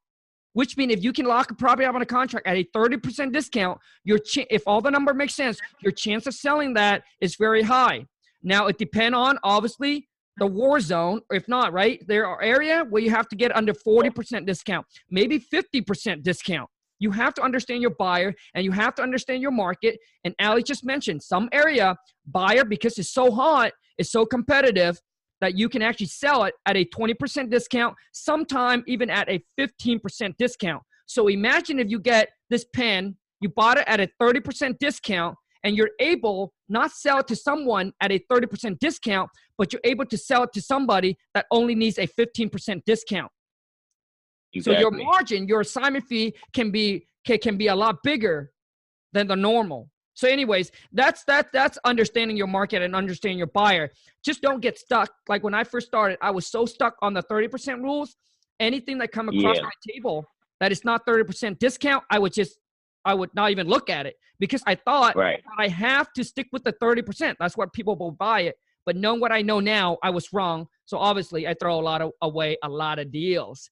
which 0.54 0.78
means 0.78 0.94
if 0.94 1.04
you 1.04 1.14
can 1.14 1.26
lock 1.26 1.52
a 1.52 1.56
property 1.56 1.86
up 1.86 1.96
on 1.96 2.02
a 2.02 2.06
contract 2.06 2.48
at 2.48 2.58
a 2.58 2.64
30% 2.76 3.32
discount, 3.32 3.80
your 4.04 4.20
ch- 4.20 4.48
if 4.50 4.64
all 4.68 4.82
the 4.82 4.92
number 4.92 5.14
makes 5.14 5.36
sense, 5.36 5.60
your 5.82 5.92
chance 5.92 6.28
of 6.28 6.34
selling 6.34 6.74
that 6.74 7.04
is 7.22 7.36
very 7.36 7.62
high. 7.62 8.06
Now 8.44 8.68
it 8.68 8.78
depends 8.78 9.16
on 9.16 9.38
obviously 9.44 10.08
the 10.38 10.48
war 10.48 10.80
zone, 10.80 11.22
if 11.32 11.48
not, 11.48 11.74
right? 11.74 12.02
There 12.08 12.26
are 12.26 12.42
area 12.42 12.86
where 12.90 13.02
you 13.02 13.10
have 13.12 13.28
to 13.30 13.36
get 13.36 13.56
under 13.56 13.74
40% 13.74 14.46
discount, 14.46 14.86
maybe 15.10 15.40
50% 15.40 16.24
discount. 16.24 16.70
You 17.00 17.12
have 17.12 17.34
to 17.36 17.42
understand 17.42 17.82
your 17.82 17.96
buyer 17.98 18.34
and 18.54 18.66
you 18.66 18.72
have 18.72 18.96
to 18.96 19.02
understand 19.02 19.42
your 19.42 19.52
market. 19.52 19.98
And 20.24 20.36
Ali 20.40 20.64
just 20.64 20.86
mentioned 20.86 21.24
some 21.24 21.50
area 21.52 21.96
buyer 22.26 22.66
because 22.66 22.98
it's 22.98 23.14
so 23.14 23.32
hot, 23.32 23.72
it's 23.98 24.12
so 24.12 24.26
competitive 24.26 25.00
that 25.42 25.58
you 25.58 25.70
can 25.70 25.82
actually 25.82 26.08
sell 26.08 26.44
it 26.44 26.54
at 26.66 26.76
a 26.76 26.86
20% 26.86 27.50
discount, 27.50 27.96
sometime 28.12 28.84
even 28.88 29.10
at 29.10 29.30
a 29.30 29.44
15% 29.60 30.36
discount. 30.38 30.84
So 31.06 31.28
imagine 31.28 31.80
if 31.80 31.90
you 31.90 32.00
get 32.00 32.30
this 32.50 32.66
pen, 32.74 33.16
you 33.42 33.50
bought 33.50 33.78
it 33.78 33.86
at 33.88 34.00
a 34.00 34.10
30% 34.22 34.78
discount, 34.80 35.36
and 35.64 35.76
you're 35.76 35.92
able 36.00 36.54
not 36.70 36.92
sell 36.92 37.20
it 37.20 37.28
to 37.28 37.36
someone 37.36 37.92
at 38.02 38.12
a 38.12 38.20
30% 38.32 38.80
discount, 38.80 39.30
but 39.58 39.74
you're 39.74 39.82
able 39.84 40.06
to 40.06 40.18
sell 40.18 40.44
it 40.44 40.54
to 40.54 40.62
somebody 40.62 41.18
that 41.34 41.46
only 41.52 41.76
needs 41.76 41.98
a 41.98 42.08
15% 42.08 42.82
discount. 42.86 43.32
Exactly. 44.54 44.76
So 44.76 44.80
your 44.80 44.92
margin, 44.92 45.48
your 45.48 45.62
assignment 45.62 46.06
fee 46.06 46.34
can 46.54 46.72
be 46.72 47.06
can, 47.26 47.38
can 47.40 47.58
be 47.58 47.68
a 47.68 47.76
lot 47.76 48.02
bigger 48.04 48.52
than 49.14 49.28
the 49.28 49.36
normal. 49.36 49.90
So, 50.20 50.28
anyways, 50.28 50.74
that's 50.92 51.24
that 51.26 51.48
that's 51.54 51.78
understanding 51.86 52.36
your 52.36 52.48
market 52.48 52.82
and 52.82 52.94
understanding 52.94 53.38
your 53.38 53.48
buyer. 53.48 53.90
Just 54.22 54.42
don't 54.42 54.60
get 54.60 54.78
stuck. 54.78 55.10
Like 55.30 55.46
when 55.46 55.54
I 55.54 55.64
first 55.64 55.88
started, 55.88 56.18
I 56.22 56.30
was 56.32 56.46
so 56.46 56.66
stuck 56.66 56.96
on 57.02 57.14
the 57.14 57.24
30% 57.24 57.82
rules. 57.82 58.18
Anything 58.60 58.98
that 58.98 59.14
come 59.14 59.30
across 59.30 59.56
yeah. 59.56 59.64
my 59.64 59.94
table, 59.94 60.26
that 60.60 60.74
it's 60.74 60.84
not 60.84 61.06
30% 61.06 61.58
discount, 61.58 62.04
I 62.12 62.20
would 62.20 62.34
just, 62.34 62.60
I 63.06 63.14
would 63.14 63.34
not 63.34 63.52
even 63.52 63.70
look 63.70 63.90
at 63.90 64.06
it 64.06 64.16
because 64.40 64.62
I 64.68 64.76
thought 64.76 65.16
Right. 65.16 65.42
I 65.58 65.70
have 65.70 66.12
to 66.12 66.26
stick 66.26 66.48
with 66.52 66.66
the 66.66 66.74
30%. 66.74 67.36
That's 67.40 67.56
what 67.56 67.72
people 67.72 67.96
will 67.96 68.12
buy 68.12 68.42
it. 68.42 68.56
But 68.86 68.98
knowing 68.98 69.22
what 69.22 69.32
I 69.32 69.42
know 69.42 69.62
now, 69.62 70.00
I 70.04 70.10
was 70.10 70.34
wrong. 70.34 70.68
So 70.84 70.98
obviously, 70.98 71.48
I 71.48 71.54
throw 71.54 71.80
a 71.80 71.86
lot 71.92 72.02
of 72.02 72.12
away 72.22 72.58
a 72.62 72.68
lot 72.68 73.00
of 73.00 73.10
deals. 73.10 73.70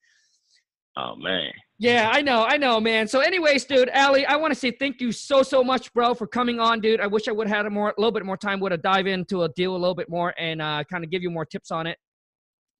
Oh 0.98 1.16
man. 1.16 1.52
Yeah, 1.80 2.10
I 2.12 2.24
know, 2.24 2.43
I 2.43 2.58
know, 2.58 2.80
man. 2.80 3.08
So, 3.08 3.20
anyways, 3.20 3.66
dude, 3.66 3.91
Ali, 3.93 4.26
I 4.26 4.36
want 4.36 4.52
to 4.52 4.60
say 4.60 4.72
thank 4.72 5.00
you 5.00 5.12
so, 5.12 5.43
so 5.43 5.64
much, 5.64 5.93
bro, 5.93 6.16
for 6.16 6.26
coming 6.26 6.60
on, 6.60 6.80
dude. 6.82 7.00
I 7.00 7.06
wish 7.06 7.28
I 7.28 7.32
would 7.32 7.48
have 7.48 7.56
had 7.58 7.66
a 7.68 7.70
more, 7.70 7.89
a 7.95 8.02
little 8.02 8.12
bit 8.12 8.26
more 8.26 8.36
time, 8.36 8.60
would 8.62 8.72
have 8.72 8.82
dive 8.82 9.06
into 9.06 9.43
a 9.43 9.50
deal 9.50 9.76
a 9.76 9.78
little 9.78 9.93
bit 9.93 10.10
more 10.10 10.34
and 10.39 10.60
uh, 10.60 10.84
kind 10.91 11.04
of 11.04 11.12
give 11.12 11.22
you 11.22 11.30
more 11.30 11.45
tips 11.45 11.70
on 11.70 11.86
it. 11.86 12.00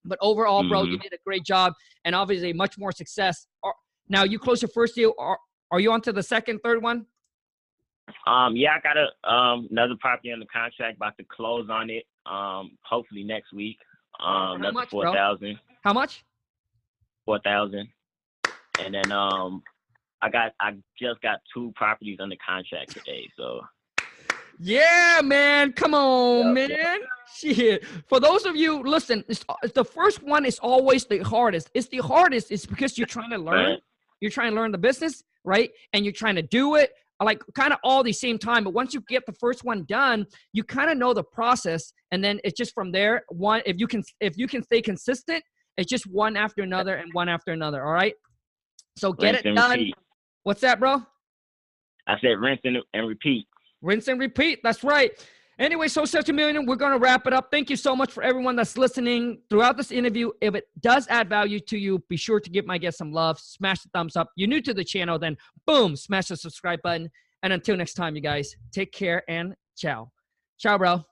But 0.04 0.18
overall, 0.20 0.68
bro, 0.68 0.82
you 0.82 0.98
Mhm. 0.98 1.02
did 1.02 1.12
a 1.12 1.18
great 1.24 1.44
job 1.44 1.74
and 2.04 2.12
obviously 2.12 2.52
much 2.52 2.76
more 2.76 2.90
success. 2.90 3.46
Are- 3.62 3.74
Now 4.08 4.24
you 4.24 4.36
close 4.40 4.62
your 4.62 4.70
first 4.70 4.96
deal. 4.96 5.14
Are, 5.16 5.38
are 5.70 5.78
you 5.78 5.92
on 5.92 6.00
to 6.02 6.12
the 6.12 6.22
second, 6.24 6.58
third 6.64 6.82
one? 6.82 7.06
Um, 8.26 8.56
yeah, 8.56 8.70
I 8.74 8.80
got 8.80 8.96
a 8.96 9.30
um 9.32 9.68
another 9.70 9.94
property 10.00 10.32
under 10.32 10.46
contract, 10.46 10.96
about 10.96 11.16
to 11.18 11.24
close 11.24 11.68
on 11.70 11.88
it. 11.90 12.04
Um, 12.26 12.76
hopefully 12.82 13.22
next 13.22 13.52
week. 13.52 13.76
Um, 14.18 14.56
another 14.56 14.72
much, 14.72 14.88
four 14.88 15.12
thousand. 15.12 15.60
How 15.84 15.92
much? 15.92 16.24
Four 17.26 17.38
thousand. 17.44 17.88
And 18.80 18.94
then 18.94 19.12
um, 19.12 19.62
I 20.22 20.30
got 20.30 20.52
I 20.60 20.72
just 21.00 21.20
got 21.20 21.40
two 21.52 21.72
properties 21.76 22.18
under 22.20 22.36
contract 22.46 22.92
today. 22.92 23.28
So 23.36 23.60
Yeah, 24.58 25.20
man. 25.22 25.72
Come 25.72 25.94
on, 25.94 26.56
Yeah, 26.56 26.66
man. 26.66 26.98
Shit. 27.36 27.84
For 28.08 28.20
those 28.20 28.46
of 28.46 28.56
you, 28.56 28.82
listen, 28.82 29.24
it's, 29.28 29.44
it's 29.62 29.74
the 29.74 29.84
first 29.84 30.22
one 30.22 30.44
is 30.44 30.58
always 30.58 31.04
the 31.04 31.18
hardest. 31.18 31.70
It's 31.74 31.88
the 31.88 31.98
hardest. 31.98 32.50
It's 32.50 32.66
because 32.66 32.96
you're 32.96 33.06
trying 33.06 33.30
to 33.30 33.38
learn. 33.38 33.70
Right. 33.72 33.78
You're 34.20 34.30
trying 34.30 34.50
to 34.52 34.56
learn 34.56 34.72
the 34.72 34.78
business, 34.78 35.22
right? 35.44 35.70
And 35.92 36.04
you're 36.04 36.12
trying 36.12 36.36
to 36.36 36.42
do 36.42 36.74
it 36.76 36.90
like 37.24 37.42
kind 37.54 37.72
of 37.72 37.78
all 37.82 38.02
the 38.02 38.12
same 38.12 38.38
time. 38.38 38.64
But 38.64 38.74
once 38.74 38.94
you 38.94 39.02
get 39.08 39.26
the 39.26 39.32
first 39.32 39.64
one 39.64 39.84
done, 39.84 40.26
you 40.52 40.64
kind 40.64 40.90
of 40.90 40.96
know 40.96 41.14
the 41.14 41.24
process, 41.24 41.92
and 42.12 42.22
then 42.22 42.40
it's 42.44 42.56
just 42.56 42.74
from 42.74 42.92
there. 42.92 43.22
One, 43.28 43.62
if 43.66 43.76
you 43.78 43.86
can, 43.86 44.02
if 44.20 44.36
you 44.36 44.46
can 44.46 44.62
stay 44.62 44.80
consistent, 44.80 45.42
it's 45.76 45.88
just 45.88 46.06
one 46.06 46.36
after 46.36 46.62
another 46.62 46.96
and 46.96 47.12
one 47.12 47.28
after 47.28 47.52
another. 47.52 47.84
All 47.84 47.92
right. 47.92 48.14
So 48.98 49.12
get 49.12 49.34
rinse 49.34 49.46
it 49.46 49.54
done. 49.54 49.70
repeat. 49.70 49.94
What's 50.42 50.60
that, 50.62 50.80
bro? 50.80 51.02
I 52.06 52.18
said 52.20 52.38
rinse 52.38 52.60
and, 52.64 52.78
and 52.94 53.08
repeat. 53.08 53.46
rinse 53.82 54.08
and 54.08 54.18
repeat. 54.18 54.60
That's 54.62 54.82
right. 54.82 55.12
Anyway, 55.58 55.88
so 55.88 56.04
such 56.04 56.28
a 56.28 56.32
million. 56.32 56.66
We're 56.66 56.76
gonna 56.76 56.98
wrap 56.98 57.26
it 57.26 57.32
up. 57.32 57.50
Thank 57.50 57.68
you 57.68 57.76
so 57.76 57.96
much 57.96 58.12
for 58.12 58.22
everyone 58.22 58.54
that's 58.54 58.78
listening 58.78 59.40
throughout 59.50 59.76
this 59.76 59.90
interview. 59.90 60.30
If 60.40 60.54
it 60.54 60.68
does 60.80 61.08
add 61.08 61.28
value 61.28 61.58
to 61.60 61.76
you, 61.76 61.98
be 62.08 62.16
sure 62.16 62.38
to 62.38 62.50
give 62.50 62.64
my 62.64 62.78
guest 62.78 62.98
some 62.98 63.12
love. 63.12 63.40
Smash 63.40 63.82
the 63.82 63.88
thumbs 63.92 64.14
up. 64.14 64.30
You're 64.36 64.48
new 64.48 64.62
to 64.62 64.72
the 64.72 64.84
channel, 64.84 65.18
then 65.18 65.36
boom, 65.66 65.96
smash 65.96 66.28
the 66.28 66.36
subscribe 66.36 66.80
button. 66.82 67.10
And 67.42 67.52
until 67.52 67.76
next 67.76 67.94
time, 67.94 68.14
you 68.14 68.22
guys, 68.22 68.54
take 68.72 68.92
care 68.92 69.22
and 69.28 69.54
ciao. 69.76 70.10
Ciao, 70.58 70.78
bro. 70.78 71.04